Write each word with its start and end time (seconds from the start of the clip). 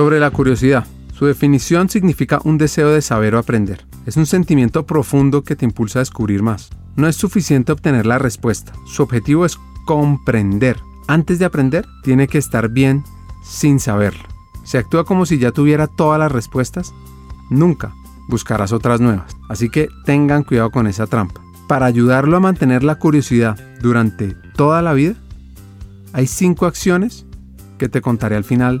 Sobre 0.00 0.18
la 0.18 0.30
curiosidad. 0.30 0.86
Su 1.12 1.26
definición 1.26 1.90
significa 1.90 2.40
un 2.44 2.56
deseo 2.56 2.88
de 2.88 3.02
saber 3.02 3.34
o 3.34 3.38
aprender. 3.38 3.84
Es 4.06 4.16
un 4.16 4.24
sentimiento 4.24 4.86
profundo 4.86 5.44
que 5.44 5.56
te 5.56 5.66
impulsa 5.66 5.98
a 5.98 6.00
descubrir 6.00 6.42
más. 6.42 6.70
No 6.96 7.06
es 7.06 7.16
suficiente 7.16 7.70
obtener 7.70 8.06
la 8.06 8.18
respuesta. 8.18 8.72
Su 8.86 9.02
objetivo 9.02 9.44
es 9.44 9.58
comprender. 9.84 10.78
Antes 11.06 11.38
de 11.38 11.44
aprender, 11.44 11.84
tiene 12.02 12.28
que 12.28 12.38
estar 12.38 12.70
bien 12.70 13.04
sin 13.44 13.78
saberlo. 13.78 14.22
Se 14.64 14.78
actúa 14.78 15.04
como 15.04 15.26
si 15.26 15.36
ya 15.36 15.52
tuviera 15.52 15.86
todas 15.86 16.18
las 16.18 16.32
respuestas. 16.32 16.94
Nunca 17.50 17.92
buscarás 18.26 18.72
otras 18.72 19.02
nuevas. 19.02 19.36
Así 19.50 19.68
que 19.68 19.90
tengan 20.06 20.44
cuidado 20.44 20.70
con 20.70 20.86
esa 20.86 21.08
trampa. 21.08 21.42
Para 21.68 21.84
ayudarlo 21.84 22.38
a 22.38 22.40
mantener 22.40 22.84
la 22.84 22.94
curiosidad 22.94 23.58
durante 23.82 24.34
toda 24.56 24.80
la 24.80 24.94
vida, 24.94 25.16
hay 26.14 26.26
cinco 26.26 26.64
acciones 26.64 27.26
que 27.76 27.90
te 27.90 28.00
contaré 28.00 28.36
al 28.36 28.44
final 28.44 28.80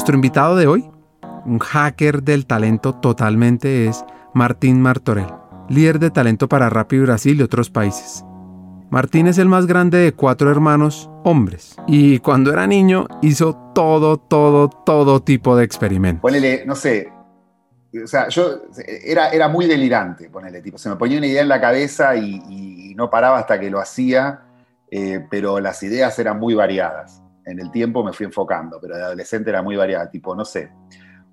Nuestro 0.00 0.14
invitado 0.14 0.56
de 0.56 0.66
hoy, 0.66 0.90
un 1.44 1.58
hacker 1.58 2.22
del 2.22 2.46
talento 2.46 2.94
totalmente, 2.94 3.86
es 3.86 4.02
Martín 4.32 4.80
Martorell, 4.80 5.26
líder 5.68 5.98
de 5.98 6.10
talento 6.10 6.48
para 6.48 6.70
Rappi 6.70 6.98
Brasil 7.00 7.38
y 7.38 7.42
otros 7.42 7.68
países. 7.68 8.24
Martín 8.88 9.26
es 9.26 9.36
el 9.36 9.46
más 9.48 9.66
grande 9.66 9.98
de 9.98 10.14
cuatro 10.14 10.50
hermanos 10.50 11.10
hombres 11.22 11.76
y 11.86 12.18
cuando 12.20 12.50
era 12.50 12.66
niño 12.66 13.08
hizo 13.20 13.54
todo, 13.74 14.16
todo, 14.16 14.70
todo 14.70 15.22
tipo 15.22 15.54
de 15.54 15.64
experimentos. 15.64 16.22
Ponele, 16.22 16.64
no 16.64 16.76
sé, 16.76 17.12
o 18.02 18.06
sea, 18.06 18.28
yo 18.28 18.62
era, 19.04 19.28
era 19.28 19.48
muy 19.48 19.66
delirante, 19.66 20.30
ponele, 20.30 20.62
tipo, 20.62 20.78
se 20.78 20.88
me 20.88 20.96
ponía 20.96 21.18
una 21.18 21.26
idea 21.26 21.42
en 21.42 21.48
la 21.48 21.60
cabeza 21.60 22.16
y, 22.16 22.94
no 22.96 23.10
paraba 23.10 23.38
hasta 23.38 23.60
que 23.60 23.70
lo 23.70 23.80
hacía, 23.80 24.44
eh, 24.90 25.26
pero 25.30 25.60
las 25.60 25.82
ideas 25.82 26.18
eran 26.18 26.38
muy 26.38 26.54
variadas 26.54 27.22
en 27.46 27.60
el 27.60 27.70
tiempo 27.70 28.04
me 28.04 28.12
fui 28.12 28.26
enfocando, 28.26 28.78
pero 28.80 28.96
de 28.96 29.02
adolescente 29.02 29.50
era 29.50 29.62
muy 29.62 29.76
variada, 29.76 30.10
tipo, 30.10 30.34
no 30.34 30.44
sé. 30.44 30.70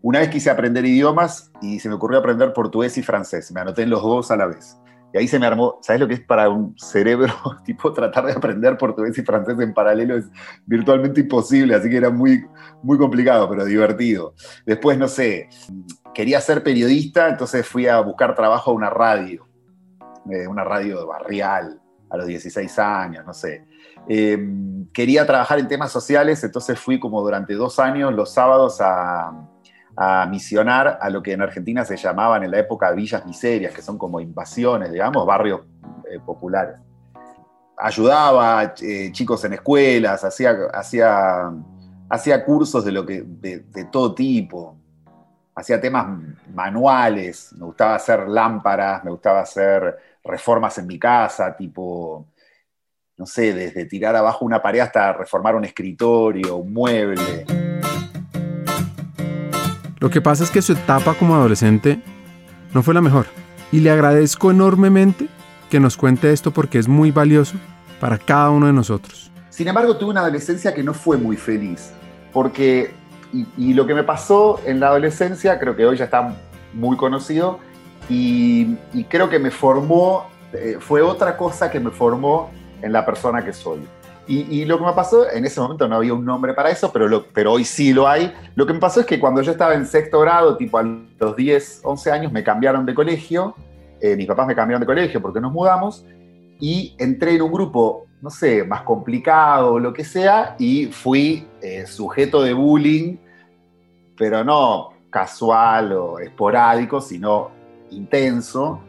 Una 0.02 0.20
vez 0.20 0.30
quise 0.30 0.50
aprender 0.50 0.86
idiomas 0.86 1.52
y 1.62 1.80
se 1.80 1.90
me 1.90 1.96
ocurrió 1.96 2.20
aprender 2.20 2.54
portugués 2.54 2.98
y 2.98 3.04
francés. 3.04 3.52
Me 3.52 3.62
anoté 3.62 3.84
en 3.84 3.90
los 3.90 4.02
dos 4.02 4.30
a 4.32 4.38
la 4.38 4.46
vez. 4.46 4.78
Y 5.14 5.18
ahí 5.18 5.28
se 5.28 5.40
me 5.40 5.46
armó, 5.46 5.80
¿sabes 5.82 6.02
lo 6.02 6.08
que 6.08 6.16
es 6.16 6.22
para 6.22 6.50
un 6.50 6.78
cerebro? 6.78 7.34
Tipo, 7.66 7.94
tratar 7.94 8.26
de 8.26 8.34
aprender 8.34 8.78
portugués 8.78 9.18
y 9.18 9.24
francés 9.24 9.58
en 9.60 9.74
paralelo 9.74 10.18
es 10.18 10.26
virtualmente 10.66 11.22
imposible, 11.22 11.76
así 11.76 11.90
que 11.90 11.98
era 11.98 12.10
muy, 12.10 12.46
muy 12.84 12.98
complicado, 12.98 13.50
pero 13.50 13.66
divertido. 13.66 14.34
Después, 14.66 14.98
no 14.98 15.08
sé, 15.08 15.50
quería 16.14 16.42
ser 16.42 16.62
periodista, 16.62 17.30
entonces 17.30 17.66
fui 17.66 17.88
a 17.88 18.00
buscar 18.02 18.36
trabajo 18.36 18.72
a 18.72 18.74
una 18.74 18.90
radio, 18.90 19.48
eh, 20.30 20.46
una 20.46 20.64
radio 20.64 21.08
barrial, 21.08 21.82
a 22.10 22.18
los 22.18 22.28
16 22.28 22.80
años, 22.80 23.26
no 23.26 23.34
sé. 23.34 23.66
Em, 24.10 24.88
quería 24.94 25.26
trabajar 25.26 25.60
en 25.60 25.68
temas 25.68 25.92
sociales, 25.92 26.44
entonces 26.44 26.80
fui 26.80 27.00
como 27.00 27.22
durante 27.22 27.54
dos 27.54 27.78
años 27.78 28.14
los 28.14 28.34
sábados 28.34 28.80
a, 28.82 29.44
misionar 30.30 31.00
a 31.02 31.10
lo 31.10 31.24
que 31.24 31.34
en 31.34 31.42
Argentina 31.42 31.84
se 31.84 31.98
llamaban 31.98 32.44
en 32.44 32.52
la 32.52 32.60
época 32.60 32.92
villas 32.92 33.26
miserias, 33.26 33.74
que 33.74 33.82
son 33.82 33.98
como 33.98 34.20
invasiones, 34.20 34.92
digamos, 34.92 35.26
barrios 35.26 35.62
eh, 36.08 36.20
populares. 36.24 36.76
Ayudaba 37.76 38.76
eh, 38.80 39.12
chicos 39.12 39.44
en 39.46 39.54
escuelas, 39.54 40.24
hacía, 40.24 40.56
hacía, 40.72 41.52
hacía 42.08 42.46
cursos 42.46 42.86
de, 42.86 42.92
lo 42.92 43.08
que, 43.08 43.24
de, 43.26 43.62
de 43.62 43.86
todo 43.86 44.14
tipo, 44.14 44.78
hacía 45.56 45.82
temas 45.82 46.06
manuales, 46.54 47.52
me 47.58 47.66
gustaba 47.66 47.96
hacer 47.96 48.28
lámparas, 48.28 49.04
me 49.04 49.10
gustaba 49.10 49.42
hacer 49.42 49.98
reformas 50.24 50.78
en 50.78 50.86
mi 50.86 51.00
casa, 51.00 51.56
tipo 51.58 52.28
no 53.18 53.26
sé, 53.26 53.52
desde 53.52 53.86
tirar 53.86 54.16
abajo 54.16 54.46
una 54.46 54.62
pared 54.62 54.80
hasta 54.80 55.12
reformar 55.12 55.56
un 55.56 55.66
escritorio, 55.66 56.58
un 56.58 56.72
mueble. 56.72 57.46
Lo 60.00 60.12
que 60.12 60.22
pasa 60.22 60.44
es 60.44 60.52
que 60.52 60.62
su 60.62 60.74
etapa 60.74 61.16
como 61.16 61.34
adolescente 61.34 62.00
no 62.76 62.84
fue 62.84 62.94
la 62.94 63.02
mejor. 63.02 63.26
Y 63.72 63.80
le 63.80 63.90
agradezco 63.90 64.52
enormemente 64.52 65.28
que 65.72 65.80
nos 65.80 65.98
cuente 65.98 66.32
esto 66.32 66.52
porque 66.52 66.78
es 66.78 66.88
muy 66.88 67.10
valioso 67.10 67.56
para 68.00 68.20
cada 68.20 68.52
uno 68.52 68.68
de 68.68 68.74
nosotros. 68.74 69.32
Sin 69.50 69.68
embargo, 69.68 69.98
tuve 69.98 70.12
una 70.12 70.22
adolescencia 70.22 70.76
que 70.76 70.84
no 70.84 70.94
fue 70.94 71.18
muy 71.18 71.36
feliz, 71.36 71.92
porque, 72.32 72.92
y, 73.34 73.74
lo 73.74 73.88
que 73.88 73.96
me 73.96 74.04
pasó 74.04 74.62
en 74.68 74.80
la 74.80 74.90
adolescencia, 74.90 75.58
creo 75.58 75.76
que 75.76 75.84
hoy 75.84 75.98
ya 75.98 76.06
está 76.06 76.36
muy 76.76 76.96
conocido, 76.96 77.60
y, 78.08 78.76
creo 79.10 79.28
que 79.28 79.40
me 79.40 79.50
formó, 79.50 80.28
eh, 80.54 80.78
fue 80.80 81.02
otra 81.02 81.36
cosa 81.36 81.72
que 81.72 81.80
me 81.80 81.90
formó 81.90 82.52
en 82.82 82.92
la 82.92 83.06
persona 83.06 83.44
que 83.44 83.54
soy. 83.54 83.80
Y, 84.30 84.66
lo 84.66 84.78
que 84.78 84.84
me 84.84 84.92
pasó, 84.92 85.32
en 85.32 85.46
ese 85.46 85.62
momento 85.62 85.88
no 85.88 85.96
había 85.96 86.14
un 86.14 86.26
nombre 86.26 86.54
para 86.54 86.70
eso, 86.70 86.92
pero, 86.92 87.08
lo, 87.08 87.28
pero 87.28 87.54
hoy 87.54 87.64
sí 87.64 87.94
lo 87.94 88.10
hay. 88.10 88.34
Lo 88.56 88.66
que 88.66 88.74
me 88.74 88.80
pasó 88.80 89.00
es 89.00 89.06
que 89.06 89.22
cuando 89.22 89.42
yo 89.42 89.54
estaba 89.54 89.74
en 89.74 89.86
sexto 89.86 90.20
grado, 90.20 90.58
tipo 90.58 90.78
a 90.78 90.84
los 90.84 91.36
10, 91.38 91.80
11 91.86 92.12
años, 92.12 92.32
me 92.34 92.44
cambiaron 92.44 92.86
de 92.86 92.94
colegio. 92.94 93.56
Eh, 94.02 94.18
mis 94.18 94.28
papás 94.28 94.46
me 94.46 94.54
cambiaron 94.54 94.82
de 94.82 94.86
colegio 94.86 95.22
porque 95.22 95.40
nos 95.40 95.54
mudamos. 95.54 96.04
Y 96.60 96.94
entré 96.98 97.36
en 97.36 97.44
un 97.44 97.54
grupo, 97.54 98.08
no 98.22 98.30
sé, 98.30 98.66
más 98.66 98.82
complicado 98.82 99.76
o 99.76 99.80
lo 99.80 99.94
que 99.94 100.04
sea, 100.04 100.58
y 100.60 100.88
fui 100.88 101.48
eh, 101.62 101.86
sujeto 101.88 102.42
de 102.42 102.52
bullying, 102.52 103.16
pero 104.18 104.44
no 104.44 104.90
casual 105.10 105.94
o 105.94 106.20
esporádico, 106.20 107.00
sino 107.00 107.50
intenso 107.92 108.82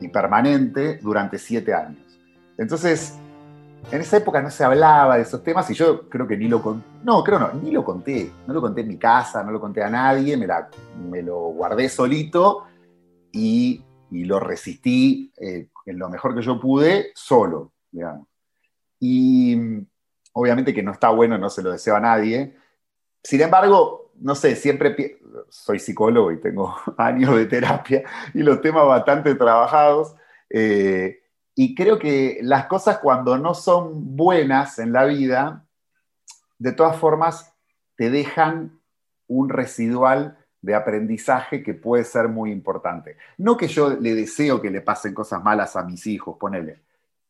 y 0.00 0.06
permanente 0.06 0.98
durante 1.02 1.38
siete 1.38 1.74
años. 1.74 2.09
Entonces, 2.60 3.14
en 3.90 4.02
esa 4.02 4.18
época 4.18 4.42
no 4.42 4.50
se 4.50 4.62
hablaba 4.62 5.16
de 5.16 5.22
esos 5.22 5.42
temas 5.42 5.68
y 5.70 5.74
yo 5.74 6.10
creo 6.10 6.28
que 6.28 6.36
ni 6.36 6.46
lo 6.46 6.62
conté. 6.62 6.86
No, 7.02 7.24
creo 7.24 7.38
no, 7.38 7.54
ni 7.54 7.70
lo 7.70 7.82
conté. 7.82 8.30
No 8.46 8.52
lo 8.52 8.60
conté 8.60 8.82
en 8.82 8.88
mi 8.88 8.98
casa, 8.98 9.42
no 9.42 9.50
lo 9.50 9.58
conté 9.58 9.82
a 9.82 9.88
nadie, 9.88 10.36
me, 10.36 11.22
lo 11.22 11.38
guardé 11.52 11.88
solito 11.88 12.66
y, 13.32 13.82
lo 14.10 14.40
resistí 14.40 15.32
eh, 15.40 15.68
en 15.86 15.98
lo 15.98 16.10
mejor 16.10 16.34
que 16.34 16.42
yo 16.42 16.60
pude, 16.60 17.12
solo, 17.14 17.72
digamos. 17.90 18.28
Y 18.98 19.56
obviamente 20.34 20.74
que 20.74 20.82
no 20.82 20.92
está 20.92 21.08
bueno, 21.08 21.38
no 21.38 21.48
se 21.48 21.62
lo 21.62 21.72
deseo 21.72 21.96
a 21.96 22.00
nadie. 22.00 22.54
Sin 23.22 23.40
embargo, 23.40 24.12
no 24.16 24.34
sé, 24.34 24.54
siempre 24.54 25.18
soy 25.48 25.78
psicólogo 25.78 26.30
y 26.30 26.40
tengo 26.40 26.76
años 26.98 27.34
de 27.36 27.46
terapia 27.46 28.02
y 28.34 28.40
los 28.42 28.60
temas 28.60 28.86
bastante 28.86 29.34
trabajados. 29.34 30.14
Eh, 30.50 31.19
y 31.62 31.74
creo 31.74 31.98
que 31.98 32.38
las 32.40 32.64
cosas 32.68 33.00
cuando 33.00 33.36
no 33.36 33.52
son 33.52 34.16
buenas 34.16 34.78
en 34.78 34.94
la 34.94 35.04
vida, 35.04 35.66
de 36.58 36.72
todas 36.72 36.96
formas, 36.96 37.54
te 37.96 38.08
dejan 38.08 38.80
un 39.26 39.50
residual 39.50 40.38
de 40.62 40.74
aprendizaje 40.74 41.62
que 41.62 41.74
puede 41.74 42.04
ser 42.04 42.28
muy 42.28 42.50
importante. 42.50 43.18
No 43.36 43.58
que 43.58 43.68
yo 43.68 43.90
le 43.90 44.14
deseo 44.14 44.62
que 44.62 44.70
le 44.70 44.80
pasen 44.80 45.12
cosas 45.12 45.44
malas 45.44 45.76
a 45.76 45.82
mis 45.82 46.06
hijos, 46.06 46.38
ponele, 46.40 46.80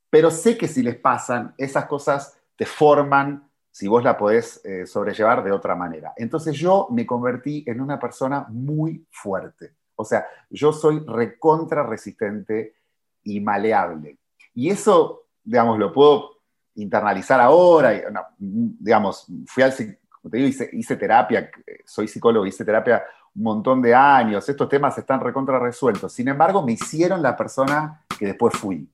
pero 0.08 0.30
sé 0.30 0.56
que 0.56 0.68
si 0.68 0.84
les 0.84 0.94
pasan, 0.94 1.52
esas 1.58 1.86
cosas 1.86 2.38
te 2.54 2.66
forman 2.66 3.50
si 3.72 3.88
vos 3.88 4.04
la 4.04 4.16
podés 4.16 4.64
eh, 4.64 4.86
sobrellevar 4.86 5.42
de 5.42 5.50
otra 5.50 5.74
manera. 5.74 6.12
Entonces 6.16 6.56
yo 6.56 6.86
me 6.92 7.04
convertí 7.04 7.64
en 7.66 7.80
una 7.80 7.98
persona 7.98 8.46
muy 8.48 9.04
fuerte. 9.10 9.74
O 9.96 10.04
sea, 10.04 10.24
yo 10.50 10.72
soy 10.72 11.04
recontra 11.04 11.82
resistente 11.82 12.76
y 13.24 13.40
maleable. 13.40 14.19
Y 14.54 14.70
eso, 14.70 15.26
digamos, 15.44 15.78
lo 15.78 15.92
puedo 15.92 16.38
internalizar 16.74 17.40
ahora. 17.40 17.92
digamos, 18.38 19.26
fui 19.46 19.62
al, 19.62 19.74
te 19.74 20.38
hice, 20.38 20.96
terapia, 20.96 21.50
soy 21.84 22.08
psicólogo, 22.08 22.46
hice 22.46 22.64
terapia 22.64 23.02
un 23.34 23.44
montón 23.44 23.80
de 23.80 23.94
años, 23.94 24.48
estos 24.48 24.68
temas 24.68 24.96
están 24.98 25.20
recontra 25.20 25.58
resueltos. 25.58 26.12
Sin 26.12 26.28
embargo, 26.28 26.64
me 26.64 26.72
hicieron 26.72 27.22
la 27.22 27.36
persona 27.36 28.02
que 28.18 28.26
después 28.26 28.54
fui. 28.54 28.88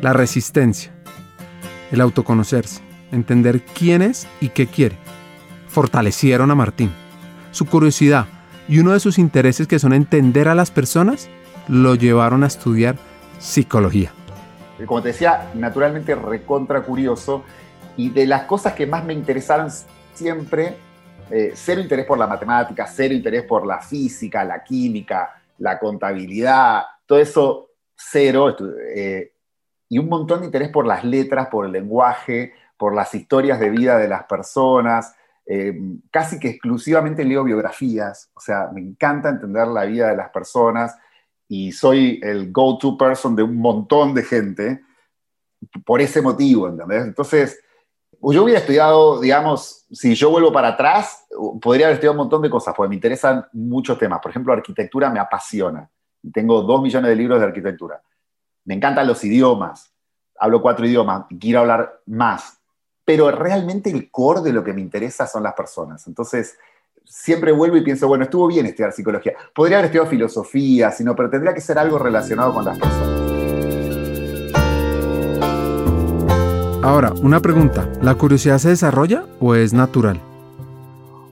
La 0.00 0.12
resistencia, 0.12 0.92
el 1.90 2.00
autoconocerse, 2.00 2.82
entender 3.12 3.62
quién 3.64 4.02
es 4.02 4.26
y 4.40 4.48
qué 4.48 4.66
quiere, 4.66 4.96
fortalecieron 5.68 6.50
a 6.50 6.54
Martín. 6.54 6.90
Su 7.52 7.66
curiosidad 7.66 8.26
y 8.66 8.78
uno 8.78 8.92
de 8.92 9.00
sus 9.00 9.18
intereses 9.18 9.66
que 9.66 9.78
son 9.78 9.92
entender 9.92 10.48
a 10.48 10.54
las 10.54 10.70
personas 10.70 11.28
lo 11.68 11.94
llevaron 11.94 12.44
a 12.44 12.46
estudiar 12.46 12.96
psicología. 13.38 14.12
Como 14.86 15.02
te 15.02 15.08
decía, 15.08 15.50
naturalmente 15.54 16.14
recontra 16.14 16.82
curioso 16.82 17.44
y 17.96 18.10
de 18.10 18.26
las 18.26 18.42
cosas 18.42 18.74
que 18.74 18.86
más 18.86 19.04
me 19.04 19.12
interesaron 19.12 19.68
siempre, 20.12 20.76
eh, 21.30 21.52
cero 21.54 21.80
interés 21.80 22.06
por 22.06 22.18
la 22.18 22.26
matemática, 22.26 22.86
cero 22.86 23.14
interés 23.14 23.44
por 23.44 23.66
la 23.66 23.80
física, 23.80 24.44
la 24.44 24.62
química, 24.62 25.40
la 25.58 25.78
contabilidad, 25.78 26.82
todo 27.06 27.18
eso 27.18 27.70
cero, 27.96 28.56
eh, 28.94 29.32
y 29.88 29.98
un 29.98 30.08
montón 30.08 30.40
de 30.40 30.46
interés 30.46 30.70
por 30.70 30.86
las 30.86 31.04
letras, 31.04 31.48
por 31.48 31.66
el 31.66 31.72
lenguaje, 31.72 32.52
por 32.76 32.94
las 32.94 33.14
historias 33.14 33.60
de 33.60 33.70
vida 33.70 33.96
de 33.98 34.08
las 34.08 34.24
personas. 34.24 35.14
Eh, 35.46 35.78
casi 36.10 36.40
que 36.40 36.48
exclusivamente 36.48 37.24
leo 37.24 37.44
biografías, 37.44 38.30
o 38.34 38.40
sea, 38.40 38.70
me 38.72 38.80
encanta 38.80 39.28
entender 39.28 39.68
la 39.68 39.84
vida 39.84 40.08
de 40.08 40.16
las 40.16 40.30
personas 40.30 40.96
y 41.48 41.72
soy 41.72 42.20
el 42.22 42.50
go-to 42.52 42.96
person 42.96 43.36
de 43.36 43.42
un 43.42 43.56
montón 43.56 44.14
de 44.14 44.22
gente 44.22 44.82
por 45.84 46.00
ese 46.00 46.20
motivo, 46.20 46.68
¿entendés? 46.68 47.04
Entonces, 47.04 47.60
yo 48.20 48.44
hubiera 48.44 48.60
estudiado, 48.60 49.20
digamos, 49.20 49.86
si 49.90 50.14
yo 50.14 50.30
vuelvo 50.30 50.52
para 50.52 50.68
atrás, 50.68 51.26
podría 51.60 51.86
haber 51.86 51.94
estudiado 51.94 52.12
un 52.12 52.24
montón 52.24 52.42
de 52.42 52.50
cosas, 52.50 52.74
porque 52.74 52.88
me 52.88 52.94
interesan 52.94 53.46
muchos 53.52 53.98
temas. 53.98 54.20
Por 54.20 54.30
ejemplo, 54.30 54.52
arquitectura 54.52 55.10
me 55.10 55.20
apasiona. 55.20 55.90
Tengo 56.32 56.62
dos 56.62 56.80
millones 56.80 57.10
de 57.10 57.16
libros 57.16 57.38
de 57.38 57.46
arquitectura. 57.46 58.02
Me 58.64 58.74
encantan 58.74 59.06
los 59.06 59.22
idiomas. 59.24 59.92
Hablo 60.38 60.62
cuatro 60.62 60.86
idiomas. 60.86 61.26
Quiero 61.38 61.60
hablar 61.60 62.00
más. 62.06 62.60
Pero 63.04 63.30
realmente 63.30 63.90
el 63.90 64.10
core 64.10 64.40
de 64.40 64.52
lo 64.52 64.64
que 64.64 64.72
me 64.72 64.80
interesa 64.80 65.26
son 65.26 65.42
las 65.42 65.52
personas. 65.52 66.06
Entonces, 66.06 66.56
siempre 67.04 67.52
vuelvo 67.52 67.76
y 67.76 67.82
pienso, 67.82 68.08
bueno, 68.08 68.24
estuvo 68.24 68.46
bien 68.46 68.66
estudiar 68.66 68.92
psicología. 68.92 69.34
Podría 69.54 69.78
haber 69.78 69.86
estudiado 69.86 70.10
filosofía, 70.10 70.90
sino, 70.90 71.14
pero 71.14 71.30
tendría 71.30 71.54
que 71.54 71.60
ser 71.60 71.78
algo 71.78 71.98
relacionado 71.98 72.52
con 72.52 72.64
las 72.64 72.78
personas. 72.78 73.24
Ahora, 76.82 77.12
una 77.22 77.40
pregunta. 77.40 77.88
¿La 78.02 78.14
curiosidad 78.14 78.58
se 78.58 78.68
desarrolla 78.68 79.24
o 79.40 79.54
es 79.54 79.72
natural? 79.72 80.20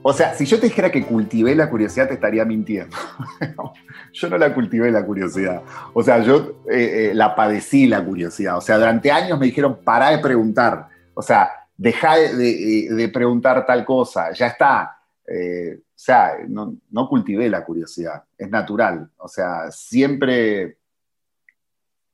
O 0.01 0.11
sea, 0.11 0.33
si 0.33 0.45
yo 0.45 0.59
te 0.59 0.65
dijera 0.65 0.91
que 0.91 1.05
cultivé 1.05 1.55
la 1.55 1.69
curiosidad, 1.69 2.07
te 2.07 2.15
estaría 2.15 2.43
mintiendo. 2.43 2.97
yo 4.13 4.29
no 4.29 4.37
la 4.37 4.53
cultivé 4.53 4.91
la 4.91 5.05
curiosidad. 5.05 5.61
O 5.93 6.03
sea, 6.03 6.19
yo 6.19 6.57
eh, 6.69 7.11
eh, 7.11 7.11
la 7.13 7.35
padecí 7.35 7.87
la 7.87 8.03
curiosidad. 8.03 8.57
O 8.57 8.61
sea, 8.61 8.77
durante 8.77 9.11
años 9.11 9.39
me 9.39 9.45
dijeron, 9.45 9.79
para 9.83 10.09
de 10.09 10.17
preguntar. 10.17 10.87
O 11.13 11.21
sea, 11.21 11.49
deja 11.77 12.15
de, 12.17 13.11
preguntar 13.13 13.65
tal 13.65 13.85
cosa. 13.85 14.33
Ya 14.33 14.47
está. 14.47 14.97
Eh, 15.27 15.79
o 15.79 15.91
sea, 15.95 16.37
no, 16.47 17.09
cultivé 17.09 17.49
la 17.49 17.63
curiosidad. 17.63 18.23
Es 18.37 18.49
natural. 18.49 19.09
O 19.17 19.27
sea, 19.27 19.71
siempre... 19.71 20.77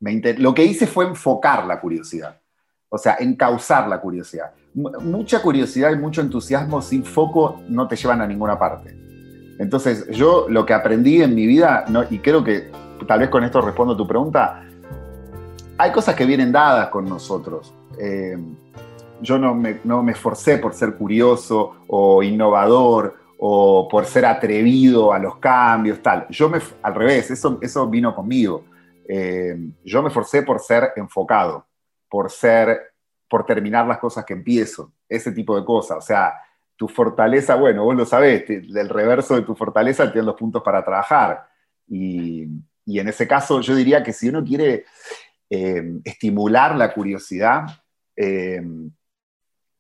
Me 0.02 0.22
lo 0.38 0.54
que 0.54 0.64
hice 0.64 0.88
fue 0.88 1.06
enfocar 1.06 1.66
la 1.66 1.82
curiosidad. 1.82 2.40
O 2.88 2.98
sea, 2.98 3.18
encauzar 3.20 3.88
la 3.88 4.00
curiosidad 4.00 4.54
mucha 4.74 5.42
curiosidad 5.42 5.92
y 5.92 5.96
mucho 5.96 6.22
entusiasmo 6.22 6.82
sin 6.82 7.04
foco 7.04 7.62
no 7.68 7.88
te 7.88 7.96
llevan 7.96 8.22
a 8.22 8.28
ninguna 8.28 8.58
parte. 8.58 8.96
Entonces, 9.58 10.08
yo 10.10 10.48
lo 10.50 10.66
que 10.66 10.74
aprendí 10.74 11.22
en 11.22 11.36
mi 11.36 11.46
vida, 11.46 11.86
y 12.10 12.20
creo 12.20 12.44
que 12.44 12.72
tal 13.08 13.20
vez 13.20 13.30
con 13.30 13.44
esto 13.44 13.62
respondo 13.62 13.94
a 13.94 13.98
tu 13.98 14.08
pregunta, 14.08 14.64
hay 15.78 15.92
cosas 15.92 16.16
que 16.16 16.26
vienen 16.26 16.52
dadas 16.52 16.90
con 16.90 17.06
nosotros. 17.06 17.74
Eh, 18.00 18.38
yo 19.22 19.38
no 19.38 19.56
me, 19.56 19.80
no 19.84 20.04
me 20.04 20.12
esforcé 20.12 20.58
por 20.58 20.74
ser 20.74 20.96
curioso 20.96 21.84
o 21.88 22.24
innovador 22.24 23.18
o 23.38 23.88
por 23.90 24.06
ser 24.06 24.26
atrevido 24.26 25.14
a 25.14 25.20
los 25.20 25.38
cambios, 25.38 26.02
tal. 26.02 26.28
Yo 26.30 26.50
me, 26.50 26.60
al 26.82 26.96
revés, 26.96 27.32
eso, 27.32 27.58
eso 27.62 27.88
vino 27.88 28.14
conmigo. 28.14 28.66
Eh, 29.08 29.58
yo 29.84 30.02
me 30.02 30.10
esforcé 30.10 30.44
por 30.44 30.60
ser 30.60 30.92
enfocado, 30.96 31.66
por 32.10 32.30
ser 32.30 32.90
por 33.30 33.46
terminar 33.46 33.86
las 33.88 34.00
cosas 34.00 34.26
que 34.26 34.34
empiezo, 34.34 34.92
ese 35.08 35.32
tipo 35.32 35.58
de 35.58 35.64
cosas. 35.64 36.00
O 36.00 36.02
sea, 36.02 36.34
tu 36.76 36.88
fortaleza, 36.88 37.56
bueno, 37.56 37.84
vos 37.84 37.96
lo 37.96 38.06
sabés, 38.06 38.48
del 38.48 38.90
reverso 38.90 39.36
de 39.36 39.44
tu 39.44 39.56
fortaleza 39.56 40.12
tienes 40.12 40.26
los 40.26 40.36
puntos 40.36 40.64
para 40.64 40.84
trabajar. 40.84 41.48
Y, 41.88 42.48
en 42.88 43.08
ese 43.08 43.28
caso 43.28 43.62
yo 43.62 43.76
diría 43.76 44.02
que 44.02 44.12
si 44.12 44.30
uno 44.30 44.44
quiere 44.44 44.86
eh, 45.50 46.00
estimular 46.04 46.76
la 46.76 46.92
curiosidad, 46.92 47.66
eh, 48.16 48.62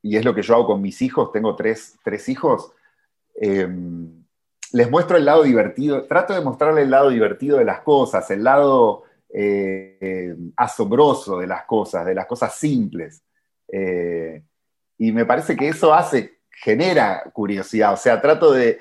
y 0.01 0.17
es 0.17 0.25
lo 0.25 0.33
que 0.33 0.41
yo 0.41 0.55
hago 0.55 0.67
con 0.67 0.81
mis 0.81 1.01
hijos, 1.01 1.31
tengo 1.31 1.55
tres, 1.55 1.97
hijos, 2.27 2.71
eh, 3.41 3.67
les 4.71 4.89
muestro 4.91 5.17
el 5.17 5.25
lado 5.25 5.43
divertido, 5.43 6.03
trato 6.03 6.33
de 6.33 6.41
mostrarles 6.41 6.83
el 6.83 6.91
lado 6.91 7.09
divertido 7.09 7.57
de 7.57 7.65
las 7.65 7.81
cosas, 7.81 8.29
el 8.31 8.43
lado 8.43 9.03
asombroso 10.55 11.37
de 11.39 11.47
las 11.47 11.65
cosas, 11.65 12.05
de 12.05 12.15
las 12.15 12.25
cosas 12.25 12.55
simples. 12.55 13.23
Eh, 13.71 14.43
y 14.97 15.11
me 15.11 15.25
parece 15.25 15.55
que 15.55 15.69
eso 15.69 15.93
hace, 15.93 16.39
genera 16.49 17.23
curiosidad. 17.31 17.93
O 17.93 17.97
sea, 17.97 18.21
trato 18.21 18.51
de, 18.51 18.79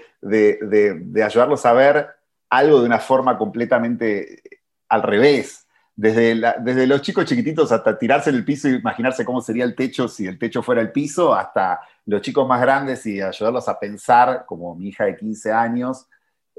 ayudarlos 1.24 1.64
a 1.64 1.72
ver 1.72 2.08
algo 2.50 2.80
de 2.80 2.86
una 2.86 2.98
forma 2.98 3.38
completamente 3.38 4.42
al 4.88 5.02
revés. 5.02 5.67
Desde, 6.00 6.40
desde, 6.60 6.86
los 6.86 7.02
chicos 7.02 7.24
chiquititos 7.24 7.72
hasta 7.72 7.98
tirarse 7.98 8.30
en 8.30 8.36
el 8.36 8.44
piso 8.44 8.68
y 8.68 8.76
imaginarse 8.76 9.24
cómo 9.24 9.40
sería 9.40 9.64
el 9.64 9.74
techo 9.74 10.06
si 10.06 10.28
el 10.28 10.38
techo 10.38 10.62
fuera 10.62 10.80
el 10.80 10.92
piso, 10.92 11.34
hasta 11.34 11.80
los 12.06 12.22
chicos 12.22 12.46
más 12.46 12.60
grandes 12.60 13.04
y 13.06 13.20
ayudarlos 13.20 13.68
a 13.68 13.80
pensar, 13.80 14.44
como 14.46 14.76
mi 14.76 14.88
hija 14.88 15.06
de 15.06 15.16
15 15.16 15.50
años, 15.50 16.06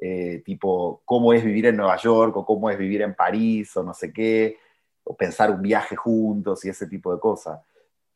eh, 0.01 0.41
tipo 0.45 1.01
cómo 1.06 1.31
es 1.31 1.44
vivir 1.44 1.68
en 1.68 1.77
Nueva 1.77 1.95
York 1.95 2.36
o 2.36 2.45
cómo 2.45 2.69
es 2.69 2.77
vivir 2.77 3.01
en 3.01 3.15
París 3.15 3.75
o 3.77 3.83
no 3.83 3.94
sé 3.94 4.12
qué, 4.12 4.57
o 5.06 5.15
pensar 5.15 5.51
un 5.51 5.62
viaje 5.62 5.95
juntos 5.95 6.65
y 6.65 6.69
ese 6.69 6.88
tipo 6.88 7.13
de 7.13 7.19
cosas 7.21 7.59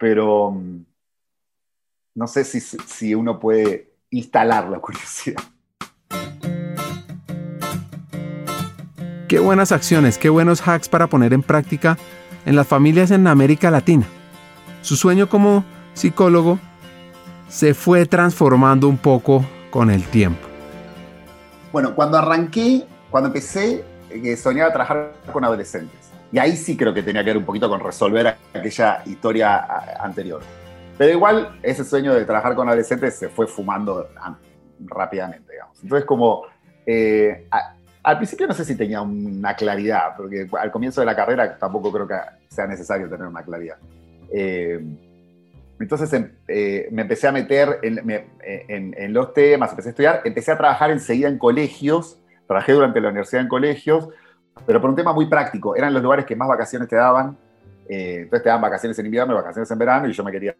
pero 0.03 0.51
mm, 0.51 0.85
no 2.15 2.27
sé 2.27 2.43
si, 2.43 3.15
uno 3.15 3.39
puede 3.39 3.93
instalar 4.09 4.67
la 4.67 4.79
curiosidad. 4.79 5.41
Qué 9.27 9.39
buenas 9.39 9.71
acciones, 9.71 10.17
qué 10.17 10.29
buenos 10.29 10.67
hacks 10.67 10.89
para 10.89 11.07
poner 11.07 11.33
en 11.33 11.43
práctica 11.43 11.97
en 12.45 12.55
las 12.55 12.67
familias 12.67 13.09
en 13.09 13.25
América 13.25 13.71
Latina. 13.71 14.05
Su 14.81 14.97
sueño 14.97 15.29
como 15.29 15.63
psicólogo 15.93 16.59
se 17.47 17.73
fue 17.73 18.05
transformando 18.05 18.87
un 18.87 18.97
poco 18.97 19.45
con 19.69 19.89
el 19.89 20.03
tiempo. 20.03 20.45
Bueno, 21.71 21.95
cuando 21.95 22.17
arranqué, 22.17 22.85
cuando 23.09 23.27
empecé, 23.27 23.85
eh, 24.09 24.35
soñaba 24.35 24.71
trabajar 24.73 25.13
con 25.31 25.45
adolescentes. 25.45 26.11
Y 26.31 26.37
ahí 26.37 26.57
sí 26.57 26.75
creo 26.75 26.93
que 26.93 27.01
tenía 27.01 27.23
que 27.23 27.29
ver 27.29 27.37
un 27.37 27.45
poquito 27.45 27.69
con 27.69 27.79
resolver 27.79 28.35
aquella 28.53 29.03
historia 29.05 29.65
anterior. 30.01 30.41
Pero 30.97 31.13
igual 31.13 31.59
ese 31.63 31.85
sueño 31.85 32.13
de 32.13 32.25
trabajar 32.25 32.55
con 32.55 32.67
adolescentes 32.67 33.17
se 33.17 33.29
fue 33.29 33.47
fumando 33.47 34.09
rápidamente, 34.79 35.53
digamos. 35.53 35.81
Entonces 35.81 36.05
como, 36.05 36.43
eh, 36.85 37.47
al 38.03 38.17
principio 38.17 38.47
no 38.47 38.53
sé 38.53 38.65
si 38.65 38.75
tenía 38.75 39.01
una 39.01 39.55
claridad, 39.55 40.15
porque 40.17 40.47
al 40.59 40.71
comienzo 40.71 41.01
de 41.01 41.05
la 41.05 41.15
carrera 41.15 41.57
tampoco 41.57 41.91
creo 41.91 42.07
que 42.07 42.15
sea 42.49 42.67
necesario 42.67 43.09
tener 43.09 43.25
una 43.27 43.43
claridad. 43.43 43.77
Eh, 44.31 44.83
entonces 45.79 46.11
em, 46.13 46.31
eh, 46.47 46.87
me 46.91 47.03
empecé 47.03 47.27
a 47.27 47.31
meter 47.31 47.79
en, 47.81 49.13
los 49.13 49.33
temas, 49.33 49.71
empecé 49.71 49.89
a 49.89 49.91
estudiar, 49.91 50.21
empecé 50.25 50.51
a 50.51 50.57
trabajar 50.57 50.91
enseguida 50.91 51.29
en 51.29 51.37
colegios, 51.37 52.19
trabajé 52.45 52.73
durante 52.73 52.99
la 52.99 53.09
universidad 53.09 53.41
en 53.41 53.47
colegios, 53.47 54.09
pero 54.65 54.81
por 54.81 54.89
un 54.89 54.95
tema 54.95 55.13
muy 55.13 55.27
práctico, 55.27 55.75
eran 55.75 55.93
los 55.93 56.03
lugares 56.03 56.25
que 56.25 56.35
más 56.35 56.47
vacaciones 56.47 56.87
te 56.89 56.95
daban. 56.95 57.37
Eh, 57.89 58.21
entonces 58.23 58.43
te 58.43 58.49
daban 58.49 58.61
vacaciones 58.61 58.97
en 58.99 59.05
invierno 59.05 59.35
vacaciones 59.35 59.69
en 59.69 59.77
verano 59.77 60.07
y 60.07 60.13
yo 60.13 60.23
me 60.23 60.31
quería 60.31 60.55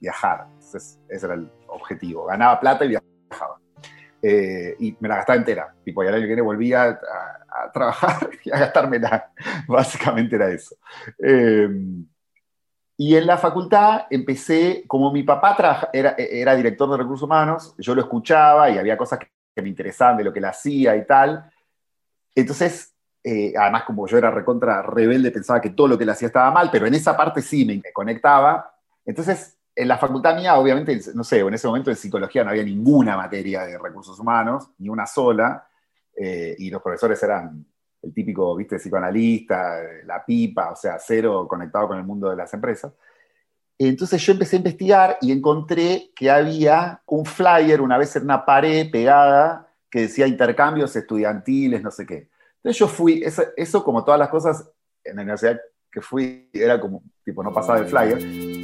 viajar. 0.00 0.46
Ese 0.60 0.98
era 1.08 1.34
el 1.34 1.50
objetivo. 1.66 2.26
Ganaba 2.26 2.60
plata 2.60 2.84
y 2.84 2.88
viajaba. 2.88 3.58
Eh, 4.26 4.76
y 4.78 4.96
me 5.00 5.08
la 5.08 5.16
gastaba 5.16 5.36
entera. 5.36 5.74
Tipo, 5.84 6.02
y 6.02 6.06
al 6.06 6.14
año 6.14 6.22
que 6.22 6.28
viene 6.28 6.42
volvía 6.42 6.84
a, 6.84 7.72
trabajar 7.72 8.30
y 8.44 8.50
a 8.50 8.58
gastármela. 8.58 9.32
Básicamente 9.68 10.36
era 10.36 10.50
eso. 10.50 10.76
Eh, 11.18 11.68
y 12.96 13.16
en 13.16 13.26
la 13.26 13.36
facultad 13.36 14.06
empecé, 14.08 14.84
como 14.86 15.12
mi 15.12 15.24
papá 15.24 15.88
era, 15.92 16.14
era 16.16 16.54
director 16.54 16.88
de 16.90 16.96
recursos 16.96 17.24
humanos, 17.24 17.74
yo 17.78 17.94
lo 17.94 18.02
escuchaba 18.02 18.70
y 18.70 18.78
había 18.78 18.96
cosas 18.96 19.18
que, 19.18 19.28
que 19.54 19.62
me 19.62 19.68
interesaban 19.68 20.16
de 20.16 20.24
lo 20.24 20.32
que 20.32 20.38
él 20.38 20.44
hacía 20.44 20.96
y 20.96 21.04
tal. 21.04 21.50
Entonces 22.34 22.94
eh, 23.26 23.54
además, 23.56 23.84
como 23.84 24.06
yo 24.06 24.18
era 24.18 24.30
recontra 24.30 24.82
rebelde, 24.82 25.30
pensaba 25.30 25.58
que 25.58 25.70
todo 25.70 25.88
lo 25.88 25.96
que 25.96 26.04
le 26.04 26.12
hacía 26.12 26.28
estaba 26.28 26.50
mal, 26.50 26.68
pero 26.70 26.86
en 26.86 26.92
esa 26.92 27.16
parte 27.16 27.40
sí 27.40 27.64
me, 27.64 27.80
conectaba. 27.90 28.74
Entonces, 29.06 29.56
en 29.76 29.88
la 29.88 29.98
facultad 29.98 30.36
mía, 30.36 30.56
obviamente, 30.56 31.00
no 31.14 31.24
sé, 31.24 31.40
en 31.40 31.54
ese 31.54 31.66
momento 31.66 31.90
en 31.90 31.96
psicología 31.96 32.44
no 32.44 32.50
había 32.50 32.62
ninguna 32.62 33.16
materia 33.16 33.64
de 33.64 33.78
recursos 33.78 34.18
humanos, 34.18 34.70
ni 34.78 34.88
una 34.88 35.06
sola, 35.06 35.66
eh, 36.16 36.54
y 36.58 36.70
los 36.70 36.80
profesores 36.80 37.20
eran 37.22 37.64
el 38.02 38.14
típico, 38.14 38.54
viste, 38.54 38.78
psicoanalista, 38.78 39.80
la 40.04 40.24
pipa, 40.24 40.70
o 40.70 40.76
sea, 40.76 40.98
cero 40.98 41.46
conectado 41.48 41.88
con 41.88 41.98
el 41.98 42.04
mundo 42.04 42.30
de 42.30 42.36
las 42.36 42.52
empresas. 42.54 42.92
Entonces 43.78 44.24
yo 44.24 44.32
empecé 44.32 44.56
a 44.56 44.58
investigar 44.58 45.18
y 45.20 45.32
encontré 45.32 46.12
que 46.14 46.30
había 46.30 47.02
un 47.06 47.24
flyer 47.24 47.80
una 47.80 47.98
vez 47.98 48.14
en 48.14 48.24
una 48.24 48.44
pared 48.44 48.88
pegada 48.90 49.68
que 49.90 50.02
decía 50.02 50.26
intercambios 50.26 50.94
estudiantiles, 50.94 51.82
no 51.82 51.90
sé 51.90 52.06
qué. 52.06 52.28
Entonces 52.56 52.78
yo 52.78 52.86
fui, 52.86 53.22
eso, 53.24 53.84
como 53.84 54.04
todas 54.04 54.20
las 54.20 54.28
cosas, 54.28 54.70
en 55.02 55.16
la 55.16 55.22
universidad 55.22 55.60
que 55.90 56.00
fui 56.00 56.48
era 56.52 56.80
como, 56.80 57.02
tipo, 57.24 57.42
no 57.42 57.52
pasaba 57.52 57.80
de 57.80 57.86
flyer. 57.86 58.63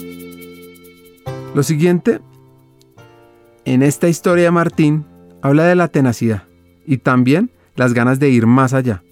Lo 1.53 1.65
siguiente, 1.65 2.21
en 3.65 3.83
esta 3.83 4.07
historia 4.07 4.53
Martín, 4.53 5.05
habla 5.43 5.65
de 5.65 5.75
la 5.75 5.89
tenacidad 5.89 6.45
y 6.87 6.99
también 6.99 7.51
las 7.75 7.93
ganas 7.93 8.21
de 8.21 8.29
ir 8.29 8.47
más 8.47 8.73
allá. 8.73 9.03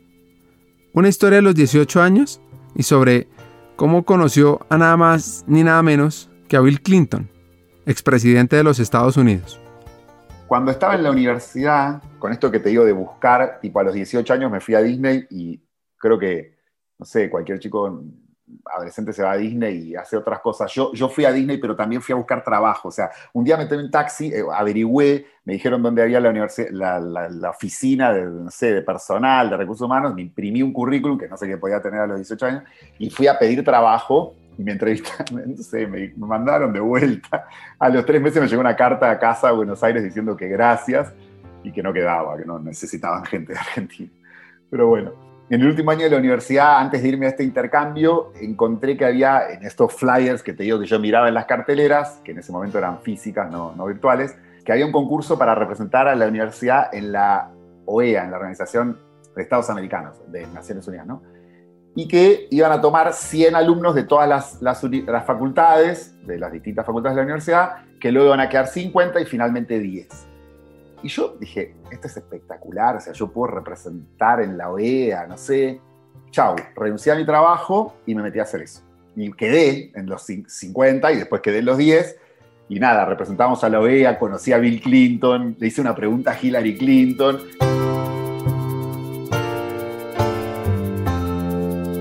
Una 0.93 1.09
historia 1.09 1.37
de 1.37 1.43
los 1.43 1.57
18 1.57 2.01
años 2.01 2.41
y 2.77 2.85
sobre 2.85 3.27
cómo 3.75 4.05
conoció 4.05 4.61
a 4.71 4.79
nada 4.79 4.97
más 4.97 5.45
ni 5.49 5.65
nada 5.65 5.83
menos 5.83 6.31
que 6.47 6.57
a 6.57 6.61
Bill 6.61 6.81
Clinton, 6.81 7.29
expresidente 7.87 8.55
de 8.55 8.63
los 8.63 8.79
Estados 8.79 9.17
Unidos. 9.17 9.61
Cuando 10.47 10.71
estaba 10.71 10.95
en 10.95 11.03
la 11.03 11.11
universidad, 11.11 12.01
con 12.21 12.31
esto 12.31 12.53
que 12.53 12.61
te 12.61 12.69
digo 12.69 12.85
de 12.85 12.93
buscar, 12.93 13.59
tipo 13.61 13.81
a 13.81 13.83
los 13.83 13.95
18 13.95 14.33
años 14.33 14.53
me 14.53 14.61
fui 14.61 14.77
a 14.77 14.81
Disney 14.81 15.27
y 15.29 15.61
creo 15.97 16.17
que, 16.21 16.55
no 17.01 17.05
sé, 17.05 17.29
cualquier 17.29 17.59
chico 17.59 18.01
adolescente 18.65 19.13
se 19.13 19.23
va 19.23 19.33
a 19.33 19.37
Disney 19.37 19.91
y 19.91 19.97
hace 19.97 20.17
otras 20.17 20.41
cosas. 20.41 20.73
Yo, 20.73 20.93
yo 20.93 21.09
fui 21.09 21.25
a 21.25 21.33
Disney, 21.33 21.59
pero 21.59 21.77
también 21.77 22.03
fui 22.03 22.13
a 22.13 22.17
buscar 22.17 22.43
trabajo. 22.43 22.89
O 22.89 22.91
sea, 22.91 23.11
un 23.33 23.45
día 23.45 23.57
me 23.57 23.67
tomé 23.67 23.85
un 23.85 23.91
taxi, 23.91 24.33
eh, 24.33 24.43
averigüé, 24.53 25.27
me 25.45 25.55
dijeron 25.55 25.83
dónde 25.83 26.03
había 26.03 26.21
la, 26.21 26.31
universidad, 26.31 26.71
la, 26.71 27.51
oficina 27.51 28.13
de, 28.13 28.25
no 28.25 28.51
sé, 28.51 28.75
de 28.75 28.83
personal, 28.83 29.51
de 29.51 29.57
recursos 29.57 29.85
humanos, 29.85 30.15
me 30.15 30.23
imprimí 30.23 30.63
un 30.63 30.73
currículum 30.73 31.19
que 31.19 31.29
no 31.29 31.37
sé 31.37 31.47
qué 31.47 31.57
podía 31.57 31.81
tener 31.81 32.01
a 32.01 32.07
los 32.07 32.17
18 32.17 32.47
años 32.47 32.63
y 32.99 33.11
fui 33.11 33.27
a 33.27 33.39
pedir 33.39 33.65
trabajo 33.65 34.35
y 34.59 34.65
me 34.65 34.73
entrevistaron, 34.73 35.43
no 35.57 35.63
sé, 35.63 35.87
me, 35.87 36.13
me 36.17 36.27
mandaron 36.27 36.73
de 36.73 36.81
vuelta. 36.81 37.47
A 37.79 37.89
los 37.89 38.05
tres 38.05 38.21
meses 38.21 38.43
me 38.43 38.49
llegó 38.49 38.61
una 38.61 38.77
carta 38.77 39.11
a 39.11 39.19
casa 39.19 39.49
a 39.49 39.53
Buenos 39.53 39.83
Aires 39.83 40.03
diciendo 40.03 40.37
que 40.37 40.49
gracias 40.49 41.13
y 41.63 41.73
que 41.73 41.83
no 41.83 41.93
quedaba, 41.93 42.37
que 42.37 42.45
no 42.45 42.59
necesitaban 42.59 43.25
gente 43.25 43.53
de 43.53 43.59
Argentina. 43.59 44.11
Pero 44.71 44.89
bueno, 44.89 45.28
en 45.51 45.63
el 45.63 45.67
último 45.67 45.91
año 45.91 46.05
de 46.05 46.11
la 46.11 46.19
universidad, 46.19 46.79
antes 46.79 47.03
de 47.03 47.09
irme 47.09 47.27
a 47.27 47.31
este 47.31 47.43
intercambio, 47.43 48.33
encontré 48.41 48.97
que 48.97 49.07
había 49.07 49.51
en 49.51 49.65
estos 49.65 49.95
flyers 49.95 50.43
que 50.43 50.53
te 50.53 50.65
digo 50.65 50.79
que 50.79 50.87
yo 50.87 50.99
miraba 50.99 51.29
en 51.29 51.35
las 51.35 51.47
carteleras, 51.47 52.21
que 52.25 52.33
en 52.33 52.39
ese 52.39 52.53
momento 52.53 52.77
eran 52.77 53.01
físicas, 53.01 53.51
no, 53.51 53.73
virtuales, 53.87 54.37
que 54.65 54.73
había 54.73 54.85
un 54.85 54.93
concurso 54.93 55.39
para 55.39 55.55
representar 55.55 56.07
a 56.07 56.15
la 56.15 56.29
universidad 56.29 56.95
en 56.95 57.13
la 57.13 57.51
OEA, 57.87 58.25
en 58.25 58.31
la 58.31 58.37
Organización 58.37 58.99
de 59.35 59.43
Estados 59.43 59.71
Americanos, 59.71 60.17
de 60.31 60.47
Naciones 60.49 60.87
Unidas, 60.87 61.07
¿no? 61.07 61.23
y 61.95 62.07
que 62.07 62.47
iban 62.51 62.71
a 62.71 62.81
tomar 62.81 63.13
100 63.13 63.57
alumnos 63.57 63.93
de 63.95 64.05
todas 64.05 64.29
las, 64.29 64.63
las, 64.63 65.25
facultades, 65.25 66.15
de 66.27 66.39
las 66.39 66.53
distintas 66.53 66.87
facultades 66.87 67.17
de 67.17 67.23
la 67.23 67.25
universidad, 67.25 67.71
que 67.99 68.13
luego 68.13 68.29
iban 68.29 68.41
a 68.41 68.49
quedar 68.49 68.69
50 68.69 69.21
y 69.21 69.25
finalmente 69.25 69.81
10. 69.81 70.07
Y 71.03 71.09
yo 71.09 71.37
dije, 71.39 71.77
esto 71.91 72.09
es 72.09 72.17
espectacular, 72.17 72.97
o 72.97 73.01
sea, 73.01 73.13
yo 73.13 73.31
puedo 73.31 73.55
representar 73.55 74.41
en 74.41 74.59
la 74.59 74.71
OEA, 74.71 75.27
no 75.27 75.39
sé. 75.39 75.81
Chau, 76.31 76.57
renuncié 76.75 77.13
a 77.13 77.15
mi 77.15 77.25
trabajo 77.25 77.95
y 78.05 78.15
me 78.15 78.23
metí 78.23 78.41
a 78.41 78.43
hacer 78.43 78.63
eso. 78.63 78.83
Y 79.15 79.33
quedé 79.33 79.93
en 79.95 80.07
los 80.07 80.23
50 80.23 81.13
y 81.13 81.17
después 81.17 81.41
quedé 81.41 81.59
en 81.59 81.67
los 81.67 81.79
10. 81.79 82.17
Y 82.69 82.81
nada, 82.81 83.05
representamos 83.05 83.63
a 83.65 83.69
la 83.69 83.81
OEA, 83.81 84.19
conocí 84.19 84.53
a 84.53 84.59
Bill 84.59 84.81
Clinton, 84.81 85.57
le 85.59 85.67
hice 85.69 85.81
una 85.81 85.95
pregunta 85.95 86.33
a 86.33 86.39
Hillary 86.41 86.77
Clinton. 86.77 87.39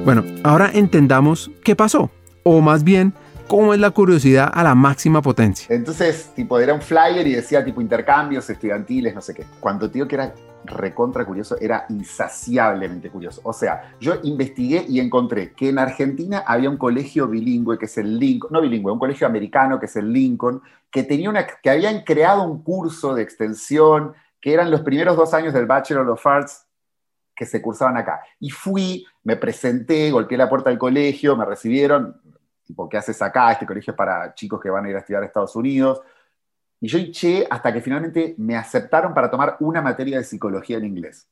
Bueno, 0.03 0.23
ahora 0.43 0.71
entendamos 0.73 1.51
qué 1.63 1.75
pasó, 1.75 2.09
o 2.43 2.61
más 2.61 2.83
bien, 2.83 3.13
cómo 3.47 3.73
es 3.73 3.79
la 3.79 3.91
curiosidad 3.91 4.51
a 4.53 4.63
la 4.63 4.75
máxima 4.75 5.21
potencia. 5.21 5.73
Entonces, 5.73 6.31
tipo, 6.35 6.59
era 6.59 6.73
un 6.73 6.81
flyer 6.81 7.25
y 7.25 7.33
decía 7.33 7.63
tipo 7.63 7.81
intercambios 7.81 8.49
estudiantiles, 8.49 9.15
no 9.15 9.21
sé 9.21 9.33
qué. 9.33 9.45
Cuando 9.59 9.87
te 9.87 9.95
digo 9.95 10.07
que 10.07 10.15
era 10.15 10.33
recontra 10.65 11.25
curioso, 11.25 11.55
era 11.59 11.85
insaciablemente 11.89 13.09
curioso. 13.09 13.41
O 13.43 13.53
sea, 13.53 13.93
yo 14.01 14.15
investigué 14.23 14.85
y 14.87 14.99
encontré 14.99 15.53
que 15.53 15.69
en 15.69 15.79
Argentina 15.79 16.43
había 16.45 16.69
un 16.69 16.77
colegio 16.77 17.27
bilingüe 17.27 17.77
que 17.77 17.85
es 17.85 17.97
el 17.97 18.19
Lincoln, 18.19 18.51
no 18.51 18.61
bilingüe, 18.61 18.91
un 18.91 18.99
colegio 18.99 19.25
americano 19.25 19.79
que 19.79 19.85
es 19.85 19.95
el 19.95 20.11
Lincoln, 20.11 20.61
que, 20.91 21.03
tenía 21.03 21.29
una, 21.29 21.47
que 21.47 21.69
habían 21.69 22.01
creado 22.01 22.43
un 22.43 22.63
curso 22.63 23.15
de 23.15 23.23
extensión, 23.23 24.13
que 24.41 24.53
eran 24.53 24.69
los 24.69 24.81
primeros 24.81 25.15
dos 25.15 25.33
años 25.33 25.53
del 25.53 25.65
Bachelor 25.65 26.09
of 26.09 26.25
Arts 26.25 26.65
que 27.33 27.45
se 27.45 27.61
cursaban 27.61 27.95
acá. 27.97 28.21
Y 28.39 28.49
fui, 28.49 29.05
me 29.23 29.37
presenté, 29.37 30.11
golpeé 30.11 30.37
la 30.37 30.49
puerta 30.49 30.69
del 30.69 30.79
colegio, 30.79 31.37
me 31.37 31.45
recibieron, 31.45 32.19
tipo, 32.67 32.87
¿qué 32.87 32.97
haces 32.97 33.21
acá? 33.21 33.51
Este 33.51 33.65
colegio 33.65 33.91
es 33.91 33.97
para 33.97 34.33
chicos 34.35 34.61
que 34.61 34.69
van 34.69 34.85
a 34.85 34.89
ir 34.89 34.95
a 34.95 34.99
estudiar 34.99 35.23
a 35.23 35.25
Estados 35.25 35.55
Unidos. 35.55 36.01
Y 36.79 36.87
yo 36.87 36.99
eché 36.99 37.47
hasta 37.49 37.73
que 37.73 37.81
finalmente 37.81 38.35
me 38.37 38.55
aceptaron 38.55 39.13
para 39.13 39.31
tomar 39.31 39.57
una 39.61 39.81
materia 39.81 40.17
de 40.17 40.23
psicología 40.23 40.77
en 40.77 40.85
inglés, 40.85 41.27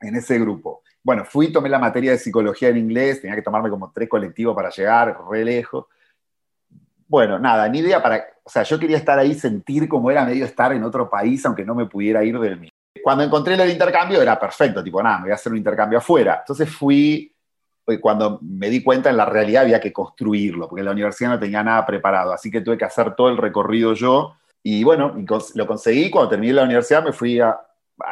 en 0.00 0.14
ese 0.14 0.38
grupo. 0.38 0.82
Bueno, 1.02 1.24
fui, 1.24 1.52
tomé 1.52 1.68
la 1.68 1.78
materia 1.78 2.12
de 2.12 2.18
psicología 2.18 2.68
en 2.68 2.76
inglés, 2.76 3.20
tenía 3.20 3.34
que 3.34 3.42
tomarme 3.42 3.70
como 3.70 3.90
tres 3.90 4.08
colectivos 4.08 4.54
para 4.54 4.70
llegar, 4.70 5.16
re 5.28 5.44
lejos. 5.44 5.86
Bueno, 7.08 7.38
nada, 7.38 7.68
ni 7.68 7.78
idea 7.78 8.02
para... 8.02 8.24
O 8.44 8.50
sea, 8.50 8.62
yo 8.62 8.78
quería 8.78 8.98
estar 8.98 9.18
ahí, 9.18 9.34
sentir 9.34 9.88
cómo 9.88 10.10
era 10.10 10.24
medio 10.24 10.44
estar 10.44 10.72
en 10.72 10.84
otro 10.84 11.10
país, 11.10 11.44
aunque 11.46 11.64
no 11.64 11.74
me 11.74 11.86
pudiera 11.86 12.22
ir 12.22 12.38
del 12.38 12.60
mío 12.60 12.70
cuando 13.04 13.22
encontré 13.22 13.54
el 13.54 13.70
intercambio 13.70 14.22
era 14.22 14.40
perfecto, 14.40 14.82
tipo, 14.82 15.02
nada, 15.02 15.18
me 15.18 15.22
voy 15.24 15.32
a 15.32 15.34
hacer 15.34 15.52
un 15.52 15.58
intercambio 15.58 15.98
afuera. 15.98 16.38
Entonces 16.40 16.70
fui, 16.70 17.33
cuando 18.00 18.38
me 18.42 18.70
di 18.70 18.82
cuenta 18.82 19.10
en 19.10 19.16
la 19.16 19.26
realidad 19.26 19.64
había 19.64 19.80
que 19.80 19.92
construirlo, 19.92 20.68
porque 20.68 20.82
la 20.82 20.92
universidad 20.92 21.30
no 21.30 21.38
tenía 21.38 21.62
nada 21.62 21.84
preparado, 21.84 22.32
así 22.32 22.50
que 22.50 22.60
tuve 22.60 22.78
que 22.78 22.84
hacer 22.84 23.14
todo 23.14 23.28
el 23.28 23.36
recorrido 23.36 23.94
yo. 23.94 24.34
Y 24.62 24.82
bueno, 24.84 25.14
lo 25.54 25.66
conseguí, 25.66 26.10
cuando 26.10 26.30
terminé 26.30 26.54
la 26.54 26.64
universidad 26.64 27.04
me 27.04 27.12
fui 27.12 27.40
a, 27.40 27.58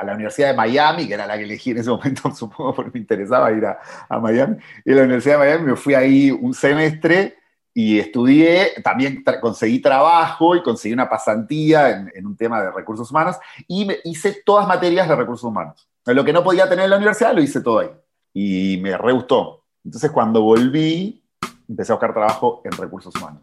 la 0.05 0.15
Universidad 0.15 0.49
de 0.49 0.57
Miami, 0.57 1.09
que 1.09 1.15
era 1.15 1.27
la 1.27 1.37
que 1.37 1.45
elegí 1.45 1.71
en 1.73 1.79
ese 1.79 1.91
momento, 1.91 2.31
supongo, 2.35 2.75
porque 2.75 2.91
me 2.95 3.01
interesaba 3.01 3.51
ir 3.53 3.67
a, 3.67 3.81
a 4.09 4.21
Miami. 4.21 4.57
Y 4.85 4.91
en 4.91 4.97
la 4.97 5.03
Universidad 5.03 5.35
de 5.35 5.39
Miami 5.39 5.65
me 5.71 5.77
fui 5.77 5.95
ahí 5.95 6.31
un 6.31 6.55
semestre 6.55 7.37
y 7.75 7.99
estudié, 7.99 8.73
también 8.83 9.25
conseguí 9.41 9.81
trabajo 9.81 10.55
y 10.55 10.63
conseguí 10.63 10.93
una 10.93 11.09
pasantía 11.09 11.91
en, 12.15 12.27
un 12.27 12.37
tema 12.37 12.61
de 12.61 12.71
recursos 12.71 13.11
humanos 13.11 13.37
y 13.67 13.87
me 13.87 13.99
hice 14.05 14.43
todas 14.45 14.69
materias 14.69 15.09
de 15.09 15.17
recursos 15.17 15.45
humanos. 15.45 15.89
Lo 16.05 16.25
que 16.25 16.33
no 16.33 16.45
podía 16.45 16.69
tener 16.69 16.85
en 16.85 16.91
la 16.91 16.97
universidad 16.97 17.35
lo 17.35 17.43
hice 17.43 17.61
todo 17.61 17.79
ahí 17.79 17.89
y 18.35 18.79
me 18.83 18.97
re 18.99 19.13
gustó. 19.13 19.62
Entonces 19.85 20.11
cuando 20.11 20.43
volví 20.43 21.23
empecé 21.69 21.93
a 21.93 21.97
buscar 21.97 22.13
trabajo 22.13 22.63
en 22.65 22.73
recursos 22.73 23.15
humanos. 23.17 23.43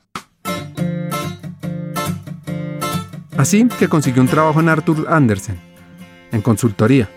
Así 3.38 3.68
que 3.68 3.88
consiguió 3.88 4.22
un 4.22 4.28
trabajo 4.28 4.60
en 4.60 4.70
Arthur 4.70 5.06
Andersen, 5.10 5.60
en 6.32 6.42
consultoría. 6.42 7.10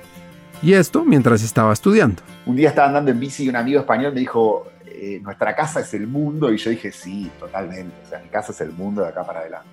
Y 0.63 0.75
esto 0.75 1.05
mientras 1.05 1.43
estaba 1.43 1.73
estudiando. 1.73 2.23
Un 2.47 2.57
día 2.57 2.69
estaba 2.69 2.89
andando 2.89 3.11
en 3.11 3.19
bici 3.19 3.45
y 3.45 3.49
un 3.49 3.57
amigo 3.57 3.81
español 3.81 4.13
me 4.15 4.21
dijo, 4.21 4.69
eh, 4.87 5.21
nuestra 5.21 5.55
casa 5.57 5.81
es 5.81 5.93
el 5.95 6.07
mundo, 6.07 6.53
y 6.53 6.59
yo 6.59 6.71
dije, 6.71 6.93
sí, 6.93 7.31
totalmente, 7.39 7.95
o 8.05 8.09
sea, 8.09 8.21
mi 8.21 8.29
casa 8.29 8.53
es 8.53 8.61
el 8.61 8.73
mundo 8.73 9.03
de 9.03 9.09
acá 9.09 9.25
para 9.25 9.41
adelante. 9.41 9.69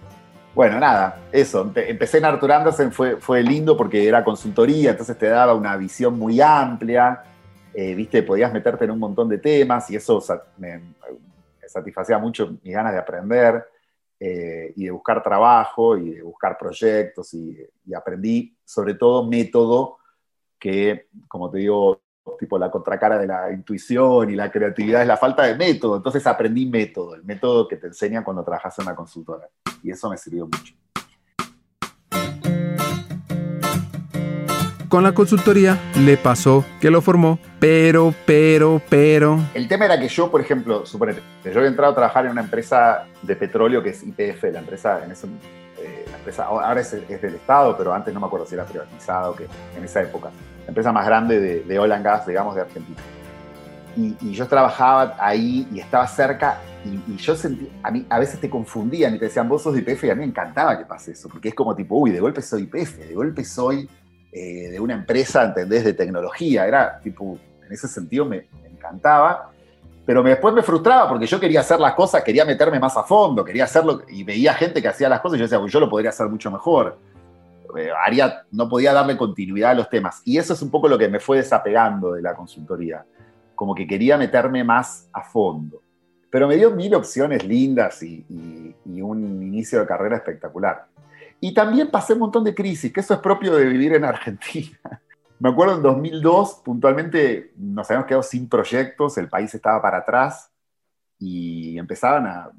Bueno, 0.56 0.80
nada, 0.80 1.20
eso, 1.32 1.72
empecé 1.76 2.18
en 2.18 2.26
Arthur 2.26 2.52
Andersen, 2.52 2.92
fue, 2.92 3.18
fue 3.18 3.44
lindo 3.44 3.78
porque 3.78 4.08
era 4.08 4.24
consultoría, 4.24 4.92
entonces 4.92 5.16
te 5.18 5.28
daba 5.28 5.54
una 5.54 5.78
visión 5.78 6.18
muy 6.18 6.42
amplia, 6.42 7.22
eh, 7.74 7.96
viste, 7.96 8.24
podías 8.24 8.52
meterte 8.52 8.86
en 8.86 8.92
un 8.92 9.00
montón 9.00 9.30
de 9.30 9.38
temas 9.38 9.90
y 9.92 9.96
eso 9.96 10.24
me, 10.58 10.96
satisfacía 11.68 12.18
mucho 12.18 12.58
mis 12.64 12.74
ganas 12.74 12.94
de 12.94 13.00
aprender 13.00 13.66
eh, 14.20 14.74
y 14.76 14.86
de 14.86 14.92
buscar 14.92 15.22
trabajo 15.22 15.98
y 15.98 16.16
de 16.16 16.22
buscar 16.24 16.58
proyectos 16.58 17.34
y, 17.34 17.58
y 17.86 17.94
aprendí 17.94 18.58
sobre 18.66 18.96
todo 18.96 19.26
método 19.26 19.98
que, 20.60 21.08
como 21.28 21.50
te 21.50 21.60
digo, 21.60 22.02
tipo 22.38 22.58
la 22.58 22.70
contracara 22.70 23.18
de 23.18 23.28
la 23.28 23.52
intuición 23.52 24.30
y 24.30 24.36
la 24.36 24.52
creatividad 24.52 25.02
es 25.02 25.08
la 25.08 25.18
falta 25.18 25.44
de 25.44 25.56
método. 25.56 25.98
Entonces 25.98 26.26
aprendí 26.28 26.66
método, 26.66 27.16
el 27.16 27.24
método 27.24 27.68
que 27.68 27.78
te 27.78 27.88
enseñan 27.88 28.24
cuando 28.24 28.44
trabajas 28.44 28.78
en 28.80 28.86
una 28.86 28.96
consultora. 28.96 29.50
Y 29.82 29.92
eso 29.92 30.10
me 30.10 30.18
sirvió 30.18 30.46
mucho. 30.46 30.74
Con 34.90 35.04
la 35.04 35.12
consultoría 35.12 35.78
le 36.00 36.18
pasó 36.18 36.66
que 36.82 36.90
lo 36.90 37.02
formó, 37.02 37.38
pero, 37.60 38.12
pero, 38.26 38.82
pero... 38.90 39.40
El 39.54 39.68
tema 39.68 39.86
era 39.86 40.00
que 40.00 40.08
yo, 40.08 40.32
por 40.32 40.42
ejemplo, 40.42 40.84
suponete, 40.84 41.22
yo 41.46 41.58
había 41.58 41.68
entrado 41.68 41.92
a 41.92 41.96
trabajar 41.96 42.26
en 42.26 42.32
una 42.32 42.42
empresa 42.42 43.06
de 43.22 43.36
petróleo 43.36 43.84
que 43.84 43.90
es 43.90 44.02
IPF, 44.02 44.46
la 44.52 44.58
empresa, 44.58 45.04
en 45.06 45.12
ese, 45.12 45.28
eh, 45.78 46.06
la 46.10 46.18
empresa 46.18 46.46
ahora 46.46 46.82
es, 46.82 46.92
del 46.92 47.36
Estado, 47.36 47.78
pero 47.78 47.94
antes 47.94 48.12
no 48.12 48.20
me 48.20 48.26
acuerdo 48.26 48.48
si 48.48 48.56
era 48.56 48.66
privatizado, 48.66 49.36
que 49.36 49.46
en 49.78 49.84
esa 49.84 50.02
época 50.02 50.32
empresa 50.68 50.92
más 50.92 51.06
grande 51.06 51.40
de, 51.40 51.62
de 51.62 51.94
and 51.94 52.04
gas, 52.04 52.26
digamos, 52.26 52.56
de 52.56 52.62
Argentina. 52.62 52.98
Y, 53.96 54.32
yo 54.32 54.48
trabajaba 54.48 55.16
ahí 55.20 55.68
y 55.72 55.82
estaba 55.82 56.08
cerca 56.08 56.62
y, 56.84 57.16
yo 57.18 57.36
sentí, 57.36 57.70
a 57.84 57.92
mí 57.92 58.08
a 58.10 58.18
veces 58.18 58.40
te 58.40 58.50
confundían 58.50 59.14
y 59.14 59.20
te 59.20 59.26
decían, 59.26 59.48
vos 59.48 59.62
sos 59.62 59.76
de 59.76 59.82
IPF 59.82 60.06
y 60.06 60.10
a 60.10 60.16
mí 60.16 60.22
me 60.22 60.26
encantaba 60.26 60.80
que 60.80 60.86
pase 60.86 61.12
eso, 61.12 61.30
porque 61.30 61.50
es 61.50 61.54
como 61.54 61.76
tipo, 61.76 61.96
uy, 61.96 62.10
de 62.10 62.20
golpe 62.20 62.42
soy 62.42 62.64
IPF, 62.64 62.98
de 62.98 63.14
golpe 63.14 63.44
soy 63.44 63.88
eh, 64.32 64.70
de 64.70 64.80
una 64.80 64.94
empresa, 64.94 65.44
¿entendés?, 65.44 65.84
de 65.84 65.94
tecnología, 65.94 66.68
era 66.68 67.00
tipo, 67.00 67.38
en 67.66 67.72
ese 67.72 67.88
sentido 67.88 68.26
me, 68.26 68.48
encantaba, 68.70 69.52
pero 70.06 70.24
después 70.24 70.54
me 70.54 70.64
frustraba 70.64 71.08
porque 71.10 71.28
yo 71.28 71.40
quería 71.40 71.60
hacer 71.60 71.80
las 71.80 71.94
cosas, 71.94 72.24
quería 72.24 72.46
meterme 72.46 72.80
más 72.80 72.96
a 72.98 73.04
fondo, 73.04 73.44
quería 73.44 73.66
hacerlo 73.66 74.02
y 74.08 74.24
veía 74.24 74.54
gente 74.54 74.82
que 74.82 74.88
hacía 74.88 75.10
las 75.10 75.20
cosas 75.20 75.38
y 75.38 75.40
yo 75.40 75.46
decía, 75.46 75.60
pues 75.60 75.72
yo 75.72 75.80
lo 75.80 75.90
podría 75.90 76.10
hacer 76.10 76.28
mucho 76.28 76.50
mejor. 76.50 76.98
Eh, 77.78 77.92
no 78.52 78.68
podía 78.68 78.94
darle 78.94 79.16
continuidad 79.16 79.72
a 79.72 79.76
los 79.76 79.90
temas. 79.90 80.22
Y 80.26 80.38
eso 80.38 80.54
es 80.54 80.62
un 80.62 80.72
poco 80.72 80.88
lo 80.88 80.98
que 80.98 81.08
me 81.08 81.20
fue 81.20 81.38
desapegando 81.38 82.14
de 82.14 82.22
la 82.22 82.34
consultoría. 82.34 83.06
como 83.54 83.76
que 83.76 83.86
quería 83.86 84.18
meterme 84.18 84.64
más 84.64 85.10
a 85.12 85.22
fondo. 85.22 85.82
Pero 86.30 86.48
me 86.48 86.56
dio 86.56 86.72
mil 86.72 86.96
opciones 86.96 87.44
lindas 87.46 88.02
y, 88.04 88.26
un 88.86 89.44
inicio 89.44 89.80
de 89.80 89.86
carrera 89.86 90.18
espectacular. 90.18 90.86
Y 91.42 91.54
también 91.54 91.90
pasé 91.90 92.14
un 92.14 92.20
montón 92.20 92.44
de 92.44 92.54
crisis, 92.54 92.92
que 92.92 93.00
eso 93.00 93.14
es 93.14 93.20
propio 93.20 93.56
de 93.56 93.66
vivir 93.66 93.94
en 93.94 94.04
Argentina. 94.04 94.78
Me 95.40 95.50
acuerdo 95.50 95.76
en 95.76 95.82
2002, 95.82 96.62
puntualmente 96.66 97.54
nos 97.56 97.90
habíamos 97.90 98.08
quedado 98.08 98.24
sin 98.24 98.50
proyectos, 98.50 99.18
el 99.18 99.30
país 99.30 99.54
estaba 99.54 99.82
para 99.82 100.00
atrás 100.00 100.52
y 101.18 101.78
empezaban 101.78 102.28
a, 102.28 102.52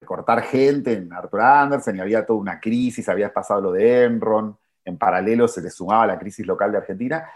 recortar 0.00 0.42
gente 0.42 0.92
en 0.94 1.12
Arthur 1.12 1.40
Andersen 1.40 1.96
y 1.96 2.00
había 2.00 2.24
toda 2.24 2.40
una 2.40 2.58
crisis, 2.58 3.08
había 3.08 3.32
pasado 3.32 3.60
lo 3.60 3.72
de 3.72 4.04
Enron, 4.04 4.56
en 4.84 4.96
paralelo 4.96 5.46
se 5.46 5.60
le 5.60 5.70
sumaba 5.70 6.06
la 6.06 6.18
crisis 6.18 6.46
local 6.46 6.72
de 6.72 6.78
Argentina. 6.78 7.28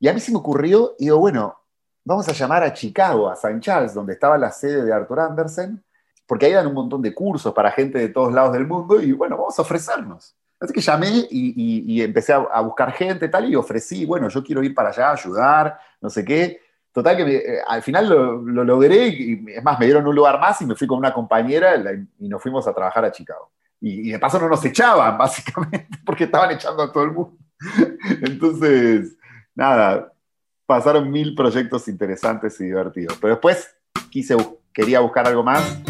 Y 0.00 0.08
a 0.08 0.14
mí 0.14 0.20
se 0.20 0.32
me 0.32 0.38
ocurrió, 0.38 0.94
digo, 0.98 1.18
bueno, 1.18 1.56
vamos 2.04 2.28
a 2.28 2.32
llamar 2.32 2.62
a 2.62 2.72
Chicago, 2.72 3.28
a 3.28 3.34
St. 3.34 3.60
Charles, 3.60 3.94
donde 3.94 4.14
estaba 4.14 4.38
la 4.38 4.50
sede 4.50 4.84
de 4.84 4.92
Arthur 4.92 5.20
Andersen, 5.20 5.84
porque 6.28 6.46
ahí 6.46 6.52
dan 6.52 6.66
un 6.66 6.74
montón 6.74 7.00
de 7.00 7.14
cursos 7.14 7.54
para 7.54 7.72
gente 7.72 7.98
de 7.98 8.10
todos 8.10 8.32
lados 8.32 8.52
del 8.52 8.66
mundo, 8.66 9.00
y 9.00 9.12
bueno, 9.12 9.38
vamos 9.38 9.58
a 9.58 9.62
ofrecernos. 9.62 10.36
Así 10.60 10.74
que 10.74 10.80
llamé 10.80 11.26
y, 11.30 12.02
empecé 12.02 12.34
a, 12.34 12.60
buscar 12.60 12.92
gente 12.92 13.28
tal, 13.28 13.50
y 13.50 13.56
ofrecí, 13.56 14.04
bueno, 14.04 14.28
yo 14.28 14.44
quiero 14.44 14.62
ir 14.62 14.74
para 14.74 14.90
allá, 14.90 15.12
ayudar, 15.12 15.80
no 16.02 16.10
sé 16.10 16.24
qué. 16.26 16.60
Total 16.92 17.16
que 17.16 17.36
eh, 17.36 17.58
al 17.66 17.82
final 17.82 18.08
lo, 18.08 18.64
logré, 18.64 19.08
y 19.08 19.44
es 19.48 19.64
más, 19.64 19.78
me 19.78 19.86
dieron 19.86 20.06
un 20.06 20.14
lugar 20.14 20.38
más 20.38 20.60
y 20.60 20.66
me 20.66 20.74
fui 20.74 20.86
con 20.86 20.98
una 20.98 21.14
compañera 21.14 21.76
y 22.18 22.28
nos 22.28 22.42
fuimos 22.42 22.68
a 22.68 22.74
trabajar 22.74 23.06
a 23.06 23.12
Chicago. 23.12 23.50
Y, 23.80 24.08
y 24.08 24.12
de 24.12 24.18
paso 24.18 24.38
no 24.38 24.48
nos 24.50 24.62
echaban, 24.66 25.16
básicamente, 25.18 25.98
porque 26.04 26.24
estaban 26.24 26.50
echando 26.50 26.82
a 26.82 26.92
todo 26.92 27.04
el 27.04 27.12
mundo. 27.12 27.38
Entonces, 28.22 29.16
nada, 29.54 30.12
pasaron 30.66 31.10
mil 31.10 31.34
proyectos 31.34 31.88
interesantes 31.88 32.60
y 32.60 32.66
divertidos. 32.66 33.16
Pero 33.18 33.34
después 33.34 33.74
quise, 34.10 34.36
quería 34.74 35.00
buscar 35.00 35.26
algo 35.26 35.42
más. 35.42 35.80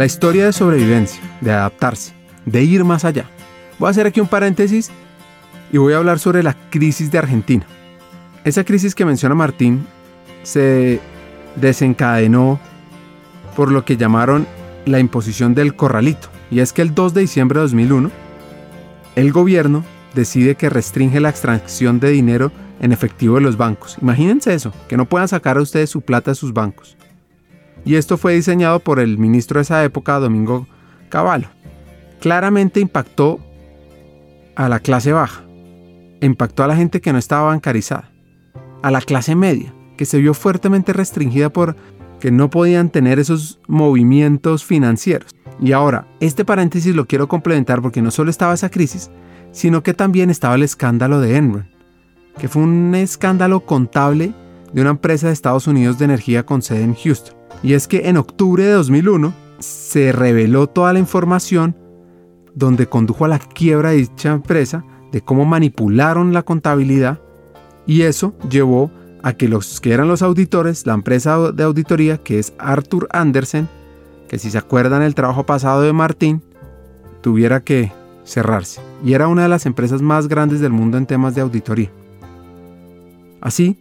La 0.00 0.06
historia 0.06 0.46
de 0.46 0.54
sobrevivencia, 0.54 1.20
de 1.42 1.52
adaptarse, 1.52 2.14
de 2.46 2.62
ir 2.62 2.84
más 2.84 3.04
allá. 3.04 3.26
Voy 3.78 3.88
a 3.88 3.90
hacer 3.90 4.06
aquí 4.06 4.18
un 4.18 4.28
paréntesis 4.28 4.90
y 5.70 5.76
voy 5.76 5.92
a 5.92 5.98
hablar 5.98 6.18
sobre 6.18 6.42
la 6.42 6.56
crisis 6.70 7.10
de 7.10 7.18
Argentina. 7.18 7.66
Esa 8.42 8.64
crisis 8.64 8.94
que 8.94 9.04
menciona 9.04 9.34
Martín 9.34 9.86
se 10.42 11.00
desencadenó 11.56 12.58
por 13.54 13.70
lo 13.70 13.84
que 13.84 13.98
llamaron 13.98 14.46
la 14.86 15.00
imposición 15.00 15.54
del 15.54 15.76
corralito. 15.76 16.28
Y 16.50 16.60
es 16.60 16.72
que 16.72 16.80
el 16.80 16.94
2 16.94 17.12
de 17.12 17.20
diciembre 17.20 17.58
de 17.58 17.64
2001, 17.64 18.10
el 19.16 19.32
gobierno 19.32 19.84
decide 20.14 20.54
que 20.54 20.70
restringe 20.70 21.20
la 21.20 21.28
extracción 21.28 22.00
de 22.00 22.08
dinero 22.08 22.52
en 22.80 22.92
efectivo 22.92 23.34
de 23.34 23.42
los 23.42 23.58
bancos. 23.58 23.98
Imagínense 24.00 24.54
eso, 24.54 24.72
que 24.88 24.96
no 24.96 25.04
puedan 25.04 25.28
sacar 25.28 25.58
a 25.58 25.60
ustedes 25.60 25.90
su 25.90 26.00
plata 26.00 26.30
de 26.30 26.36
sus 26.36 26.54
bancos. 26.54 26.96
Y 27.84 27.94
esto 27.94 28.16
fue 28.16 28.34
diseñado 28.34 28.80
por 28.80 29.00
el 29.00 29.18
ministro 29.18 29.58
de 29.58 29.62
esa 29.62 29.82
época, 29.84 30.18
Domingo 30.18 30.66
Cavallo. 31.08 31.48
Claramente 32.20 32.80
impactó 32.80 33.40
a 34.54 34.68
la 34.68 34.80
clase 34.80 35.12
baja, 35.12 35.42
impactó 36.20 36.62
a 36.62 36.66
la 36.66 36.76
gente 36.76 37.00
que 37.00 37.12
no 37.12 37.18
estaba 37.18 37.48
bancarizada, 37.48 38.10
a 38.82 38.90
la 38.90 39.00
clase 39.00 39.34
media, 39.34 39.72
que 39.96 40.04
se 40.04 40.18
vio 40.18 40.34
fuertemente 40.34 40.92
restringida 40.92 41.50
por 41.50 41.76
que 42.20 42.30
no 42.30 42.50
podían 42.50 42.90
tener 42.90 43.18
esos 43.18 43.58
movimientos 43.66 44.64
financieros. 44.64 45.34
Y 45.60 45.72
ahora, 45.72 46.06
este 46.20 46.44
paréntesis 46.44 46.94
lo 46.94 47.06
quiero 47.06 47.28
complementar 47.28 47.80
porque 47.82 48.02
no 48.02 48.10
solo 48.10 48.30
estaba 48.30 48.54
esa 48.54 48.70
crisis, 48.70 49.10
sino 49.52 49.82
que 49.82 49.94
también 49.94 50.30
estaba 50.30 50.54
el 50.54 50.62
escándalo 50.62 51.20
de 51.20 51.36
Enron, 51.36 51.68
que 52.38 52.48
fue 52.48 52.62
un 52.62 52.94
escándalo 52.94 53.60
contable 53.60 54.32
de 54.72 54.80
una 54.80 54.90
empresa 54.90 55.26
de 55.26 55.32
Estados 55.32 55.66
Unidos 55.66 55.98
de 55.98 56.04
energía 56.04 56.44
con 56.44 56.62
sede 56.62 56.82
en 56.82 56.94
Houston. 56.94 57.39
Y 57.62 57.74
es 57.74 57.88
que 57.88 58.08
en 58.08 58.16
octubre 58.16 58.64
de 58.64 58.72
2001 58.72 59.32
se 59.58 60.12
reveló 60.12 60.66
toda 60.66 60.92
la 60.92 60.98
información 60.98 61.76
donde 62.54 62.86
condujo 62.88 63.24
a 63.24 63.28
la 63.28 63.38
quiebra 63.38 63.90
de 63.90 63.96
dicha 63.96 64.32
empresa, 64.32 64.84
de 65.12 65.20
cómo 65.20 65.44
manipularon 65.44 66.32
la 66.32 66.42
contabilidad 66.42 67.20
y 67.86 68.02
eso 68.02 68.34
llevó 68.48 68.90
a 69.22 69.34
que 69.34 69.48
los 69.48 69.80
que 69.80 69.92
eran 69.92 70.08
los 70.08 70.22
auditores, 70.22 70.86
la 70.86 70.94
empresa 70.94 71.52
de 71.52 71.62
auditoría 71.62 72.18
que 72.18 72.38
es 72.38 72.52
Arthur 72.58 73.08
Andersen, 73.10 73.68
que 74.28 74.38
si 74.38 74.50
se 74.50 74.58
acuerdan 74.58 75.02
el 75.02 75.14
trabajo 75.14 75.44
pasado 75.44 75.82
de 75.82 75.92
Martín, 75.92 76.42
tuviera 77.20 77.60
que 77.60 77.92
cerrarse 78.24 78.80
y 79.04 79.12
era 79.12 79.28
una 79.28 79.42
de 79.42 79.48
las 79.48 79.66
empresas 79.66 80.02
más 80.02 80.28
grandes 80.28 80.60
del 80.60 80.72
mundo 80.72 80.96
en 80.96 81.06
temas 81.06 81.34
de 81.34 81.40
auditoría. 81.42 81.90
Así 83.40 83.78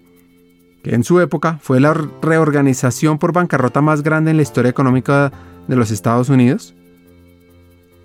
que 0.83 0.95
en 0.95 1.03
su 1.03 1.19
época 1.19 1.59
fue 1.61 1.79
la 1.79 1.93
reorganización 2.21 3.17
por 3.17 3.33
bancarrota 3.33 3.81
más 3.81 4.03
grande 4.03 4.31
en 4.31 4.37
la 4.37 4.43
historia 4.43 4.69
económica 4.69 5.31
de 5.67 5.75
los 5.75 5.91
Estados 5.91 6.29
Unidos. 6.29 6.75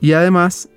Y 0.00 0.12
además, 0.12 0.68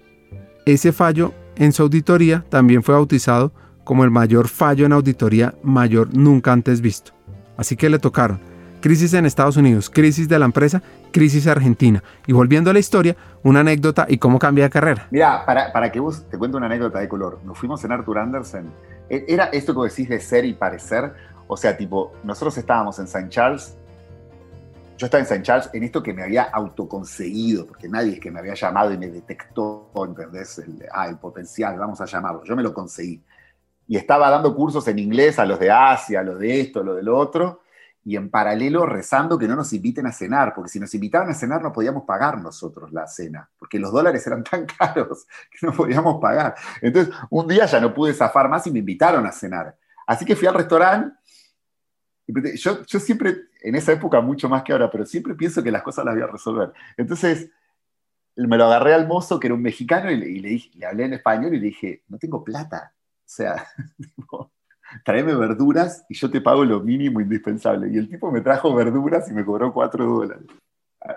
ese 0.65 0.91
fallo 0.91 1.33
en 1.55 1.73
su 1.73 1.83
auditoría 1.83 2.45
también 2.49 2.83
fue 2.83 2.95
bautizado 2.95 3.51
como 3.83 4.03
el 4.03 4.11
mayor 4.11 4.47
fallo 4.47 4.85
en 4.85 4.93
auditoría 4.93 5.55
mayor 5.63 6.15
nunca 6.15 6.51
antes 6.51 6.81
visto. 6.81 7.13
Así 7.57 7.75
que 7.75 7.89
le 7.89 7.99
tocaron 7.99 8.39
crisis 8.81 9.13
en 9.13 9.25
Estados 9.25 9.57
Unidos, 9.57 9.89
crisis 9.89 10.29
de 10.29 10.39
la 10.39 10.45
empresa, 10.45 10.81
crisis 11.11 11.47
argentina. 11.47 12.03
Y 12.25 12.33
volviendo 12.33 12.69
a 12.69 12.73
la 12.73 12.79
historia, 12.79 13.15
una 13.43 13.61
anécdota 13.61 14.05
y 14.07 14.17
cómo 14.17 14.39
cambia 14.39 14.65
de 14.65 14.69
carrera. 14.69 15.07
Mira, 15.11 15.45
para, 15.45 15.71
para 15.71 15.91
que 15.91 15.99
vos 15.99 16.25
te 16.29 16.37
cuente 16.37 16.57
una 16.57 16.67
anécdota 16.67 16.99
de 16.99 17.07
color. 17.07 17.39
Nos 17.43 17.57
fuimos 17.57 17.83
en 17.83 17.91
Arthur 17.91 18.19
Andersen. 18.19 18.71
E, 19.09 19.25
era 19.27 19.45
esto 19.45 19.73
que 19.73 19.89
decís 19.89 20.09
de 20.09 20.19
ser 20.19 20.45
y 20.45 20.53
parecer. 20.53 21.13
O 21.47 21.57
sea, 21.57 21.77
tipo, 21.77 22.13
nosotros 22.23 22.57
estábamos 22.57 22.99
en 22.99 23.05
St. 23.05 23.29
Charles. 23.29 23.77
Yo 24.97 25.05
estaba 25.05 25.19
en 25.19 25.25
St. 25.25 25.43
Charles 25.43 25.69
en 25.73 25.83
esto 25.83 26.01
que 26.01 26.13
me 26.13 26.23
había 26.23 26.43
autoconseguido, 26.43 27.67
porque 27.67 27.87
nadie 27.87 28.13
es 28.13 28.19
que 28.19 28.31
me 28.31 28.39
había 28.39 28.55
llamado 28.55 28.91
y 28.91 28.97
me 28.97 29.07
detectó, 29.07 29.91
¿entendés? 29.95 30.57
El, 30.59 30.85
ah, 30.91 31.07
el 31.07 31.17
potencial, 31.17 31.77
vamos 31.77 32.01
a 32.01 32.05
llamarlo. 32.05 32.43
Yo 32.43 32.55
me 32.55 32.63
lo 32.63 32.73
conseguí. 32.73 33.23
Y 33.87 33.95
estaba 33.95 34.29
dando 34.29 34.53
cursos 34.55 34.87
en 34.87 34.99
inglés 34.99 35.39
a 35.39 35.45
los 35.45 35.59
de 35.59 35.71
Asia, 35.71 36.19
a 36.19 36.23
los 36.23 36.39
de 36.39 36.59
esto, 36.59 36.81
a 36.81 36.83
lo 36.83 36.95
del 36.95 37.07
otro 37.09 37.61
y 38.07 38.15
en 38.15 38.29
paralelo 38.29 38.85
rezando 38.85 39.37
que 39.37 39.49
no 39.49 39.57
nos 39.57 39.73
inviten 39.73 40.07
a 40.07 40.13
cenar, 40.13 40.53
porque 40.55 40.69
si 40.69 40.79
nos 40.79 40.95
invitaban 40.95 41.29
a 41.29 41.33
cenar 41.33 41.61
no 41.61 41.73
podíamos 41.73 42.05
pagar 42.05 42.41
nosotros 42.41 42.93
la 42.93 43.05
cena, 43.05 43.49
porque 43.59 43.79
los 43.79 43.91
dólares 43.91 44.25
eran 44.25 44.45
tan 44.45 44.65
caros 44.79 45.27
que 45.51 45.67
no 45.67 45.73
podíamos 45.73 46.17
pagar. 46.21 46.55
Entonces, 46.81 47.13
un 47.29 47.49
día 47.49 47.65
ya 47.65 47.81
no 47.81 47.93
pude 47.93 48.13
zafar 48.13 48.47
más 48.47 48.65
y 48.65 48.71
me 48.71 48.79
invitaron 48.79 49.25
a 49.25 49.33
cenar. 49.33 49.75
Así 50.05 50.23
que 50.23 50.37
fui 50.37 50.47
al 50.47 50.53
restaurante. 50.53 51.17
Yo, 52.55 52.85
yo 52.85 52.99
siempre, 52.99 53.35
en 53.61 53.75
esa 53.75 53.93
época 53.93 54.19
mucho 54.21 54.49
más 54.49 54.63
que 54.63 54.73
ahora, 54.73 54.91
pero 54.91 55.05
siempre 55.05 55.33
pienso 55.35 55.63
que 55.63 55.71
las 55.71 55.81
cosas 55.81 56.05
las 56.05 56.13
voy 56.13 56.23
a 56.23 56.27
resolver. 56.27 56.73
Entonces, 56.97 57.49
me 58.35 58.57
lo 58.57 58.65
agarré 58.65 58.93
al 58.93 59.07
mozo, 59.07 59.39
que 59.39 59.47
era 59.47 59.55
un 59.55 59.61
mexicano, 59.61 60.11
y 60.11 60.17
le, 60.17 60.49
dije, 60.49 60.69
le 60.75 60.85
hablé 60.85 61.05
en 61.05 61.13
español 61.13 61.53
y 61.53 61.59
le 61.59 61.67
dije, 61.67 62.03
no 62.07 62.17
tengo 62.17 62.43
plata. 62.43 62.93
O 62.93 63.29
sea, 63.29 63.65
tráeme 65.05 65.33
verduras 65.35 66.05
y 66.09 66.15
yo 66.15 66.29
te 66.29 66.41
pago 66.41 66.63
lo 66.63 66.81
mínimo 66.81 67.19
indispensable. 67.19 67.89
Y 67.91 67.97
el 67.97 68.09
tipo 68.09 68.31
me 68.31 68.41
trajo 68.41 68.73
verduras 68.73 69.29
y 69.29 69.33
me 69.33 69.43
cobró 69.43 69.73
cuatro 69.73 70.05
dólares. 70.05 70.45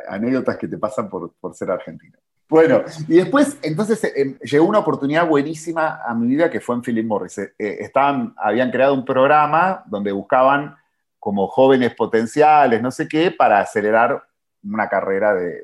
Anécdotas 0.09 0.57
que 0.57 0.69
te 0.69 0.79
pasan 0.79 1.11
por, 1.11 1.33
por 1.41 1.55
ser 1.55 1.71
argentino. 1.71 2.19
Bueno, 2.49 2.83
y 3.07 3.15
después, 3.15 3.59
entonces, 3.63 4.03
eh, 4.05 4.37
llegó 4.43 4.67
una 4.67 4.81
oportunidad 4.81 5.29
buenísima 5.29 6.01
a 6.05 6.13
mi 6.15 6.27
vida 6.27 6.51
que 6.51 6.61
fue 6.61 6.75
en 6.75 6.83
Philip 6.83 7.07
Morris. 7.07 7.39
Eh, 7.39 7.55
eh, 7.57 7.77
estaban, 7.79 8.35
habían 8.37 8.73
creado 8.73 8.93
un 8.93 9.05
programa 9.05 9.85
donde 9.87 10.11
buscaban 10.11 10.75
como 11.21 11.47
jóvenes 11.47 11.95
potenciales, 11.95 12.83
no 12.83 12.91
sé 12.91 13.07
qué, 13.07 13.31
para 13.31 13.61
acelerar 13.61 14.21
una 14.65 14.89
carrera 14.89 15.35
de, 15.35 15.63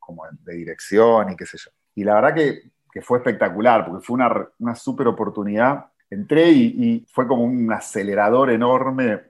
como 0.00 0.24
de 0.42 0.54
dirección 0.54 1.30
y 1.30 1.36
qué 1.36 1.46
sé 1.46 1.58
yo. 1.58 1.70
Y 1.94 2.02
la 2.02 2.14
verdad 2.14 2.34
que, 2.34 2.72
que 2.90 3.02
fue 3.02 3.18
espectacular, 3.18 3.86
porque 3.86 4.04
fue 4.04 4.14
una, 4.14 4.48
una 4.58 4.74
súper 4.74 5.06
oportunidad 5.06 5.86
entré 6.10 6.50
y, 6.50 7.06
fue 7.10 7.26
como 7.26 7.44
un 7.44 7.72
acelerador 7.72 8.50
enorme. 8.50 9.22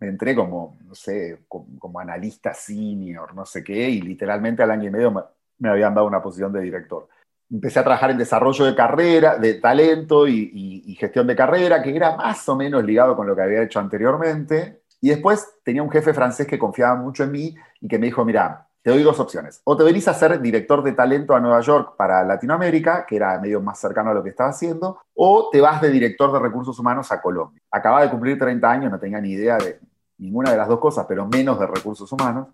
Entré 0.00 0.34
como, 0.34 0.76
no 0.84 0.94
sé, 0.94 1.44
como, 1.48 2.00
analista 2.00 2.52
senior, 2.52 3.34
no 3.34 3.46
sé 3.46 3.62
qué, 3.64 3.88
y 3.88 4.02
literalmente 4.02 4.62
al 4.62 4.70
año 4.70 4.88
y 4.88 4.90
medio 4.90 5.10
me, 5.58 5.68
habían 5.68 5.94
dado 5.94 6.06
una 6.06 6.22
posición 6.22 6.52
de 6.52 6.60
director. 6.60 7.08
Empecé 7.54 7.78
a 7.78 7.84
trabajar 7.84 8.10
en 8.10 8.18
desarrollo 8.18 8.64
de 8.64 8.74
carrera, 8.74 9.38
de 9.38 9.54
talento 9.54 10.26
y, 10.26 10.50
y 10.84 10.94
gestión 10.96 11.26
de 11.28 11.36
carrera, 11.36 11.80
que 11.82 11.94
era 11.94 12.16
más 12.16 12.48
o 12.48 12.56
menos 12.56 12.84
ligado 12.84 13.14
con 13.14 13.28
lo 13.28 13.36
que 13.36 13.42
había 13.42 13.62
hecho 13.62 13.78
anteriormente. 13.78 14.82
Y 15.00 15.10
después 15.10 15.46
tenía 15.62 15.82
un 15.82 15.90
jefe 15.90 16.12
francés 16.12 16.46
que 16.46 16.58
confiaba 16.58 16.96
mucho 16.96 17.22
en 17.22 17.30
mí 17.30 17.54
y 17.80 17.86
que 17.86 17.98
me 17.98 18.06
dijo, 18.06 18.24
mira, 18.24 18.66
te 18.84 18.90
doy 18.90 19.02
dos 19.02 19.18
opciones. 19.18 19.62
O 19.64 19.76
te 19.78 19.82
venís 19.82 20.06
a 20.08 20.14
ser 20.14 20.40
director 20.42 20.82
de 20.82 20.92
talento 20.92 21.34
a 21.34 21.40
Nueva 21.40 21.60
York 21.60 21.94
para 21.96 22.22
Latinoamérica, 22.22 23.06
que 23.06 23.16
era 23.16 23.40
medio 23.40 23.62
más 23.62 23.78
cercano 23.78 24.10
a 24.10 24.14
lo 24.14 24.22
que 24.22 24.28
estaba 24.28 24.50
haciendo, 24.50 24.98
o 25.14 25.48
te 25.50 25.62
vas 25.62 25.80
de 25.80 25.90
director 25.90 26.30
de 26.30 26.38
recursos 26.38 26.78
humanos 26.78 27.10
a 27.10 27.22
Colombia. 27.22 27.62
Acaba 27.70 28.02
de 28.02 28.10
cumplir 28.10 28.38
30 28.38 28.70
años, 28.70 28.90
no 28.92 28.98
tenía 28.98 29.22
ni 29.22 29.30
idea 29.30 29.56
de 29.56 29.80
ninguna 30.18 30.50
de 30.50 30.58
las 30.58 30.68
dos 30.68 30.78
cosas, 30.80 31.06
pero 31.08 31.26
menos 31.26 31.58
de 31.58 31.66
recursos 31.66 32.12
humanos. 32.12 32.48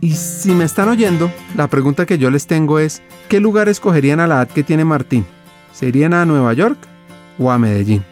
Y 0.00 0.12
si 0.12 0.52
me 0.52 0.64
están 0.64 0.88
oyendo, 0.88 1.30
la 1.56 1.68
pregunta 1.68 2.06
que 2.06 2.18
yo 2.18 2.30
les 2.30 2.46
tengo 2.46 2.78
es, 2.78 3.02
¿qué 3.28 3.40
lugar 3.40 3.68
escogerían 3.68 4.20
a 4.20 4.26
la 4.26 4.36
edad 4.36 4.48
que 4.48 4.62
tiene 4.62 4.84
Martín? 4.84 5.26
¿Se 5.72 5.86
irían 5.86 6.14
a 6.14 6.24
Nueva 6.24 6.52
York 6.52 6.78
o 7.38 7.50
a 7.50 7.58
Medellín. 7.58 8.04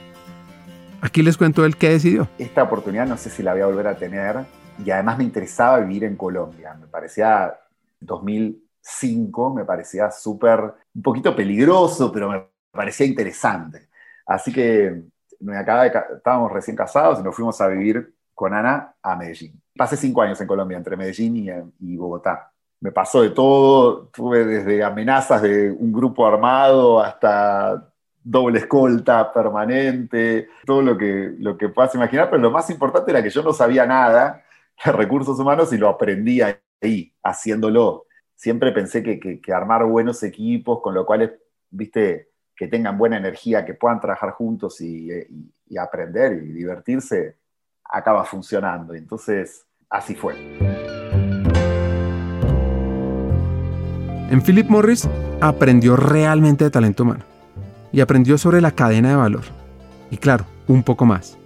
Aquí 1.01 1.23
les 1.23 1.37
cuento 1.37 1.65
el 1.65 1.77
que 1.77 1.91
decidió. 1.91 2.29
Esta 2.39 2.63
oportunidad 2.63 3.07
no 3.07 3.17
sé 3.17 3.31
si 3.31 3.43
la 3.43 3.53
voy 3.53 3.63
a 3.63 3.67
volver 3.67 3.87
a 3.87 3.97
tener 3.97 4.45
y 4.85 4.91
además 4.91 5.19
me 5.19 5.25
interesaba 5.25 5.79
vivir 5.81 6.05
en 6.05 6.17
Colombia. 6.17 6.75
Me 6.75 6.87
parecía 6.87 7.55
2005, 8.01 9.55
me 9.55 9.65
parecía 9.65 10.11
súper, 10.11 10.61
un 10.95 11.03
poquito 11.03 11.37
peligroso, 11.37 12.11
pero 12.11 12.31
me 12.31 12.45
parecía 12.71 13.07
interesante. 13.07 13.89
Así 14.27 14.53
que 14.53 15.03
me 15.41 15.59
acaba 15.59 15.87
estábamos 15.87 16.51
recién 16.51 16.77
casados 16.77 17.21
y 17.21 17.23
nos 17.23 17.35
fuimos 17.35 17.61
a 17.61 17.69
vivir 17.69 18.14
con 18.35 18.53
Ana 18.55 18.95
a 19.03 19.17
Medellín. 19.17 19.61
Pasé 19.77 19.97
cinco 19.97 20.23
años 20.23 20.41
en 20.41 20.47
Colombia, 20.47 20.77
entre 20.77 20.97
Medellín 20.97 21.37
y, 21.37 21.49
y 21.81 21.97
Bogotá. 21.97 22.53
Me 22.81 22.93
pasó 22.93 23.23
de 23.23 23.31
todo, 23.31 24.09
tuve 24.09 24.45
desde 24.45 24.83
amenazas 24.85 25.43
de 25.43 25.71
un 25.71 25.93
grupo 25.93 26.27
armado 26.27 27.01
hasta 27.01 27.91
doble 28.25 28.59
escolta 28.59 29.31
permanente, 29.33 30.49
todo 30.65 30.81
lo 30.81 30.97
que, 30.97 31.35
lo 31.39 31.59
que 31.59 31.69
puedas 31.69 31.95
imaginar, 31.95 32.31
pero 32.31 32.41
lo 32.41 32.51
más 32.51 32.71
importante 32.71 33.11
era 33.11 33.23
que 33.23 33.29
yo 33.31 33.43
no 33.43 33.53
sabía 33.53 33.87
nada 33.87 34.43
de 34.85 34.93
recursos 34.93 35.39
humanos 35.39 35.73
y 35.73 35.79
lo 35.79 35.89
aprendí 35.89 36.41
ahí, 36.41 37.15
haciéndolo. 37.23 38.07
Siempre 38.35 38.73
pensé 38.73 39.03
que, 39.03 39.21
que, 39.41 39.53
armar 39.53 39.85
buenos 39.85 40.23
equipos, 40.23 40.81
con 40.81 40.95
lo 40.95 41.07
cual, 41.07 41.39
viste, 41.71 42.31
que 42.57 42.67
tengan 42.67 42.99
buena 42.99 43.19
energía, 43.19 43.65
que 43.65 43.75
puedan 43.75 44.01
trabajar 44.01 44.31
juntos 44.31 44.81
y, 44.81 45.09
y 45.67 45.77
aprender 45.77 46.33
y 46.33 46.53
divertirse, 46.53 47.37
acaba 47.91 48.25
funcionando. 48.25 48.95
Entonces, 48.95 49.67
así 49.91 50.15
fue. 50.15 50.35
En 54.31 54.43
Philip 54.43 54.69
Morris 54.69 55.09
aprendió 55.41 55.97
realmente 55.97 56.65
de 56.65 56.71
talento 56.71 57.05
humano 57.05 57.25
y 57.93 58.01
aprendió 58.01 58.37
sobre 58.39 58.61
la 58.61 58.73
cadena 58.73 59.11
de 59.11 59.17
valor. 59.17 59.45
Y 60.11 60.17
claro, 60.17 60.45
un 60.67 60.83
poco 60.83 61.05
más. 61.05 61.39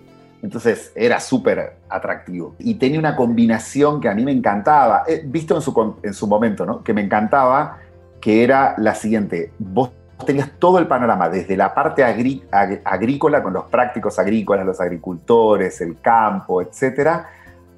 Entonces 0.42 0.92
era 0.94 1.20
súper 1.20 1.78
atractivo. 1.88 2.54
Y 2.58 2.74
tenía 2.74 2.98
una 2.98 3.16
combinación 3.16 4.00
que 4.00 4.08
a 4.08 4.14
mí 4.14 4.24
me 4.24 4.32
encantaba, 4.32 5.02
eh, 5.06 5.22
visto 5.26 5.56
en 5.56 5.62
su, 5.62 5.96
en 6.02 6.14
su 6.14 6.26
momento, 6.26 6.64
¿no? 6.64 6.82
Que 6.82 6.94
me 6.94 7.02
encantaba, 7.02 7.78
que 8.20 8.44
era 8.44 8.74
la 8.78 8.94
siguiente. 8.94 9.52
Vos 9.58 9.90
tenías 10.24 10.50
todo 10.58 10.78
el 10.78 10.86
panorama, 10.86 11.28
desde 11.28 11.56
la 11.56 11.74
parte 11.74 12.04
agrícola, 12.04 13.42
con 13.42 13.52
los 13.52 13.64
prácticos 13.66 14.18
agrícolas, 14.18 14.66
los 14.66 14.80
agricultores, 14.80 15.80
el 15.80 16.00
campo, 16.00 16.60
etcétera, 16.60 17.28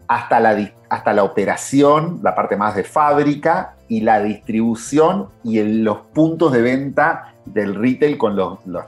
hasta 0.08 0.40
la, 0.40 0.72
hasta 0.88 1.12
la 1.12 1.22
operación, 1.22 2.20
la 2.22 2.34
parte 2.34 2.56
más 2.56 2.74
de 2.74 2.84
fábrica 2.84 3.74
y 3.88 4.00
la 4.00 4.20
distribución 4.20 5.28
y 5.44 5.62
los 5.62 5.98
puntos 6.12 6.52
de 6.52 6.62
venta 6.62 7.34
del 7.44 7.74
retail 7.74 8.18
con 8.18 8.36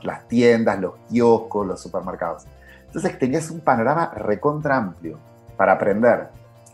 las 0.02 0.28
tiendas, 0.28 0.80
los 0.80 0.94
kioscos, 1.08 1.66
los 1.66 1.80
supermercados. 1.80 2.44
Entonces 2.86 3.18
tenías 3.18 3.50
un 3.50 3.60
panorama 3.60 4.12
recontra 4.16 4.76
amplio 4.76 5.18
para 5.56 5.72
aprender. 5.72 6.28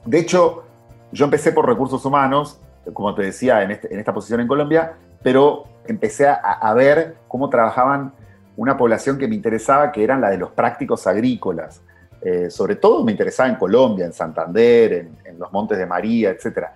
De 0.04 0.18
hecho, 0.18 0.64
yo 1.12 1.24
empecé 1.24 1.52
por 1.52 1.66
recursos 1.66 2.04
humanos, 2.04 2.60
como 2.92 3.14
te 3.14 3.22
decía, 3.22 3.62
en, 3.62 3.70
este, 3.72 3.98
esta 3.98 4.12
posición 4.12 4.40
en 4.40 4.48
Colombia, 4.48 4.94
pero 5.22 5.64
empecé 5.88 6.28
a, 6.28 6.72
ver 6.74 7.16
cómo 7.26 7.48
trabajaban 7.50 8.12
una 8.56 8.76
población 8.76 9.18
que 9.18 9.28
me 9.28 9.34
interesaba, 9.34 9.90
que 9.92 10.04
eran 10.04 10.20
la 10.20 10.30
de 10.30 10.38
los 10.38 10.50
prácticos 10.50 11.06
agrícolas. 11.06 11.82
Eh, 12.20 12.50
sobre 12.50 12.76
todo 12.76 13.04
me 13.04 13.12
interesaba 13.12 13.48
en 13.48 13.56
Colombia, 13.56 14.04
en 14.04 14.12
Santander, 14.12 14.92
en, 14.92 15.16
en 15.24 15.38
los 15.38 15.52
Montes 15.52 15.78
de 15.78 15.86
María, 15.86 16.30
etc. 16.30 16.66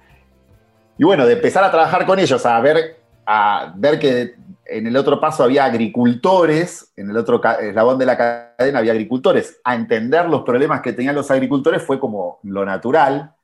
Y 0.98 1.04
bueno, 1.04 1.26
de 1.26 1.32
empezar 1.34 1.64
a 1.64 1.70
trabajar 1.70 2.06
con 2.06 2.18
ellos, 2.18 2.44
a 2.46 2.60
ver, 2.60 2.96
a 3.26 3.72
ver 3.76 3.98
que 3.98 4.34
en 4.72 4.86
el 4.86 4.96
otro 4.96 5.20
paso 5.20 5.44
había 5.44 5.64
agricultores, 5.64 6.92
en 6.96 7.10
el 7.10 7.16
otro 7.16 7.40
eslabón 7.60 7.98
de 7.98 8.06
la 8.06 8.16
cadena 8.16 8.78
había 8.78 8.92
agricultores. 8.92 9.60
A 9.64 9.74
entender 9.74 10.28
los 10.28 10.42
problemas 10.42 10.80
que 10.80 10.92
tenían 10.92 11.14
los 11.14 11.30
agricultores 11.30 11.82
fue 11.82 11.98
como 11.98 12.38
lo 12.42 12.64
natural. 12.64 13.34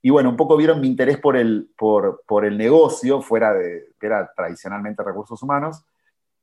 Y 0.00 0.10
bueno, 0.10 0.30
un 0.30 0.36
poco 0.36 0.56
vieron 0.56 0.80
mi 0.80 0.86
interés 0.86 1.18
por 1.18 1.36
el, 1.36 1.70
por, 1.76 2.22
por 2.26 2.44
el 2.44 2.56
negocio, 2.56 3.20
fuera 3.20 3.52
de, 3.52 3.92
que 3.98 4.06
era 4.06 4.32
tradicionalmente 4.34 5.02
recursos 5.02 5.42
humanos. 5.42 5.84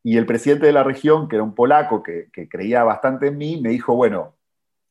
Y 0.03 0.17
el 0.17 0.25
presidente 0.25 0.67
de 0.67 0.73
la 0.73 0.83
región, 0.83 1.27
que 1.27 1.35
era 1.35 1.43
un 1.43 1.55
polaco 1.55 2.03
que, 2.03 2.29
creía 2.49 2.83
bastante 2.83 3.27
en 3.27 3.37
mí, 3.37 3.59
me 3.59 3.69
dijo, 3.69 3.95
bueno, 3.95 4.35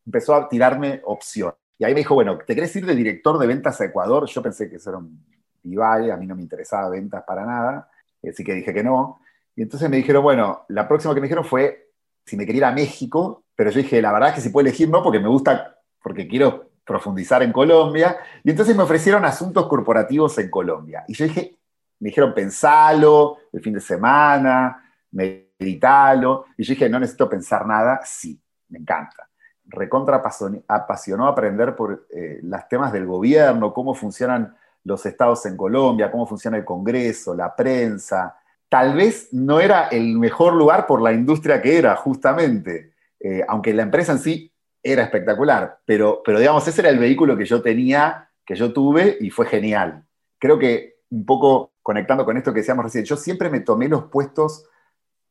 empezó 0.04 0.34
a 0.34 0.48
tirarme 0.48 1.02
opción. 1.04 1.54
Y 1.78 1.84
ahí 1.84 1.92
me 1.92 2.00
dijo, 2.00 2.14
bueno, 2.14 2.38
¿te 2.38 2.54
querés 2.54 2.74
ir 2.76 2.86
de 2.86 2.94
director 2.94 3.38
de 3.38 3.46
ventas 3.46 3.80
a 3.80 3.84
Ecuador? 3.84 4.26
Yo 4.26 4.42
pensé 4.42 4.68
que 4.68 4.76
eso 4.76 4.90
era 4.90 4.98
un 4.98 5.24
divague, 5.62 6.10
a 6.10 6.16
mí 6.16 6.26
no 6.26 6.34
me 6.34 6.42
interesaba 6.42 6.88
ventas 6.88 7.22
para 7.24 7.44
nada, 7.44 7.88
así 8.28 8.42
que 8.42 8.54
dije 8.54 8.74
que 8.74 8.82
no. 8.82 9.20
Y 9.54 9.62
entonces 9.62 9.88
me 9.88 9.96
dijeron, 9.98 10.22
bueno, 10.22 10.64
la 10.68 10.88
próxima 10.88 11.14
que 11.14 11.20
me 11.20 11.26
dijeron 11.26 11.44
fue 11.44 11.92
si 12.26 12.36
me 12.36 12.46
quería 12.46 12.58
ir 12.58 12.64
a 12.64 12.72
México, 12.72 13.44
pero 13.54 13.70
yo 13.70 13.78
dije, 13.78 14.02
la 14.02 14.12
verdad 14.12 14.30
es 14.30 14.34
que 14.36 14.40
si 14.40 14.48
puedo 14.48 14.66
elegir 14.66 14.88
no, 14.88 15.02
porque 15.02 15.20
me 15.20 15.28
gusta, 15.28 15.78
porque 16.02 16.26
quiero 16.26 16.70
profundizar 16.84 17.42
en 17.42 17.52
Colombia. 17.52 18.16
Y 18.42 18.50
entonces 18.50 18.76
me 18.76 18.82
ofrecieron 18.82 19.24
asuntos 19.24 19.66
corporativos 19.66 20.38
en 20.38 20.50
Colombia. 20.50 21.04
Y 21.08 21.14
yo 21.14 21.24
dije, 21.24 21.56
me 22.00 22.08
dijeron, 22.10 22.34
pensalo 22.34 23.38
el 23.52 23.60
fin 23.60 23.74
de 23.74 23.80
semana, 23.80 24.92
meditalo. 25.10 26.46
Y 26.56 26.64
yo 26.64 26.74
dije, 26.74 26.88
no 26.88 27.00
necesito 27.00 27.28
pensar 27.28 27.66
nada, 27.66 28.00
sí, 28.04 28.38
me 28.68 28.78
encanta. 28.78 29.28
Recontra 29.66 30.22
apasionó 30.68 31.26
aprender 31.26 31.74
por 31.74 32.06
eh, 32.10 32.40
los 32.42 32.68
temas 32.68 32.92
del 32.92 33.06
gobierno, 33.06 33.72
cómo 33.72 33.94
funcionan 33.94 34.54
los 34.84 35.06
estados 35.06 35.46
en 35.46 35.56
Colombia, 35.56 36.10
cómo 36.10 36.26
funciona 36.26 36.58
el 36.58 36.64
Congreso, 36.64 37.34
la 37.34 37.56
prensa, 37.56 38.36
tal 38.68 38.94
vez 38.94 39.28
no 39.32 39.60
era 39.60 39.88
el 39.88 40.18
mejor 40.18 40.54
lugar 40.54 40.86
por 40.86 41.00
la 41.00 41.12
industria 41.12 41.62
que 41.62 41.78
era, 41.78 41.96
justamente, 41.96 42.92
eh, 43.20 43.42
aunque 43.48 43.72
la 43.72 43.82
empresa 43.82 44.12
en 44.12 44.18
sí 44.18 44.52
era 44.84 45.02
espectacular, 45.02 45.80
pero, 45.86 46.22
pero 46.24 46.38
digamos, 46.38 46.68
ese 46.68 46.82
era 46.82 46.90
el 46.90 46.98
vehículo 46.98 47.36
que 47.38 47.46
yo 47.46 47.62
tenía, 47.62 48.30
que 48.44 48.54
yo 48.54 48.72
tuve 48.72 49.16
y 49.18 49.30
fue 49.30 49.46
genial. 49.46 50.04
Creo 50.38 50.58
que 50.58 50.98
un 51.08 51.24
poco 51.24 51.72
conectando 51.82 52.24
con 52.26 52.36
esto 52.36 52.52
que 52.52 52.60
decíamos 52.60 52.84
recién, 52.84 53.04
yo 53.04 53.16
siempre 53.16 53.48
me 53.48 53.60
tomé 53.60 53.88
los 53.88 54.04
puestos 54.04 54.66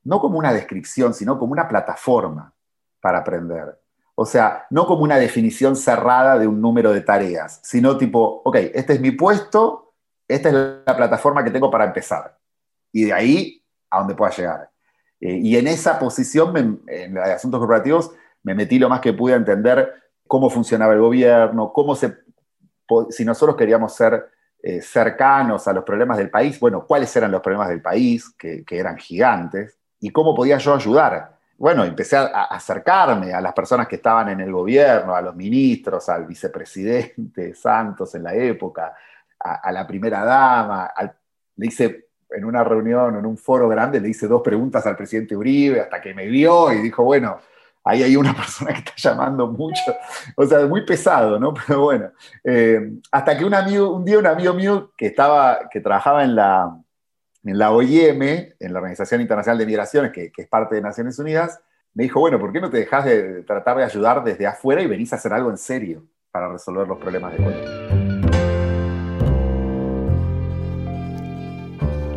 no 0.03 0.19
como 0.19 0.39
una 0.39 0.51
descripción, 0.51 1.13
sino 1.13 1.37
como 1.37 1.53
una 1.53 1.67
plataforma 1.67 2.53
para 2.99 3.19
aprender. 3.19 3.79
O 4.15 4.25
sea, 4.25 4.65
no 4.69 4.85
como 4.85 5.03
una 5.03 5.17
definición 5.17 5.75
cerrada 5.75 6.37
de 6.37 6.47
un 6.47 6.59
número 6.59 6.91
de 6.91 7.01
tareas, 7.01 7.61
sino 7.63 7.97
tipo, 7.97 8.41
ok, 8.43 8.55
este 8.73 8.93
es 8.93 9.01
mi 9.01 9.11
puesto, 9.11 9.93
esta 10.27 10.49
es 10.49 10.55
la 10.85 10.97
plataforma 10.97 11.43
que 11.43 11.51
tengo 11.51 11.69
para 11.69 11.85
empezar 11.85 12.37
y 12.91 13.05
de 13.05 13.13
ahí 13.13 13.65
a 13.89 13.99
donde 13.99 14.15
pueda 14.15 14.31
llegar. 14.31 14.69
Eh, 15.19 15.37
y 15.41 15.57
en 15.57 15.67
esa 15.67 15.99
posición, 15.99 16.83
en 16.87 17.13
los 17.13 17.27
asuntos 17.27 17.59
corporativos, 17.59 18.11
me 18.43 18.53
metí 18.53 18.77
lo 18.77 18.89
más 18.89 18.99
que 18.99 19.13
pude 19.13 19.33
a 19.33 19.37
entender 19.37 19.93
cómo 20.27 20.49
funcionaba 20.49 20.93
el 20.93 20.99
gobierno, 20.99 21.71
cómo 21.73 21.95
se, 21.95 22.17
si 23.09 23.25
nosotros 23.25 23.55
queríamos 23.55 23.93
ser 23.95 24.29
eh, 24.61 24.81
cercanos 24.81 25.67
a 25.67 25.73
los 25.73 25.83
problemas 25.83 26.17
del 26.17 26.29
país, 26.29 26.59
bueno, 26.59 26.85
cuáles 26.85 27.13
eran 27.15 27.31
los 27.31 27.41
problemas 27.41 27.69
del 27.69 27.81
país, 27.81 28.33
que, 28.37 28.63
eran 28.69 28.97
gigantes, 28.97 29.77
y 29.99 30.09
cómo 30.09 30.33
podía 30.35 30.57
yo 30.57 30.73
ayudar. 30.73 31.37
Bueno, 31.57 31.83
empecé 31.83 32.17
a, 32.17 32.45
acercarme 32.45 33.33
a 33.33 33.41
las 33.41 33.53
personas 33.53 33.87
que 33.87 33.97
estaban 33.97 34.29
en 34.29 34.41
el 34.41 34.51
gobierno, 34.51 35.15
a 35.15 35.21
los 35.21 35.35
ministros, 35.35 36.09
al 36.09 36.25
vicepresidente 36.25 37.53
Santos 37.55 38.15
en 38.15 38.23
la 38.23 38.33
época, 38.33 38.95
a, 39.39 39.71
la 39.71 39.85
primera 39.85 40.23
dama, 40.23 40.91
le 41.57 41.67
hice 41.67 42.07
en 42.29 42.45
una 42.45 42.63
reunión, 42.63 43.17
en 43.17 43.25
un 43.25 43.37
foro 43.37 43.67
grande, 43.67 43.99
le 43.99 44.09
hice 44.09 44.27
dos 44.27 44.41
preguntas 44.41 44.85
al 44.87 44.95
presidente 44.95 45.35
Uribe 45.35 45.81
hasta 45.81 46.01
que 46.01 46.13
me 46.13 46.25
vio 46.27 46.71
y 46.71 46.77
dijo, 46.77 47.03
bueno, 47.03 47.37
ahí 47.83 48.03
hay 48.03 48.15
una 48.15 48.33
persona 48.35 48.73
que 48.73 48.79
está 48.79 48.93
llamando 48.95 49.47
mucho. 49.47 49.81
O 50.35 50.45
sea, 50.45 50.65
muy 50.65 50.85
pesado, 50.85 51.39
¿no? 51.39 51.53
Pero 51.67 51.81
bueno, 51.81 52.11
eh, 52.43 52.93
hasta 53.11 53.37
que 53.37 53.45
un 53.45 53.53
amigo, 53.53 53.93
un 53.93 54.05
día 54.05 54.19
un 54.19 54.27
amigo 54.27 54.53
mío 54.53 54.91
que, 54.97 55.07
estaba, 55.07 55.69
que 55.69 55.79
trabajaba 55.79 56.23
en 56.23 56.35
la, 56.35 56.77
en 57.43 57.57
la 57.57 57.71
OIM, 57.71 58.21
en 58.21 58.73
la 58.73 58.79
Organización 58.79 59.21
Internacional 59.21 59.57
de 59.57 59.65
Migraciones, 59.65 60.11
que, 60.11 60.31
es 60.35 60.47
parte 60.47 60.75
de 60.75 60.81
Naciones 60.81 61.19
Unidas, 61.19 61.59
me 61.93 62.03
dijo, 62.03 62.19
bueno, 62.19 62.39
¿por 62.39 62.51
qué 62.51 62.59
no 62.59 62.69
te 62.69 62.77
dejas 62.77 63.05
de 63.05 63.43
tratar 63.43 63.77
de 63.77 63.83
ayudar 63.83 64.23
desde 64.23 64.47
afuera 64.47 64.81
y 64.81 64.87
venís 64.87 65.13
a 65.13 65.17
hacer 65.17 65.33
algo 65.33 65.51
en 65.51 65.57
serio 65.57 66.03
para 66.31 66.51
resolver 66.51 66.87
los 66.87 66.97
problemas 66.97 67.33
de 67.33 67.37
Colombia? 67.37 67.69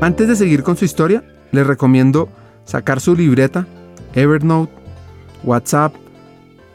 Antes 0.01 0.29
de 0.29 0.37
seguir 0.37 0.63
con 0.63 0.77
su 0.77 0.85
historia, 0.85 1.25
les 1.53 1.67
recomiendo 1.67 2.29
sacar 2.65 3.01
su 3.01 3.15
libreta, 3.15 3.67
Evernote, 4.15 4.86
WhatsApp 5.45 5.95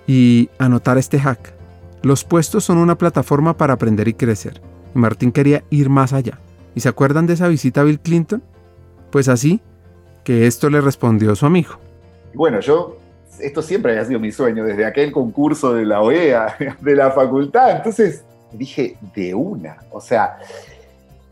y 0.07 0.49
anotar 0.57 0.97
este 0.97 1.19
hack. 1.19 1.53
Los 2.01 2.23
puestos 2.23 2.63
son 2.63 2.77
una 2.77 2.97
plataforma 2.97 3.55
para 3.57 3.73
aprender 3.73 4.07
y 4.07 4.13
crecer. 4.13 4.61
Martín 4.93 5.31
quería 5.31 5.63
ir 5.69 5.89
más 5.89 6.13
allá. 6.13 6.39
¿Y 6.75 6.79
se 6.79 6.89
acuerdan 6.89 7.27
de 7.27 7.33
esa 7.33 7.47
visita 7.47 7.81
a 7.81 7.83
Bill 7.83 7.99
Clinton? 7.99 8.43
Pues 9.11 9.27
así 9.27 9.61
que 10.23 10.47
esto 10.47 10.69
le 10.69 10.81
respondió 10.81 11.35
su 11.35 11.45
amigo. 11.45 11.79
Bueno, 12.33 12.59
yo, 12.59 12.97
esto 13.39 13.61
siempre 13.61 13.91
había 13.91 14.05
sido 14.05 14.19
mi 14.19 14.31
sueño, 14.31 14.63
desde 14.63 14.85
aquel 14.85 15.11
concurso 15.11 15.73
de 15.73 15.85
la 15.85 16.01
OEA, 16.01 16.55
de 16.81 16.95
la 16.95 17.11
facultad. 17.11 17.77
Entonces 17.77 18.23
dije, 18.53 18.97
de 19.15 19.33
una. 19.33 19.77
O 19.91 20.01
sea, 20.01 20.37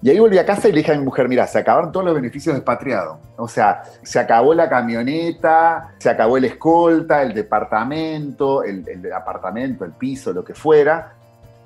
Y 0.01 0.09
ahí 0.09 0.19
volví 0.19 0.37
a 0.37 0.45
casa 0.45 0.69
y 0.69 0.71
le 0.71 0.77
dije 0.77 0.93
a 0.93 0.97
mi 0.97 1.03
mujer, 1.03 1.27
mira, 1.27 1.45
se 1.45 1.59
acabaron 1.59 1.91
todos 1.91 2.05
los 2.05 2.15
beneficios 2.15 2.53
de 2.55 2.59
expatriado. 2.59 3.19
O 3.37 3.47
sea, 3.47 3.83
se 4.01 4.19
acabó 4.19 4.53
la 4.53 4.69
camioneta, 4.69 5.95
se 5.97 6.09
acabó 6.09 6.37
el 6.37 6.45
escolta, 6.45 7.21
el 7.21 7.33
departamento, 7.33 8.63
el, 8.63 8.87
el 8.87 9.11
apartamento, 9.11 9.83
el 9.83 9.91
piso, 9.91 10.31
lo 10.31 10.43
que 10.43 10.53
fuera. 10.53 11.15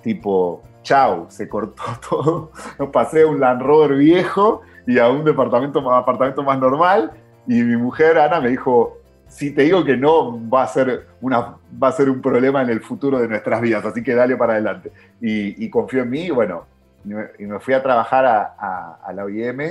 Tipo, 0.01 0.63
chau, 0.81 1.27
se 1.29 1.47
cortó 1.47 1.83
todo. 2.09 2.51
Nos 2.79 2.89
pasé 2.89 3.23
a 3.23 3.27
un 3.27 3.39
Land 3.39 3.61
Rover 3.61 3.97
viejo 3.97 4.61
y 4.85 4.99
a 4.99 5.09
un 5.09 5.23
departamento, 5.23 5.91
apartamento 5.91 6.43
más 6.43 6.59
normal. 6.59 7.11
Y 7.47 7.61
mi 7.61 7.77
mujer, 7.77 8.17
Ana, 8.17 8.39
me 8.39 8.49
dijo, 8.49 8.97
si 9.27 9.51
te 9.51 9.63
digo 9.63 9.83
que 9.83 9.97
no, 9.97 10.39
va 10.49 10.63
a 10.63 10.67
ser, 10.67 11.07
una, 11.21 11.55
va 11.81 11.87
a 11.87 11.91
ser 11.91 12.09
un 12.09 12.21
problema 12.21 12.61
en 12.61 12.69
el 12.69 12.81
futuro 12.81 13.19
de 13.19 13.27
nuestras 13.27 13.61
vidas, 13.61 13.83
así 13.83 14.03
que 14.03 14.13
dale 14.13 14.37
para 14.37 14.53
adelante. 14.53 14.91
Y, 15.19 15.69
confío 15.69 16.03
en 16.03 16.09
mí, 16.09 16.25
y 16.25 16.29
bueno, 16.29 16.65
y 17.05 17.45
me 17.45 17.59
fui 17.59 17.73
a 17.73 17.83
trabajar 17.83 18.25
a, 18.25 19.11
la 19.13 19.25
OIM. 19.25 19.61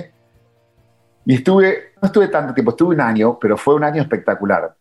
Y 1.24 1.34
estuve, 1.34 1.92
no 2.00 2.06
estuve 2.06 2.28
tanto 2.28 2.52
tiempo, 2.52 2.72
estuve 2.72 2.94
un 2.94 3.00
año, 3.00 3.38
pero 3.40 3.56
fue 3.56 3.74
un 3.74 3.84
año 3.84 4.02
espectacular 4.02 4.74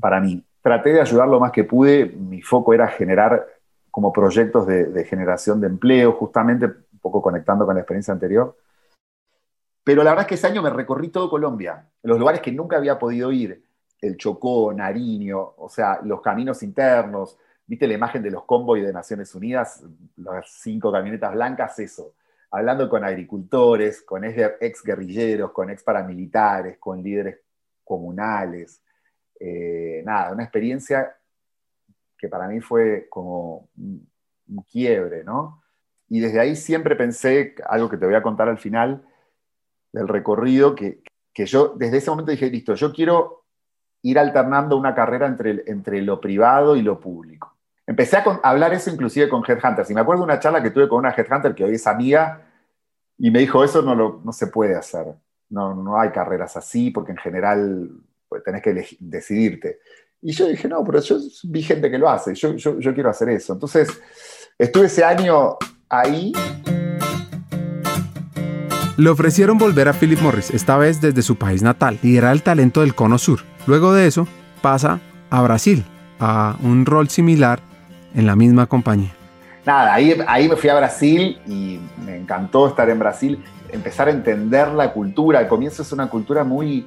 para 0.00 0.20
mí. 0.20 0.44
Traté 0.62 0.92
de 0.92 1.00
ayudar 1.00 1.28
lo 1.28 1.40
más 1.40 1.52
que 1.52 1.64
pude, 1.64 2.06
mi 2.06 2.40
foco 2.40 2.72
era 2.72 2.88
generar 2.88 3.46
como 3.90 4.12
proyectos 4.12 4.66
de, 4.66 4.84
de 4.86 5.04
generación 5.04 5.60
de 5.60 5.66
empleo, 5.66 6.12
justamente 6.12 6.66
un 6.66 6.98
poco 7.00 7.20
conectando 7.20 7.66
con 7.66 7.74
la 7.74 7.80
experiencia 7.80 8.12
anterior. 8.12 8.56
Pero 9.84 10.02
la 10.02 10.10
verdad 10.10 10.22
es 10.22 10.28
que 10.28 10.34
ese 10.36 10.46
año 10.46 10.62
me 10.62 10.70
recorrí 10.70 11.08
todo 11.08 11.28
Colombia, 11.28 11.88
los 12.02 12.18
lugares 12.18 12.40
que 12.40 12.52
nunca 12.52 12.76
había 12.76 12.98
podido 12.98 13.32
ir 13.32 13.64
el 14.02 14.16
Chocó, 14.16 14.72
Nariño, 14.74 15.54
o 15.56 15.68
sea, 15.68 16.00
los 16.02 16.20
caminos 16.20 16.62
internos, 16.62 17.38
viste 17.72 17.88
la 17.88 17.94
imagen 17.94 18.22
de 18.22 18.30
los 18.30 18.44
convoys 18.44 18.84
de 18.84 18.92
Naciones 18.92 19.34
Unidas, 19.34 19.82
las 20.16 20.46
cinco 20.60 20.92
camionetas 20.92 21.32
blancas, 21.32 21.78
eso, 21.78 22.16
hablando 22.50 22.86
con 22.86 23.02
agricultores, 23.02 24.02
con 24.02 24.24
ex 24.24 24.82
guerrilleros, 24.84 25.52
con 25.52 25.70
ex 25.70 25.82
paramilitares, 25.82 26.76
con 26.76 27.02
líderes 27.02 27.38
comunales, 27.82 28.82
eh, 29.40 30.02
nada, 30.04 30.32
una 30.32 30.42
experiencia 30.42 31.16
que 32.18 32.28
para 32.28 32.46
mí 32.46 32.60
fue 32.60 33.06
como 33.08 33.70
un, 33.78 34.06
quiebre, 34.70 35.24
¿no? 35.24 35.62
Y 36.10 36.20
desde 36.20 36.40
ahí 36.40 36.56
siempre 36.56 36.94
pensé, 36.94 37.54
algo 37.66 37.88
que 37.88 37.96
te 37.96 38.04
voy 38.04 38.16
a 38.16 38.22
contar 38.22 38.50
al 38.50 38.58
final 38.58 39.02
del 39.92 40.08
recorrido, 40.08 40.74
que, 40.74 41.02
que 41.32 41.46
yo 41.46 41.72
desde 41.74 41.96
ese 41.96 42.10
momento 42.10 42.32
dije, 42.32 42.50
listo, 42.50 42.74
yo 42.74 42.92
quiero 42.92 43.46
ir 44.02 44.18
alternando 44.18 44.76
una 44.76 44.94
carrera 44.94 45.26
entre, 45.26 45.62
entre 45.68 46.02
lo 46.02 46.20
privado 46.20 46.76
y 46.76 46.82
lo 46.82 47.00
público. 47.00 47.51
Empecé 47.86 48.16
a, 48.16 48.40
hablar 48.42 48.72
eso 48.72 48.90
inclusive 48.90 49.28
con 49.28 49.42
headhunters. 49.46 49.90
Y 49.90 49.94
me 49.94 50.00
acuerdo 50.00 50.22
de 50.22 50.26
una 50.26 50.38
charla 50.38 50.62
que 50.62 50.70
tuve 50.70 50.88
con 50.88 50.98
una 50.98 51.10
headhunter 51.10 51.54
que 51.54 51.64
hoy 51.64 51.74
es 51.74 51.86
amiga 51.86 52.42
y 53.18 53.30
me 53.30 53.40
dijo, 53.40 53.62
eso 53.64 53.82
no, 53.82 53.94
lo, 53.94 54.20
no 54.24 54.32
se 54.32 54.46
puede 54.46 54.76
hacer. 54.76 55.06
No, 55.50 55.74
no 55.74 56.00
hay 56.00 56.10
carreras 56.10 56.56
así 56.56 56.90
porque 56.90 57.12
en 57.12 57.18
general 57.18 57.90
pues, 58.28 58.42
tenés 58.44 58.62
que 58.62 58.86
decidirte. 59.00 59.80
Y 60.20 60.32
yo 60.32 60.46
dije, 60.46 60.68
no, 60.68 60.84
pero 60.84 61.00
yo 61.00 61.18
vi 61.44 61.62
gente 61.62 61.90
que 61.90 61.98
lo 61.98 62.08
hace, 62.08 62.34
yo, 62.34 62.54
yo, 62.54 62.78
yo 62.78 62.94
quiero 62.94 63.10
hacer 63.10 63.28
eso. 63.30 63.52
Entonces, 63.52 64.00
estuve 64.56 64.86
ese 64.86 65.04
año 65.04 65.56
ahí. 65.88 66.32
Le 68.96 69.10
ofrecieron 69.10 69.58
volver 69.58 69.88
a 69.88 69.92
Philip 69.92 70.20
Morris, 70.20 70.50
esta 70.50 70.76
vez 70.76 71.00
desde 71.00 71.22
su 71.22 71.36
país 71.36 71.62
natal, 71.62 71.98
liderar 72.02 72.32
el 72.32 72.42
talento 72.42 72.82
del 72.82 72.94
Cono 72.94 73.18
Sur. 73.18 73.40
Luego 73.66 73.92
de 73.92 74.06
eso, 74.06 74.28
pasa 74.60 75.00
a 75.28 75.42
Brasil, 75.42 75.84
a 76.20 76.56
un 76.62 76.86
rol 76.86 77.08
similar 77.08 77.71
en 78.14 78.26
la 78.26 78.36
misma 78.36 78.66
compañía. 78.66 79.12
Nada, 79.64 79.94
ahí, 79.94 80.16
ahí 80.26 80.48
me 80.48 80.56
fui 80.56 80.70
a 80.70 80.74
Brasil 80.74 81.38
y 81.46 81.78
me 82.04 82.16
encantó 82.16 82.68
estar 82.68 82.90
en 82.90 82.98
Brasil, 82.98 83.42
empezar 83.70 84.08
a 84.08 84.10
entender 84.10 84.68
la 84.68 84.92
cultura. 84.92 85.38
Al 85.38 85.48
comienzo 85.48 85.82
es 85.82 85.92
una 85.92 86.08
cultura 86.08 86.42
muy 86.42 86.86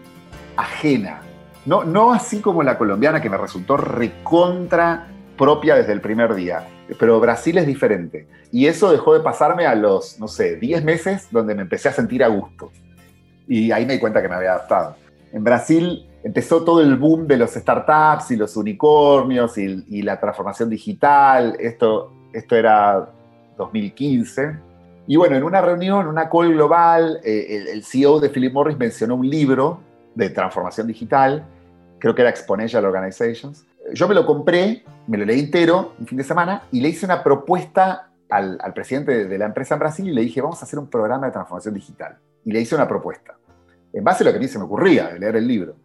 ajena, 0.58 1.22
no, 1.66 1.84
no 1.84 2.14
así 2.14 2.42
como 2.42 2.62
la 2.62 2.78
colombiana 2.78 3.22
que 3.22 3.30
me 3.30 3.38
resultó 3.38 3.76
recontra 3.76 5.08
propia 5.36 5.76
desde 5.76 5.94
el 5.94 6.02
primer 6.02 6.36
día, 6.36 6.68
pero 7.00 7.20
Brasil 7.20 7.58
es 7.58 7.66
diferente. 7.66 8.28
Y 8.52 8.68
eso 8.68 8.92
dejó 8.92 9.16
de 9.16 9.22
pasarme 9.22 9.66
a 9.66 9.74
los, 9.74 10.20
no 10.20 10.28
sé, 10.28 10.58
10 10.58 10.84
meses 10.84 11.28
donde 11.32 11.56
me 11.56 11.64
empecé 11.64 11.90
a 11.90 11.92
sentir 11.92 12.24
a 12.24 12.28
gusto. 12.28 12.72
Y 13.48 13.72
ahí 13.72 13.86
me 13.86 13.94
di 13.94 14.00
cuenta 14.00 14.22
que 14.22 14.30
me 14.30 14.36
había 14.36 14.52
adaptado. 14.52 14.96
En 15.34 15.44
Brasil 15.44 16.08
empezó 16.26 16.64
todo 16.64 16.82
el 16.82 16.96
boom 16.96 17.28
de 17.28 17.38
los 17.38 17.52
startups 17.52 18.32
y 18.32 18.36
los 18.36 18.58
unicornios 18.58 19.60
y, 19.60 20.02
la 20.02 20.20
transformación 20.20 20.72
digital. 20.72 21.56
Esto, 21.60 22.12
esto 22.34 22.56
era 22.56 23.08
2015. 23.58 24.58
Y 25.06 25.18
bueno, 25.18 25.36
en 25.36 25.44
una 25.44 25.62
reunión, 25.62 26.08
una 26.08 26.28
call 26.28 26.54
global, 26.54 27.20
eh, 27.24 27.46
el, 27.50 27.68
el, 27.68 27.84
CEO 27.84 28.20
de 28.20 28.30
Philip 28.30 28.52
Morris 28.52 28.76
mencionó 28.76 29.16
un 29.16 29.30
libro 29.30 29.80
de 30.16 30.32
transformación 30.32 30.88
digital, 30.88 31.46
creo 32.00 32.16
que 32.16 32.24
era 32.24 32.32
Exponential 32.32 32.84
Organizations. 32.86 33.64
Yo 33.94 34.08
me 34.08 34.16
lo 34.16 34.26
compré, 34.26 34.84
me 35.06 35.20
lo 35.20 35.26
leí 35.26 35.42
entero 35.42 35.94
un 36.00 36.08
fin 36.08 36.18
de 36.18 36.24
semana 36.24 36.64
y 36.72 36.82
le 36.82 36.90
hice 36.90 37.06
una 37.06 37.22
propuesta 37.22 38.10
al, 38.32 38.58
presidente 38.74 39.26
de 39.26 39.38
la 39.38 39.46
empresa 39.46 39.76
en 39.76 39.80
Brasil 39.80 40.10
y 40.10 40.12
le 40.12 40.22
dije, 40.22 40.42
vamos 40.42 40.60
a 40.60 40.66
hacer 40.66 40.80
un 40.80 40.90
programa 40.90 41.28
de 41.28 41.34
transformación 41.34 41.76
digital. 41.76 42.18
Y 42.44 42.52
le 42.52 42.62
hice 42.62 42.74
una 42.74 42.88
propuesta, 42.88 43.38
en 43.94 44.04
base 44.04 44.24
a 44.24 44.26
lo 44.26 44.32
que 44.32 44.38
a 44.38 44.42
mí 44.42 44.48
se 44.48 44.58
me 44.58 44.66
ocurría, 44.66 45.10
de 45.10 45.20
leer 45.20 45.36
el 45.36 45.48
libro. 45.48 45.76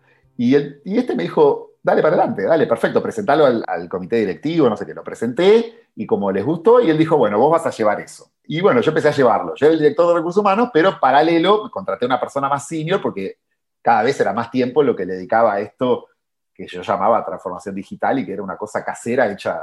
Y, 0.43 0.57
este 0.97 1.15
me 1.15 1.25
dijo, 1.25 1.73
dale 1.83 2.01
para 2.01 2.17
adelante, 2.17 2.45
dale, 2.45 2.67
perfecto, 2.67 3.03
presentalo 3.03 3.45
al, 3.45 3.89
comité 3.91 4.17
directivo, 4.17 4.71
no 4.71 4.77
sé 4.77 4.87
qué, 4.87 4.95
lo 4.95 5.05
presenté 5.05 5.91
y 5.95 6.07
como 6.07 6.33
les 6.33 6.47
gustó, 6.47 6.81
y 6.81 6.89
él 6.89 6.97
dijo, 6.97 7.19
bueno, 7.19 7.39
vos 7.39 7.51
vas 7.51 7.67
a 7.67 7.71
llevar 7.71 8.01
eso. 8.01 8.31
Y 8.45 8.63
bueno, 8.63 8.81
yo 8.81 8.91
empecé 8.91 9.09
a 9.09 9.13
llevarlo. 9.13 9.55
Yo 9.55 9.67
era 9.67 9.75
el 9.75 9.81
director 9.81 10.09
de 10.09 10.15
recursos 10.15 10.41
humanos, 10.41 10.71
pero 10.73 10.99
paralelo 10.99 11.71
contraté 11.71 12.07
a 12.07 12.09
una 12.09 12.19
persona 12.19 12.49
más 12.49 12.67
senior 12.67 13.03
porque 13.03 13.37
cada 13.83 14.03
vez 14.03 14.19
era 14.19 14.33
más 14.33 14.51
tiempo 14.51 14.83
lo 14.83 14.97
que 14.97 15.05
le 15.05 15.13
dedicaba 15.13 15.53
a 15.53 15.61
esto 15.61 16.07
que 16.55 16.67
yo 16.67 16.81
llamaba 16.81 17.23
transformación 17.23 17.75
digital 17.75 18.19
y 18.19 18.25
que 18.25 18.33
era 18.33 18.43
una 18.43 18.57
cosa 18.57 18.83
casera 18.83 19.31
hecha 19.31 19.61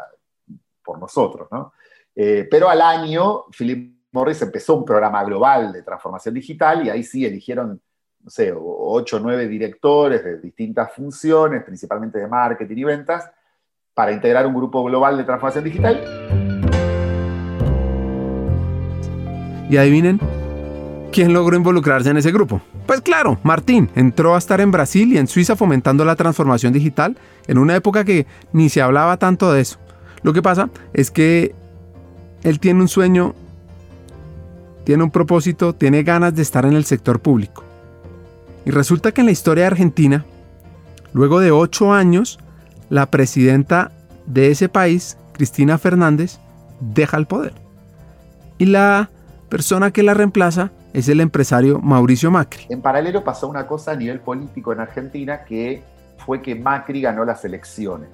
por 0.84 1.00
nosotros. 1.00 1.48
¿no? 1.52 1.74
Eh, 2.16 2.48
pero 2.52 2.70
al 2.70 2.82
año, 2.84 3.46
Philip 3.50 4.00
Morris 4.12 4.44
empezó 4.44 4.76
un 4.76 4.86
programa 4.86 5.24
global 5.24 5.74
de 5.74 5.82
transformación 5.82 6.36
digital 6.36 6.86
y 6.86 6.92
ahí 6.92 7.04
sí 7.04 7.26
eligieron 7.26 7.82
no 8.28 8.32
sé, 8.32 8.54
ocho 8.54 9.16
o 9.16 9.20
nueve 9.22 9.48
directores 9.48 10.22
de 10.22 10.42
distintas 10.42 10.92
funciones, 10.92 11.64
principalmente 11.64 12.20
de 12.20 12.28
marketing 12.28 12.76
y 12.76 12.84
ventas, 12.84 13.32
para 13.94 14.12
integrar 14.12 14.46
un 14.46 14.54
grupo 14.54 14.84
global 14.84 15.16
de 15.16 15.24
transformación 15.24 15.64
digital. 15.64 16.04
Y 19.70 19.78
adivinen, 19.78 20.20
¿quién 21.14 21.32
logró 21.32 21.56
involucrarse 21.56 22.10
en 22.10 22.18
ese 22.18 22.34
grupo? 22.34 22.60
Pues 22.86 23.00
claro, 23.00 23.40
Martín 23.44 23.90
entró 23.96 24.36
a 24.36 24.40
estar 24.40 24.60
en 24.60 24.72
Brasil 24.72 25.14
y 25.14 25.18
en 25.18 25.28
Suiza 25.28 25.56
fomentando 25.56 26.04
la 26.04 26.18
transformación 26.18 26.74
digital 26.74 27.18
en 27.48 27.58
una 27.58 27.78
época 27.78 28.04
que 28.04 28.28
ni 28.52 28.68
se 28.68 28.82
hablaba 28.82 29.16
tanto 29.16 29.54
de 29.54 29.62
eso. 29.62 29.80
Lo 30.22 30.34
que 30.34 30.42
pasa 30.42 30.70
es 30.92 31.12
que 31.12 31.56
él 32.44 32.60
tiene 32.60 32.82
un 32.82 32.90
sueño, 32.90 33.36
tiene 34.84 35.02
un 35.02 35.12
propósito, 35.12 35.72
tiene 35.72 36.04
ganas 36.04 36.36
de 36.36 36.42
estar 36.42 36.66
en 36.66 36.74
el 36.74 36.84
sector 36.84 37.22
público. 37.22 37.67
Y 38.68 38.72
resulta 38.72 39.14
que 39.14 39.22
en 39.22 39.28
la 39.28 39.32
historia 39.32 39.64
de 39.64 39.68
Argentina, 39.68 40.26
luego 41.14 41.40
de 41.40 41.52
ocho 41.52 41.94
años, 41.94 42.38
la 42.90 43.06
presidenta 43.06 43.94
de 44.26 44.52
ese 44.52 44.68
país, 44.68 45.18
Cristina 45.32 45.78
Fernández, 45.78 46.40
deja 46.82 47.16
el 47.16 47.28
poder. 47.28 47.54
Y 48.58 48.66
la 48.66 49.10
persona 49.48 49.92
que 49.92 50.04
la 50.04 50.14
reemplaza 50.14 50.72
es 50.92 51.08
el 51.08 51.22
empresario 51.22 51.80
Mauricio 51.80 52.30
Macri. 52.30 52.66
En 52.68 52.82
paralelo 52.82 53.24
pasó 53.24 53.48
una 53.48 53.66
cosa 53.68 53.92
a 53.92 53.96
nivel 53.96 54.20
político 54.20 54.74
en 54.74 54.82
Argentina 54.82 55.46
que 55.46 55.82
fue 56.26 56.42
que 56.42 56.54
Macri 56.54 57.00
ganó 57.00 57.24
las 57.24 57.46
elecciones. 57.46 58.10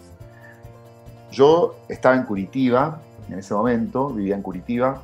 Yo 1.31 1.77
estaba 1.89 2.15
en 2.15 2.25
Curitiba 2.25 3.01
en 3.27 3.39
ese 3.39 3.55
momento, 3.55 4.09
vivía 4.09 4.35
en 4.35 4.43
Curitiba 4.43 5.01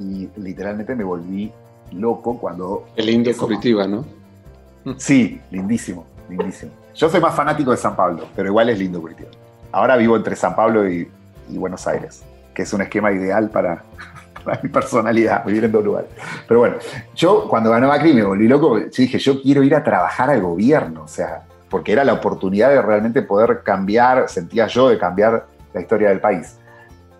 y 0.00 0.28
literalmente 0.36 0.96
me 0.96 1.04
volví 1.04 1.52
loco 1.92 2.38
cuando... 2.38 2.88
El 2.96 3.06
lindo 3.06 3.30
Curitiba, 3.36 3.86
¿no? 3.86 4.04
Sí, 4.96 5.40
lindísimo, 5.50 6.06
lindísimo. 6.28 6.72
Yo 6.94 7.08
soy 7.08 7.20
más 7.20 7.34
fanático 7.34 7.70
de 7.70 7.76
San 7.76 7.96
Pablo, 7.96 8.26
pero 8.36 8.48
igual 8.48 8.68
es 8.68 8.78
lindo 8.78 9.00
Curitiba. 9.00 9.30
Ahora 9.70 9.96
vivo 9.96 10.16
entre 10.16 10.36
San 10.36 10.54
Pablo 10.54 10.88
y, 10.88 11.08
Buenos 11.48 11.86
Aires, 11.86 12.22
que 12.54 12.62
es 12.62 12.72
un 12.72 12.82
esquema 12.82 13.12
ideal 13.12 13.50
para, 13.52 13.84
mi 14.62 14.68
personalidad, 14.68 15.44
vivir 15.44 15.64
en 15.64 15.72
dos 15.72 15.84
lugares. 15.84 16.10
Pero 16.48 16.60
bueno, 16.60 16.76
yo 17.14 17.48
cuando 17.48 17.70
ganó 17.70 17.88
Macri 17.88 18.12
me 18.12 18.22
volví 18.22 18.48
loco, 18.48 18.78
yo 18.78 18.88
dije, 18.96 19.18
yo 19.18 19.40
quiero 19.40 19.62
ir 19.62 19.74
a 19.74 19.84
trabajar 19.84 20.30
al 20.30 20.40
gobierno, 20.40 21.04
o 21.04 21.08
sea, 21.08 21.42
porque 21.68 21.92
era 21.92 22.04
la 22.04 22.12
oportunidad 22.12 22.70
de 22.70 22.82
realmente 22.82 23.22
poder 23.22 23.62
cambiar, 23.62 24.28
sentía 24.28 24.66
yo, 24.66 24.88
de 24.88 24.98
cambiar 24.98 25.46
la 25.72 25.80
historia 25.80 26.08
del 26.08 26.20
país. 26.20 26.58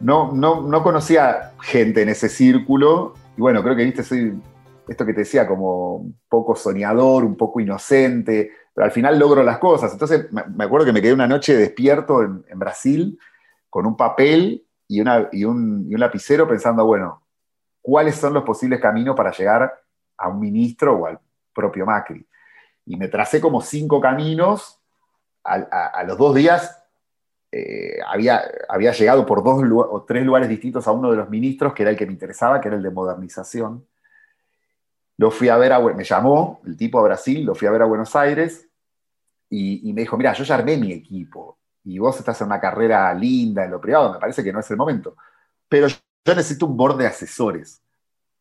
No, 0.00 0.32
no, 0.32 0.62
no 0.62 0.82
conocía 0.82 1.52
gente 1.60 2.02
en 2.02 2.08
ese 2.08 2.28
círculo, 2.28 3.14
y 3.36 3.40
bueno, 3.40 3.62
creo 3.62 3.76
que, 3.76 3.84
viste, 3.84 4.02
soy 4.02 4.34
esto 4.88 5.06
que 5.06 5.12
te 5.12 5.20
decía, 5.20 5.46
como 5.46 5.96
un 5.96 6.20
poco 6.28 6.56
soñador, 6.56 7.24
un 7.24 7.36
poco 7.36 7.60
inocente, 7.60 8.50
pero 8.74 8.84
al 8.84 8.90
final 8.90 9.18
logro 9.18 9.42
las 9.42 9.58
cosas. 9.58 9.92
Entonces 9.92 10.28
me 10.32 10.64
acuerdo 10.64 10.86
que 10.86 10.92
me 10.92 11.02
quedé 11.02 11.12
una 11.12 11.28
noche 11.28 11.56
despierto 11.56 12.22
en, 12.22 12.58
Brasil 12.58 13.18
con 13.68 13.86
un 13.86 13.96
papel 13.96 14.66
y, 14.88 15.00
un, 15.44 15.86
lapicero 15.90 16.48
pensando, 16.48 16.84
bueno, 16.84 17.22
cuáles 17.80 18.16
son 18.16 18.34
los 18.34 18.44
posibles 18.44 18.80
caminos 18.80 19.16
para 19.16 19.32
llegar 19.32 19.72
a 20.16 20.28
un 20.28 20.40
ministro 20.40 20.96
o 20.96 21.06
al 21.06 21.18
propio 21.54 21.86
Macri. 21.86 22.26
Y 22.86 22.96
me 22.96 23.08
tracé 23.08 23.40
como 23.40 23.60
cinco 23.60 24.00
caminos. 24.00 24.78
A, 25.44 26.04
los 26.04 26.16
dos 26.18 26.34
días 26.34 26.84
eh, 27.50 27.98
había 28.06 28.92
llegado 28.92 29.26
por 29.26 29.42
dos 29.42 29.62
o 29.90 30.04
tres 30.04 30.24
lugares 30.24 30.48
distintos 30.48 30.86
a 30.86 30.92
uno 30.92 31.10
de 31.10 31.16
los 31.16 31.28
ministros, 31.28 31.72
que 31.72 31.82
era 31.82 31.90
el 31.90 31.96
que 31.96 32.06
me 32.06 32.12
interesaba, 32.12 32.60
que 32.60 32.68
era 32.68 32.76
el 32.76 32.82
de 32.82 32.90
modernización. 32.90 33.86
Lo 35.18 35.30
fui 35.30 35.48
a 35.48 35.56
ver, 35.56 35.72
a, 35.72 35.80
me 35.80 36.04
llamó 36.04 36.60
el 36.66 36.76
tipo 36.76 36.98
a 36.98 37.02
Brasil, 37.02 37.44
lo 37.44 37.54
fui 37.54 37.68
a 37.68 37.70
ver 37.70 37.82
a 37.82 37.86
Buenos 37.86 38.14
Aires 38.16 38.68
y, 39.48 39.92
me 39.92 40.02
dijo, 40.02 40.16
mira, 40.16 40.32
yo 40.32 40.44
ya 40.44 40.54
armé 40.54 40.78
mi 40.78 40.92
equipo 40.92 41.58
y 41.84 41.98
vos 41.98 42.18
estás 42.18 42.40
en 42.40 42.46
una 42.46 42.60
carrera 42.60 43.12
linda 43.12 43.64
en 43.64 43.70
lo 43.70 43.80
privado, 43.80 44.12
me 44.12 44.18
parece 44.18 44.42
que 44.42 44.52
no 44.52 44.60
es 44.60 44.70
el 44.70 44.76
momento, 44.76 45.16
pero 45.68 45.88
yo 45.88 46.34
necesito 46.34 46.66
un 46.66 46.76
board 46.76 46.96
de 46.96 47.06
asesores. 47.06 47.82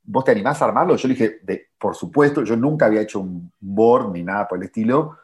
¿Vos 0.03 0.23
te 0.23 0.31
animás 0.31 0.61
a 0.61 0.65
armarlo? 0.65 0.95
Yo 0.95 1.07
le 1.07 1.13
dije, 1.13 1.39
de, 1.43 1.69
por 1.77 1.95
supuesto, 1.95 2.43
yo 2.43 2.55
nunca 2.55 2.85
había 2.85 3.01
hecho 3.01 3.19
un 3.19 3.51
board 3.59 4.11
ni 4.13 4.23
nada 4.23 4.47
por 4.47 4.57
el 4.57 4.65
estilo, 4.65 5.17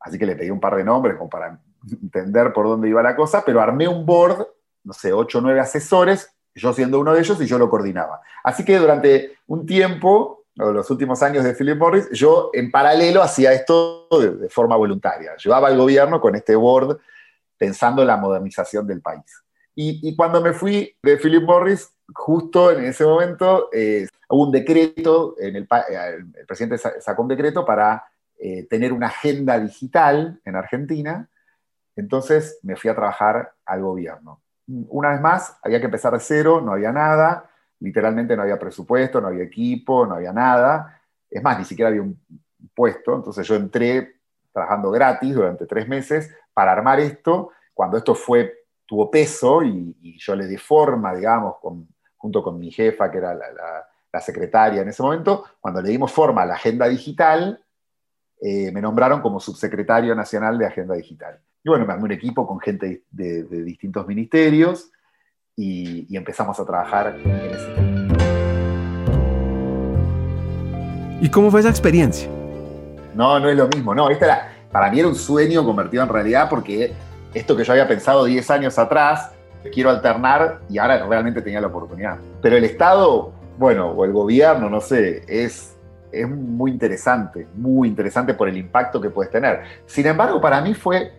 así 0.00 0.18
que 0.18 0.26
le 0.26 0.36
pedí 0.36 0.50
un 0.50 0.60
par 0.60 0.76
de 0.76 0.84
nombres 0.84 1.16
como 1.16 1.28
para 1.28 1.60
entender 2.02 2.52
por 2.52 2.66
dónde 2.66 2.88
iba 2.88 3.02
la 3.02 3.14
cosa, 3.14 3.42
pero 3.44 3.60
armé 3.60 3.88
un 3.88 4.06
board, 4.06 4.46
no 4.84 4.92
sé, 4.92 5.12
ocho 5.12 5.38
o 5.38 5.40
nueve 5.40 5.60
asesores, 5.60 6.34
yo 6.54 6.72
siendo 6.72 6.98
uno 6.98 7.12
de 7.12 7.20
ellos 7.20 7.40
y 7.40 7.46
yo 7.46 7.58
lo 7.58 7.70
coordinaba. 7.70 8.20
Así 8.42 8.64
que 8.64 8.78
durante 8.78 9.36
un 9.46 9.66
tiempo 9.66 10.39
los 10.56 10.90
últimos 10.90 11.22
años 11.22 11.44
de 11.44 11.54
Philip 11.54 11.78
Morris, 11.78 12.08
yo 12.12 12.50
en 12.52 12.70
paralelo 12.70 13.22
hacía 13.22 13.52
esto 13.52 14.08
de, 14.10 14.48
forma 14.48 14.76
voluntaria. 14.76 15.36
Llevaba 15.36 15.68
al 15.68 15.78
gobierno 15.78 16.20
con 16.20 16.34
este 16.34 16.54
board 16.54 16.98
pensando 17.56 18.02
en 18.02 18.08
la 18.08 18.16
modernización 18.16 18.86
del 18.86 19.00
país. 19.00 19.24
Y, 19.74 20.14
cuando 20.14 20.42
me 20.42 20.52
fui 20.52 20.94
de 21.02 21.16
Philip 21.16 21.42
Morris, 21.42 21.90
justo 22.12 22.70
en 22.70 22.84
ese 22.84 23.04
momento 23.06 23.70
eh, 23.72 24.06
hubo 24.28 24.44
un 24.44 24.52
decreto, 24.52 25.36
en 25.38 25.56
el, 25.56 25.68
el, 25.88 26.46
presidente 26.46 26.76
sacó 26.76 27.22
un 27.22 27.28
decreto 27.28 27.64
para 27.64 28.04
eh, 28.38 28.66
tener 28.68 28.92
una 28.92 29.06
agenda 29.06 29.58
digital 29.58 30.38
en 30.44 30.56
Argentina. 30.56 31.30
Entonces 31.96 32.58
me 32.62 32.76
fui 32.76 32.90
a 32.90 32.94
trabajar 32.94 33.54
al 33.64 33.82
gobierno. 33.82 34.42
Una 34.66 35.12
vez 35.12 35.20
más, 35.20 35.56
había 35.62 35.78
que 35.78 35.86
empezar 35.86 36.12
de 36.12 36.20
cero, 36.20 36.60
no 36.60 36.72
había 36.72 36.92
nada 36.92 37.49
literalmente 37.80 38.36
no 38.36 38.42
había 38.42 38.58
presupuesto, 38.58 39.20
no 39.20 39.28
había 39.28 39.44
equipo, 39.44 40.06
no 40.06 40.14
había 40.14 40.32
nada. 40.32 41.00
Es 41.28 41.42
más, 41.42 41.58
ni 41.58 41.64
siquiera 41.64 41.88
había 41.88 42.02
un 42.02 42.18
puesto. 42.74 43.16
Entonces 43.16 43.46
yo 43.46 43.56
entré 43.56 44.20
trabajando 44.52 44.90
gratis 44.90 45.34
durante 45.34 45.66
tres 45.66 45.88
meses 45.88 46.34
para 46.52 46.72
armar 46.72 47.00
esto. 47.00 47.50
Cuando 47.74 47.96
esto 47.96 48.14
fue, 48.14 48.64
tuvo 48.86 49.10
peso 49.10 49.62
y, 49.62 50.18
yo 50.18 50.36
le 50.36 50.46
di 50.46 50.58
forma, 50.58 51.14
digamos, 51.14 51.56
junto 52.16 52.42
con 52.42 52.58
mi 52.58 52.70
jefa, 52.70 53.10
que 53.10 53.18
era 53.18 53.34
la, 53.34 54.20
secretaria 54.20 54.82
en 54.82 54.88
ese 54.88 55.02
momento, 55.02 55.44
cuando 55.60 55.80
le 55.80 55.88
dimos 55.88 56.12
forma 56.12 56.42
a 56.42 56.46
la 56.46 56.54
agenda 56.54 56.88
digital, 56.88 57.64
eh, 58.42 58.72
me 58.72 58.82
nombraron 58.82 59.20
como 59.20 59.38
subsecretario 59.38 60.14
nacional 60.14 60.58
de 60.58 60.66
agenda 60.66 60.94
digital. 60.94 61.40
Y 61.62 61.68
bueno, 61.68 61.86
me 61.86 61.92
armé 61.92 62.04
un 62.06 62.12
equipo 62.12 62.46
con 62.46 62.58
gente 62.58 63.04
de 63.10 63.44
distintos 63.44 64.06
ministerios 64.06 64.90
y, 65.56 66.16
empezamos 66.16 66.58
a 66.58 66.64
trabajar 66.64 67.16
en 67.24 67.30
ese 67.30 67.66
tema. 67.74 67.90
¿Y 71.20 71.28
cómo 71.28 71.50
fue 71.50 71.60
esa 71.60 71.68
experiencia? 71.68 72.28
No, 73.14 73.38
no 73.38 73.48
es 73.48 73.56
lo 73.56 73.68
mismo, 73.68 73.94
no, 73.94 74.08
esta 74.08 74.24
era, 74.24 74.52
para 74.72 74.90
mí 74.90 75.00
era 75.00 75.08
un 75.08 75.14
sueño 75.14 75.64
convertido 75.64 76.02
en 76.02 76.08
realidad 76.08 76.48
porque 76.48 76.92
esto 77.34 77.56
que 77.56 77.64
yo 77.64 77.72
había 77.72 77.86
pensado 77.86 78.24
10 78.24 78.50
años 78.50 78.78
atrás, 78.78 79.32
quiero 79.72 79.90
alternar 79.90 80.60
y 80.68 80.78
ahora 80.78 81.06
realmente 81.06 81.42
tenía 81.42 81.60
la 81.60 81.66
oportunidad. 81.66 82.16
Pero 82.40 82.56
el 82.56 82.64
Estado, 82.64 83.32
bueno, 83.58 83.90
o 83.90 84.04
el 84.04 84.12
gobierno, 84.12 84.70
no 84.70 84.80
sé, 84.80 85.22
es, 85.28 85.76
es 86.10 86.28
muy 86.28 86.70
interesante, 86.70 87.46
muy 87.54 87.88
interesante 87.88 88.34
por 88.34 88.48
el 88.48 88.56
impacto 88.56 89.00
que 89.00 89.10
puedes 89.10 89.30
tener. 89.30 89.62
Sin 89.86 90.06
embargo, 90.06 90.40
para 90.40 90.60
mí 90.60 90.74
fue 90.74 91.12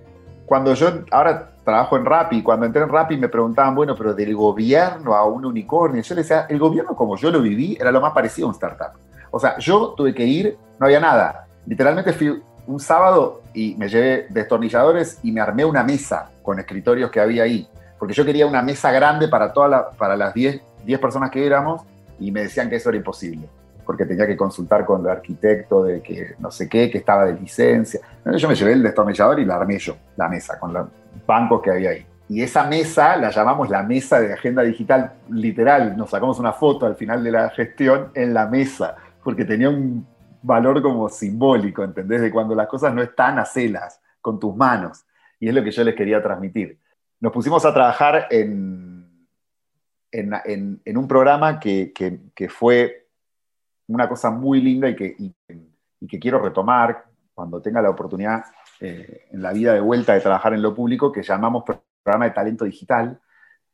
cuando 0.46 0.74
yo 0.74 1.04
ahora 1.12 1.51
trabajo 1.64 1.98
en 1.98 2.06
Rappi, 2.06 2.42
cuando 2.42 2.66
entré 2.66 2.82
en 2.82 2.90
Rappi 2.90 3.18
me 3.18 3.30
preguntaban, 3.30 3.76
bueno, 3.76 3.96
pero 3.96 4.14
del 4.14 4.36
gobierno 4.36 5.14
a 5.14 5.26
un 5.26 5.46
unicornio, 5.46 6.02
yo 6.02 6.16
les 6.16 6.28
decía, 6.28 6.46
el 6.50 6.60
gobierno 6.60 6.96
como 6.96 7.16
yo 7.18 7.32
lo 7.32 7.42
viví 7.42 7.78
era 7.80 7.92
lo 7.92 8.02
más 8.02 8.14
parecido 8.14 8.48
a 8.48 8.50
un 8.50 8.56
startup. 8.56 9.00
O 9.30 9.40
sea, 9.40 9.58
yo 9.58 9.94
tuve 9.96 10.14
que 10.14 10.26
ir, 10.26 10.58
no 10.80 10.86
había 10.86 11.00
nada. 11.00 11.46
Literalmente 11.66 12.14
fui 12.14 12.42
un 12.68 12.80
sábado 12.80 13.42
y 13.54 13.76
me 13.76 13.88
llevé 13.88 14.28
destornilladores 14.30 15.20
y 15.24 15.32
me 15.32 15.42
armé 15.42 15.66
una 15.66 15.84
mesa 15.84 16.30
con 16.42 16.60
escritorios 16.60 17.12
que 17.12 17.20
había 17.20 17.44
ahí, 17.44 17.68
porque 18.00 18.14
yo 18.14 18.26
quería 18.26 18.46
una 18.48 18.62
mesa 18.62 18.92
grande 18.92 19.28
para, 19.28 19.54
toda 19.54 19.92
para 19.92 20.16
las 20.16 20.34
10 20.34 20.62
personas 21.00 21.30
que 21.30 21.46
éramos 21.46 21.84
y 22.20 22.32
me 22.32 22.42
decían 22.42 22.70
que 22.70 22.76
eso 22.76 22.90
era 22.90 22.98
imposible 22.98 23.48
porque 23.92 24.06
tenía 24.06 24.26
que 24.26 24.38
consultar 24.38 24.86
con 24.86 25.02
el 25.02 25.10
arquitecto 25.10 25.84
de 25.84 26.02
que 26.02 26.36
no 26.40 26.50
sé 26.50 26.70
qué, 26.70 26.90
que 26.90 27.00
estaba 27.00 27.26
de 27.26 27.34
licencia. 27.34 28.00
Yo 28.38 28.48
me 28.48 28.56
llevé 28.56 28.72
el 28.72 28.84
destornillador 28.84 29.38
y 29.42 29.44
la 29.44 29.56
armé 29.56 29.78
yo, 29.80 29.98
la 30.16 30.30
mesa, 30.30 30.58
con 30.58 30.72
los 30.72 30.88
bancos 31.28 31.62
que 31.62 31.72
había 31.72 31.90
ahí. 31.90 32.06
Y 32.30 32.42
esa 32.42 32.64
mesa 32.64 33.18
la 33.18 33.32
llamamos 33.32 33.70
la 33.70 33.84
mesa 33.84 34.22
de 34.22 34.32
agenda 34.32 34.64
digital 34.64 35.12
literal. 35.30 35.98
Nos 35.98 36.12
sacamos 36.12 36.40
una 36.40 36.54
foto 36.54 36.86
al 36.86 36.96
final 36.96 37.22
de 37.22 37.32
la 37.32 37.50
gestión 37.50 38.12
en 38.14 38.34
la 38.34 38.48
mesa, 38.48 38.96
porque 39.22 39.44
tenía 39.44 39.70
un 39.70 40.08
valor 40.42 40.82
como 40.82 41.10
simbólico, 41.10 41.84
¿entendés? 41.84 42.22
De 42.22 42.32
cuando 42.32 42.56
las 42.56 42.68
cosas 42.68 42.94
no 42.94 43.02
están, 43.02 43.40
a 43.40 43.44
celas, 43.44 44.00
con 44.22 44.40
tus 44.40 44.56
manos. 44.56 45.04
Y 45.38 45.50
es 45.50 45.54
lo 45.54 45.62
que 45.62 45.72
yo 45.72 45.84
les 45.84 45.96
quería 45.96 46.24
transmitir. 46.24 46.80
Nos 47.20 47.34
pusimos 47.34 47.66
a 47.66 47.74
trabajar 47.74 48.28
en, 48.30 49.28
en, 50.14 50.80
en, 50.86 50.98
un 50.98 51.08
programa 51.10 51.60
que, 51.60 51.92
que 51.92 52.48
fue 52.48 53.01
una 53.94 54.08
cosa 54.08 54.32
muy 54.32 54.62
linda 54.62 54.90
y 54.90 54.96
que, 54.96 55.16
que 56.08 56.20
quiero 56.20 56.40
retomar 56.40 57.06
cuando 57.34 57.62
tenga 57.62 57.82
la 57.82 57.90
oportunidad 57.90 58.44
eh, 58.80 59.28
en 59.32 59.42
la 59.42 59.54
vida 59.54 59.74
de 59.74 59.80
vuelta 59.80 60.14
de 60.14 60.22
trabajar 60.22 60.54
en 60.54 60.62
lo 60.62 60.74
público, 60.74 61.12
que 61.12 61.24
llamamos 61.24 61.64
programa 62.04 62.26
de 62.26 62.32
talento 62.32 62.66
digital. 62.66 63.20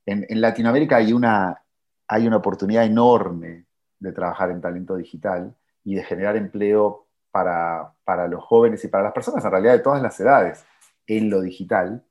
En, 0.05 0.25
Latinoamérica 0.41 0.97
hay 0.97 1.13
una, 1.13 1.61
hay 2.07 2.27
una 2.27 2.37
oportunidad 2.37 2.85
enorme 2.85 3.65
de 3.99 4.11
trabajar 4.11 4.51
en 4.51 4.61
talento 4.61 4.95
digital 4.95 5.55
y 5.83 5.95
de 5.95 6.03
generar 6.03 6.35
empleo 6.35 7.07
para, 7.31 7.93
para, 8.03 8.27
los 8.27 8.43
jóvenes 8.43 8.83
y 8.83 8.87
para 8.87 9.05
las 9.05 9.13
personas, 9.13 9.43
en 9.43 9.51
realidad 9.51 9.73
de 9.73 9.79
todas 9.79 10.01
las 10.01 10.19
edades, 10.19 10.65
en 11.05 11.29
lo 11.29 11.41
digital. 11.41 12.03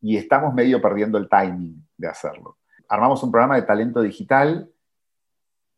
Y 0.00 0.16
estamos 0.16 0.54
medio 0.54 0.80
perdiendo 0.80 1.18
el 1.18 1.28
timing 1.28 1.86
de 1.96 2.08
hacerlo. 2.08 2.58
Armamos 2.88 3.22
un 3.22 3.30
programa 3.30 3.56
de 3.56 3.62
talento 3.62 4.02
digital 4.02 4.70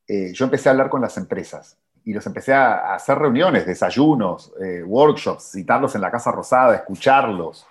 eh, 0.06 0.32
yo 0.32 0.44
empecé 0.44 0.68
a 0.68 0.72
hablar 0.72 0.88
con 0.88 1.00
las 1.00 1.16
empresas 1.16 1.78
y 2.04 2.12
los 2.12 2.26
empecé 2.26 2.52
a, 2.52 2.94
hacer 2.94 3.18
reuniones, 3.18 3.66
desayunos, 3.66 4.52
eh, 4.60 4.82
workshops, 4.82 5.52
citarlos 5.52 5.94
en 5.94 6.00
la 6.00 6.10
Casa 6.10 6.32
Rosada, 6.32 6.74
escucharlos. 6.74 7.66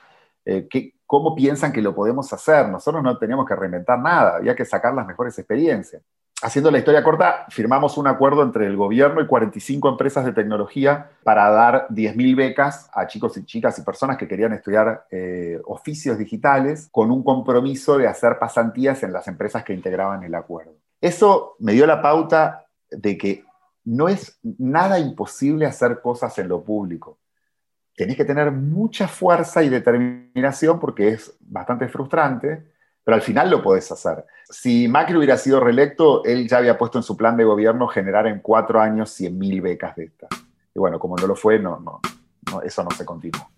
Eh, 0.45 0.67
¿Cómo 1.05 1.35
piensan 1.35 1.73
que 1.73 1.81
lo 1.81 1.93
podemos 1.93 2.31
hacer? 2.31 2.69
Nosotros 2.69 3.03
no 3.03 3.17
teníamos 3.17 3.45
que 3.45 3.55
reinventar 3.55 3.99
nada, 3.99 4.37
había 4.37 4.55
que 4.55 4.63
sacar 4.63 4.93
las 4.93 5.05
mejores 5.05 5.37
experiencias. 5.37 6.01
Haciendo 6.43 6.71
la 6.71 6.79
historia 6.79 7.03
corta, 7.03 7.45
firmamos 7.49 7.97
un 7.99 8.07
acuerdo 8.07 8.41
entre 8.41 8.65
el 8.65 8.75
gobierno 8.75 9.21
y 9.21 9.27
45 9.27 9.89
empresas 9.89 10.25
de 10.25 10.31
tecnología 10.31 11.11
para 11.23 11.51
dar 11.51 11.87
10.000 11.89 12.35
becas 12.35 12.89
a 12.93 13.05
chicos 13.05 13.37
y 13.37 13.45
chicas 13.45 13.77
y 13.77 13.83
personas 13.83 14.17
que 14.17 14.27
querían 14.27 14.53
estudiar 14.53 15.05
oficios 15.65 16.17
digitales 16.17 16.89
con 16.91 17.11
un 17.11 17.23
compromiso 17.23 17.95
de 17.99 18.07
hacer 18.07 18.39
pasantías 18.39 19.03
en 19.03 19.13
las 19.13 19.27
empresas 19.27 19.63
que 19.63 19.73
integraban 19.73 20.23
el 20.23 20.33
acuerdo. 20.33 20.73
Eso 21.01 21.55
me 21.59 21.73
dio 21.73 21.87
la 21.87 22.01
pauta 22.01 22.67
de 22.91 23.17
que 23.17 23.43
no 23.83 24.07
es 24.07 24.39
nada 24.43 24.99
imposible 24.99 25.65
hacer 25.65 25.99
cosas 26.01 26.37
en 26.37 26.47
lo 26.47 26.63
público. 26.63 27.17
Tenés 27.95 28.15
que 28.15 28.25
tener 28.25 28.51
mucha 28.51 29.07
fuerza 29.07 29.63
y 29.63 29.69
determinación 29.69 30.79
porque 30.79 31.09
es 31.09 31.35
bastante 31.39 31.87
frustrante, 31.89 32.71
pero 33.03 33.15
al 33.15 33.21
final 33.21 33.49
lo 33.49 33.63
podés 33.63 33.91
hacer. 33.91 34.25
Si 34.47 34.87
Macri 34.87 35.17
hubiera 35.17 35.37
sido 35.37 35.59
reelecto, 35.59 36.23
él 36.23 36.47
ya 36.47 36.57
había 36.57 36.77
puesto 36.77 36.99
en 36.99 37.03
su 37.03 37.17
plan 37.17 37.35
de 37.35 37.43
gobierno 37.43 37.87
generar 37.87 38.27
en 38.27 38.39
cuatro 38.39 38.79
años 38.79 39.19
100.000 39.19 39.61
becas 39.61 39.95
de 39.95 40.05
estas. 40.05 40.29
Y 40.73 40.79
bueno, 40.79 40.99
como 40.99 41.15
no 41.15 41.25
lo 41.25 41.35
fue, 41.35 41.57
no, 41.57 41.79
no, 41.79 42.61
eso 42.61 42.83
no 42.83 42.91
se 42.91 43.05
continuó. 43.05 43.49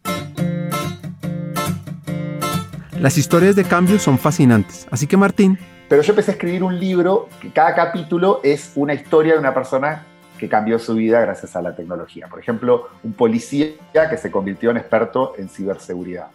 Las 3.04 3.18
historias 3.18 3.58
de 3.58 3.66
cambio 3.66 4.00
son 4.00 4.18
fascinantes, 4.18 4.88
así 4.90 5.08
que 5.08 5.18
Martín 5.18 5.60
pero 5.90 6.02
yo 6.02 6.14
empecé 6.14 6.32
a 6.32 6.36
escribir 6.36 6.64
un 6.64 6.80
libro 6.80 7.28
que 7.42 7.52
cada 7.52 7.76
capítulo 7.76 8.40
es 8.44 8.72
una 8.76 8.94
historia 8.94 9.34
de 9.34 9.40
una 9.40 9.54
persona 9.54 10.06
que 10.40 10.48
cambió 10.48 10.80
su 10.80 10.96
vida 10.96 11.20
gracias 11.20 11.58
a 11.58 11.62
la 11.62 11.76
tecnología. 11.76 12.30
Por 12.30 12.40
ejemplo, 12.40 12.88
un 13.04 13.12
policía 13.12 13.76
que 14.10 14.16
se 14.16 14.32
convirtió 14.32 14.72
en 14.72 14.78
experto 14.78 15.34
en 15.38 15.50
ciberseguridad. 15.50 16.28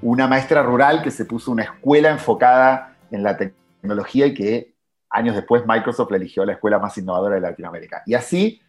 Una 0.00 0.28
maestra 0.28 0.62
rural 0.62 1.02
que 1.02 1.10
se 1.10 1.24
puso 1.24 1.50
una 1.50 1.64
escuela 1.64 2.10
enfocada 2.10 2.96
en 3.10 3.24
la 3.24 3.36
tecnología 3.36 4.26
y 4.26 4.34
que 4.34 4.74
años 5.10 5.34
después 5.34 5.64
Microsoft 5.66 6.12
eligió 6.12 6.44
la 6.44 6.52
escuela 6.52 6.78
más 6.78 6.96
innovadora 6.96 7.34
de 7.34 7.40
Latinoamérica. 7.40 8.04
Y 8.06 8.14
así 8.14 8.62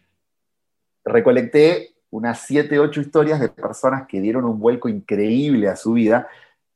recolecté 1.04 1.94
unas 2.10 2.40
7, 2.40 2.80
8 2.80 3.00
historias 3.00 3.38
de 3.38 3.50
personas 3.50 4.08
que 4.08 4.20
dieron 4.20 4.44
un 4.44 4.58
vuelco 4.58 4.88
increíble 4.88 5.68
a 5.68 5.76
su 5.76 5.92
vida 5.92 6.26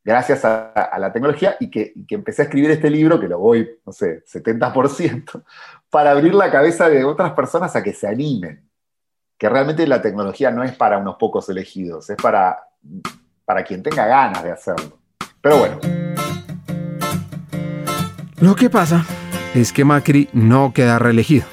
gracias 0.05 0.45
a, 0.45 0.91
la 0.99 1.13
tecnología 1.13 1.57
y 1.59 1.71
que, 1.71 1.95
empecé 2.11 2.43
a 2.43 2.45
escribir 2.45 2.71
este 2.71 2.91
libro, 2.91 3.19
que 3.19 3.27
lo 3.27 3.39
voy, 3.39 3.69
no 3.85 3.93
sé, 3.93 4.23
70%, 4.27 5.43
para 5.91 6.11
abrir 6.11 6.35
la 6.35 6.51
cabeza 6.51 6.89
de 6.89 7.05
otras 7.05 7.33
personas 7.33 7.75
a 7.75 7.83
que 7.83 7.95
se 7.95 8.07
animen. 8.07 8.69
Que 9.39 9.49
realmente 9.49 9.87
la 9.87 10.01
tecnología 10.01 10.51
no 10.51 10.63
es 10.63 10.73
para 10.77 10.99
unos 10.99 11.17
pocos 11.17 11.49
elegidos, 11.49 12.09
es 12.11 12.17
para, 12.17 12.69
para 13.45 13.65
quien 13.65 13.83
tenga 13.83 14.07
ganas 14.07 14.45
de 14.45 14.53
hacerlo. 14.53 14.99
Pero 15.41 15.59
bueno. 15.59 15.79
Lo 18.41 18.55
que 18.55 18.71
pasa 18.71 19.05
es 19.55 19.73
que 19.73 19.85
Macri 19.85 20.29
no 20.33 20.73
queda 20.73 20.99
reelegido. 20.99 21.47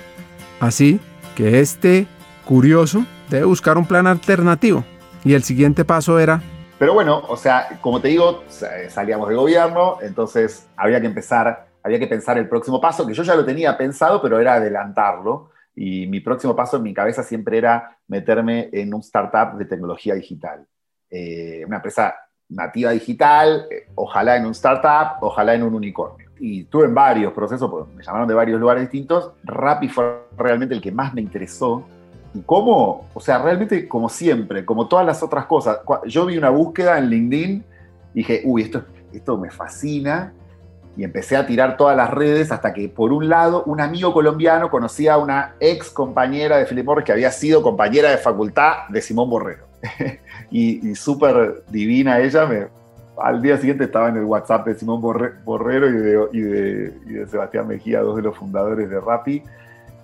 Así 0.59 0.99
que 1.35 1.59
este 1.59 2.05
curioso 2.45 3.05
debe 3.29 3.45
buscar 3.45 3.77
un 3.77 3.87
plan 3.87 4.07
alternativo. 4.07 4.83
Y 5.23 5.33
el 5.33 5.43
siguiente 5.43 5.85
paso 5.85 6.19
era... 6.19 6.41
Pero 6.82 6.95
bueno, 6.95 7.21
o 7.27 7.38
sea, 7.38 7.77
como 7.79 8.01
te 8.01 8.07
digo, 8.07 8.43
salíamos 8.89 9.29
de 9.29 9.36
gobierno, 9.36 9.99
entonces 10.01 10.67
había 10.75 10.99
que 10.99 11.05
empezar, 11.05 11.67
había 11.84 11.99
que 11.99 12.07
pensar 12.07 12.39
el 12.39 12.49
próximo 12.49 12.82
paso, 12.82 13.05
que 13.05 13.13
yo 13.13 13.21
ya 13.21 13.36
lo 13.36 13.45
tenía 13.45 13.77
pensado, 13.77 14.19
pero 14.19 14.39
era 14.39 14.55
adelantarlo. 14.55 15.51
Y 15.75 16.07
mi 16.07 16.21
próximo 16.21 16.55
paso 16.55 16.77
en 16.77 16.84
mi 16.84 16.91
cabeza 16.91 17.21
siempre 17.21 17.59
era 17.59 17.99
meterme 18.07 18.71
en 18.73 18.95
un 18.95 19.01
startup 19.01 19.59
de 19.59 19.65
tecnología 19.65 20.15
digital. 20.15 20.65
Eh, 21.07 21.63
una 21.67 21.75
empresa 21.75 22.15
nativa 22.49 22.89
digital, 22.89 23.67
eh, 23.69 23.86
ojalá 23.93 24.38
en 24.38 24.47
un 24.47 24.53
startup, 24.53 25.21
ojalá 25.21 25.53
en 25.53 25.61
un 25.61 25.75
unicornio. 25.75 26.32
Y 26.39 26.63
tuve 26.63 26.86
en 26.86 26.95
varios 26.95 27.32
procesos, 27.32 27.71
me 27.89 28.03
llamaron 28.03 28.27
de 28.27 28.34
varios 28.34 28.59
lugares 28.59 28.82
distintos. 28.82 29.34
Rappi 29.43 29.88
fue 29.88 30.29
realmente 30.36 30.73
el 30.73 30.82
que 30.82 30.91
más 30.91 31.13
me 31.13 31.21
interesó. 31.21 31.86
¿Y 32.34 32.41
cómo? 32.41 33.07
O 33.13 33.19
sea, 33.19 33.39
realmente 33.39 33.88
como 33.88 34.07
siempre, 34.09 34.65
como 34.65 34.88
todas 34.88 35.05
las 35.05 35.21
otras 35.21 35.45
cosas. 35.45 35.79
Yo 36.05 36.25
vi 36.25 36.38
una 36.38 36.49
búsqueda 36.49 36.97
en 36.97 37.09
LinkedIn 37.09 37.63
y 38.13 38.17
dije, 38.19 38.41
uy, 38.45 38.63
esto, 38.63 38.84
esto 39.11 39.38
me 39.38 39.51
fascina. 39.51 40.34
Y 40.97 41.03
empecé 41.05 41.38
a 41.38 41.45
tirar 41.45 41.77
todas 41.77 41.95
las 41.95 42.09
redes 42.09 42.51
hasta 42.51 42.73
que, 42.73 42.89
por 42.89 43.13
un 43.13 43.29
lado, 43.29 43.63
un 43.63 43.79
amigo 43.79 44.13
colombiano 44.13 44.69
conocía 44.69 45.13
a 45.13 45.17
una 45.17 45.55
ex 45.59 45.89
compañera 45.89 46.57
de 46.57 46.65
Philip 46.65 46.86
Morris 46.86 47.05
que 47.05 47.13
había 47.13 47.32
sido 47.32 47.61
compañera 47.61 48.11
de 48.11 48.17
facultad 48.17 48.88
de 48.89 49.01
Simón 49.01 49.29
Borrero. 49.29 49.65
y, 50.51 50.93
súper 50.95 51.63
divina 51.69 52.19
ella. 52.19 52.45
Me, 52.45 52.67
al 53.17 53.41
día 53.41 53.57
siguiente 53.57 53.86
estaba 53.86 54.09
en 54.09 54.17
el 54.17 54.25
WhatsApp 54.25 54.67
de 54.67 54.75
Simón 54.75 55.01
Borrero 55.01 55.88
y 55.88 55.93
de, 55.93 56.27
y 56.34 56.41
de, 56.41 57.27
Sebastián 57.27 57.67
Mejía, 57.67 58.01
dos 58.01 58.17
de 58.17 58.23
los 58.23 58.38
fundadores 58.38 58.89
de 58.89 58.99
Rappi. 58.99 59.43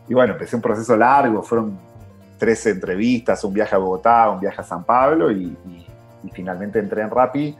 Y 0.07 0.13
bueno, 0.13 0.33
empecé 0.33 0.55
un 0.55 0.61
proceso 0.61 0.95
largo, 0.95 1.43
fueron 1.43 1.77
13 2.37 2.71
entrevistas, 2.71 3.43
un 3.43 3.53
viaje 3.53 3.75
a 3.75 3.77
Bogotá, 3.77 4.29
un 4.29 4.39
viaje 4.39 4.61
a 4.61 4.63
San 4.63 4.83
Pablo 4.83 5.31
y, 5.31 5.55
finalmente 6.33 6.77
entré 6.79 7.01
en 7.01 7.09
Rappi, 7.09 7.55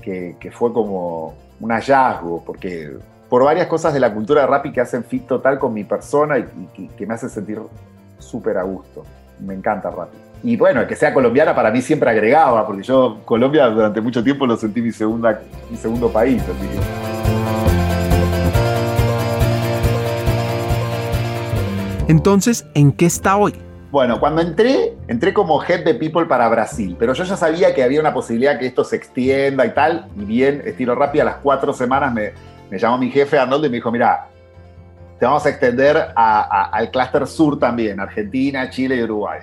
que, 0.00 0.50
fue 0.52 0.72
como 0.72 1.34
un 1.60 1.70
hallazgo, 1.70 2.42
porque 2.44 2.96
por 3.28 3.44
varias 3.44 3.66
cosas 3.66 3.92
de 3.92 4.00
la 4.00 4.12
cultura 4.12 4.42
de 4.42 4.46
Rappi 4.46 4.72
que 4.72 4.80
hacen 4.80 5.04
fit 5.04 5.26
total 5.26 5.58
con 5.58 5.74
mi 5.74 5.84
persona 5.84 6.38
y, 6.38 6.88
que 6.96 7.06
me 7.06 7.14
hacen 7.14 7.30
sentir 7.30 7.60
súper 8.18 8.58
a 8.58 8.62
gusto. 8.62 9.04
Me 9.40 9.54
encanta 9.54 9.90
Rappi. 9.90 10.16
Y 10.44 10.56
bueno, 10.56 10.86
que 10.86 10.96
sea 10.96 11.14
colombiana 11.14 11.54
para 11.54 11.70
mí 11.70 11.82
siempre 11.82 12.10
agregaba, 12.10 12.66
porque 12.66 12.82
yo 12.82 13.20
Colombia 13.24 13.66
durante 13.68 14.00
mucho 14.00 14.22
tiempo 14.24 14.46
lo 14.46 14.56
sentí 14.56 14.82
mi, 14.82 14.92
segunda, 14.92 15.40
mi 15.70 15.76
segundo 15.76 16.08
país. 16.08 16.42
Entonces, 22.08 22.66
¿en 22.74 22.92
qué 22.92 23.06
está 23.06 23.36
hoy? 23.36 23.54
Bueno, 23.92 24.18
cuando 24.18 24.40
entré, 24.40 24.94
entré 25.06 25.34
como 25.34 25.62
head 25.62 25.84
de 25.84 25.94
people 25.94 26.24
para 26.24 26.48
Brasil, 26.48 26.96
pero 26.98 27.12
yo 27.12 27.24
ya 27.24 27.36
sabía 27.36 27.74
que 27.74 27.82
había 27.82 28.00
una 28.00 28.14
posibilidad 28.14 28.58
que 28.58 28.64
esto 28.64 28.84
se 28.84 28.96
extienda 28.96 29.66
y 29.66 29.74
tal, 29.74 30.06
y 30.16 30.24
bien, 30.24 30.62
estilo 30.64 30.94
rápido, 30.94 31.22
a 31.22 31.26
las 31.26 31.36
cuatro 31.36 31.74
semanas 31.74 32.10
me, 32.14 32.32
me 32.70 32.78
llamó 32.78 32.96
mi 32.96 33.10
jefe 33.10 33.38
Arnoldo 33.38 33.66
y 33.66 33.68
me 33.68 33.76
dijo, 33.76 33.92
mira, 33.92 34.28
te 35.20 35.26
vamos 35.26 35.44
a 35.44 35.50
extender 35.50 36.08
al 36.16 36.90
clúster 36.90 37.26
sur 37.26 37.58
también, 37.58 38.00
Argentina, 38.00 38.70
Chile 38.70 38.96
y 38.96 39.02
Uruguay. 39.02 39.40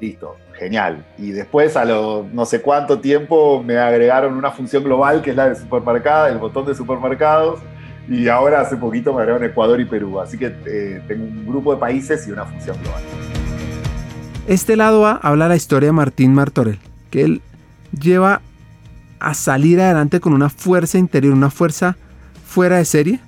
Listo, 0.00 0.36
genial. 0.52 1.04
Y 1.18 1.32
después, 1.32 1.76
a 1.76 1.84
lo 1.84 2.24
no 2.32 2.44
sé 2.44 2.62
cuánto 2.62 3.00
tiempo, 3.00 3.64
me 3.64 3.78
agregaron 3.78 4.34
una 4.36 4.52
función 4.52 4.84
global 4.84 5.22
que 5.22 5.30
es 5.30 5.36
la 5.36 5.48
de 5.48 5.56
supermercado, 5.56 6.28
el 6.28 6.38
botón 6.38 6.66
de 6.66 6.74
supermercados. 6.76 7.58
Y 8.08 8.28
ahora 8.28 8.60
hace 8.60 8.76
poquito 8.76 9.12
me 9.12 9.22
agregaron 9.22 9.44
Ecuador 9.44 9.80
y 9.80 9.84
Perú. 9.86 10.20
Así 10.20 10.38
que 10.38 10.54
eh, 10.66 11.02
tengo 11.08 11.24
un 11.24 11.46
grupo 11.46 11.74
de 11.74 11.80
países 11.80 12.26
y 12.28 12.30
una 12.30 12.46
función 12.46 12.80
global. 12.80 13.17
Este 14.48 14.76
lado 14.76 15.06
A 15.06 15.12
habla 15.12 15.46
la 15.46 15.56
historia 15.56 15.88
de 15.88 15.92
Martín 15.92 16.32
Martorell, 16.32 16.78
que 17.10 17.22
él 17.22 17.42
lleva 17.92 18.40
a 19.20 19.34
salir 19.34 19.78
adelante 19.78 20.20
con 20.20 20.32
una 20.32 20.48
fuerza 20.48 20.96
interior, 20.96 21.34
una 21.34 21.50
fuerza 21.50 21.98
fuera 22.46 22.78
de 22.78 22.86
serie, 22.86 23.20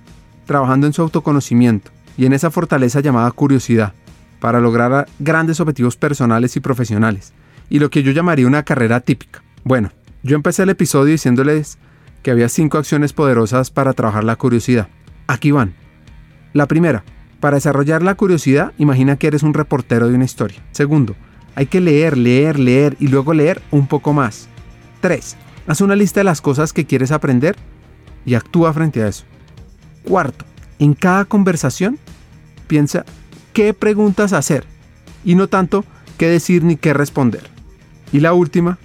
trabajando 0.47 0.87
en 0.87 0.95
su 0.95 1.03
autoconocimiento 1.03 1.91
y 2.17 2.25
en 2.25 2.33
esa 2.33 2.51
fortaleza 2.51 3.01
llamada 3.01 3.31
curiosidad 3.33 3.93
para 4.41 4.61
lograr 4.61 5.09
grandes 5.19 5.61
objetivos 5.61 5.95
personales 5.95 6.57
y 6.57 6.61
profesionales, 6.61 7.35
y 7.69 7.81
lo 7.81 7.91
que 7.91 8.03
yo 8.03 8.13
llamaría 8.13 8.47
una 8.47 8.63
carrera 8.63 9.01
típica. 9.01 9.43
Bueno, 9.63 9.91
yo 10.23 10.37
empecé 10.37 10.63
el 10.63 10.71
episodio 10.71 11.13
diciéndoles 11.13 11.77
que 12.23 12.31
había 12.31 12.49
cinco 12.49 12.79
acciones 12.79 13.13
poderosas 13.13 13.71
para 13.71 13.93
trabajar 13.93 14.25
la 14.25 14.37
curiosidad. 14.37 14.89
Aquí 15.27 15.51
van. 15.51 15.75
La 16.55 16.65
primera, 16.65 17.05
para 17.41 17.57
desarrollar 17.57 18.03
la 18.03 18.15
curiosidad, 18.15 18.73
imagina 18.79 19.17
que 19.17 19.27
eres 19.27 19.43
un 19.43 19.55
reportero 19.55 20.09
de 20.09 20.15
una 20.15 20.25
historia. 20.25 20.63
Segundo, 20.73 21.17
hay 21.55 21.67
que 21.67 21.81
leer, 21.81 22.17
leer, 22.17 22.59
leer 22.59 22.97
y 23.01 23.09
luego 23.09 23.35
leer 23.35 23.63
un 23.71 23.87
poco 23.87 24.13
más. 24.13 24.49
3. 25.01 25.37
Haz 25.67 25.81
una 25.81 25.97
lista 25.97 26.21
de 26.21 26.25
las 26.25 26.41
cosas 26.41 26.73
que 26.73 26.85
quieres 26.85 27.13
aprender 27.13 27.57
y 28.25 28.35
actúa 28.35 28.73
frente 28.73 29.03
a 29.03 29.09
eso. 29.09 29.25
Cuarto, 30.05 30.45
en 30.79 30.95
cada 30.95 31.25
conversación 31.25 31.99
piensa 32.67 33.05
qué 33.53 33.75
preguntas 33.75 34.33
hacer 34.33 34.65
y 35.25 35.35
no 35.35 35.49
tanto 35.49 35.85
qué 36.19 36.29
decir 36.29 36.63
ni 36.63 36.77
qué 36.77 36.93
responder. 36.93 37.43
Y 38.13 38.21
la 38.21 38.33
última, 38.33 38.79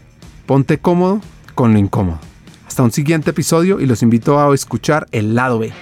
ponte 0.45 0.77
cómodo 0.77 1.21
con 1.55 1.73
lo 1.73 1.79
incómodo. 1.79 2.19
Hasta 2.67 2.83
un 2.83 2.91
siguiente 2.91 3.31
episodio 3.31 3.79
y 3.79 3.85
los 3.85 4.03
invito 4.03 4.39
a 4.39 4.53
escuchar 4.53 5.07
el 5.11 5.35
lado 5.35 5.59
B. 5.59 5.73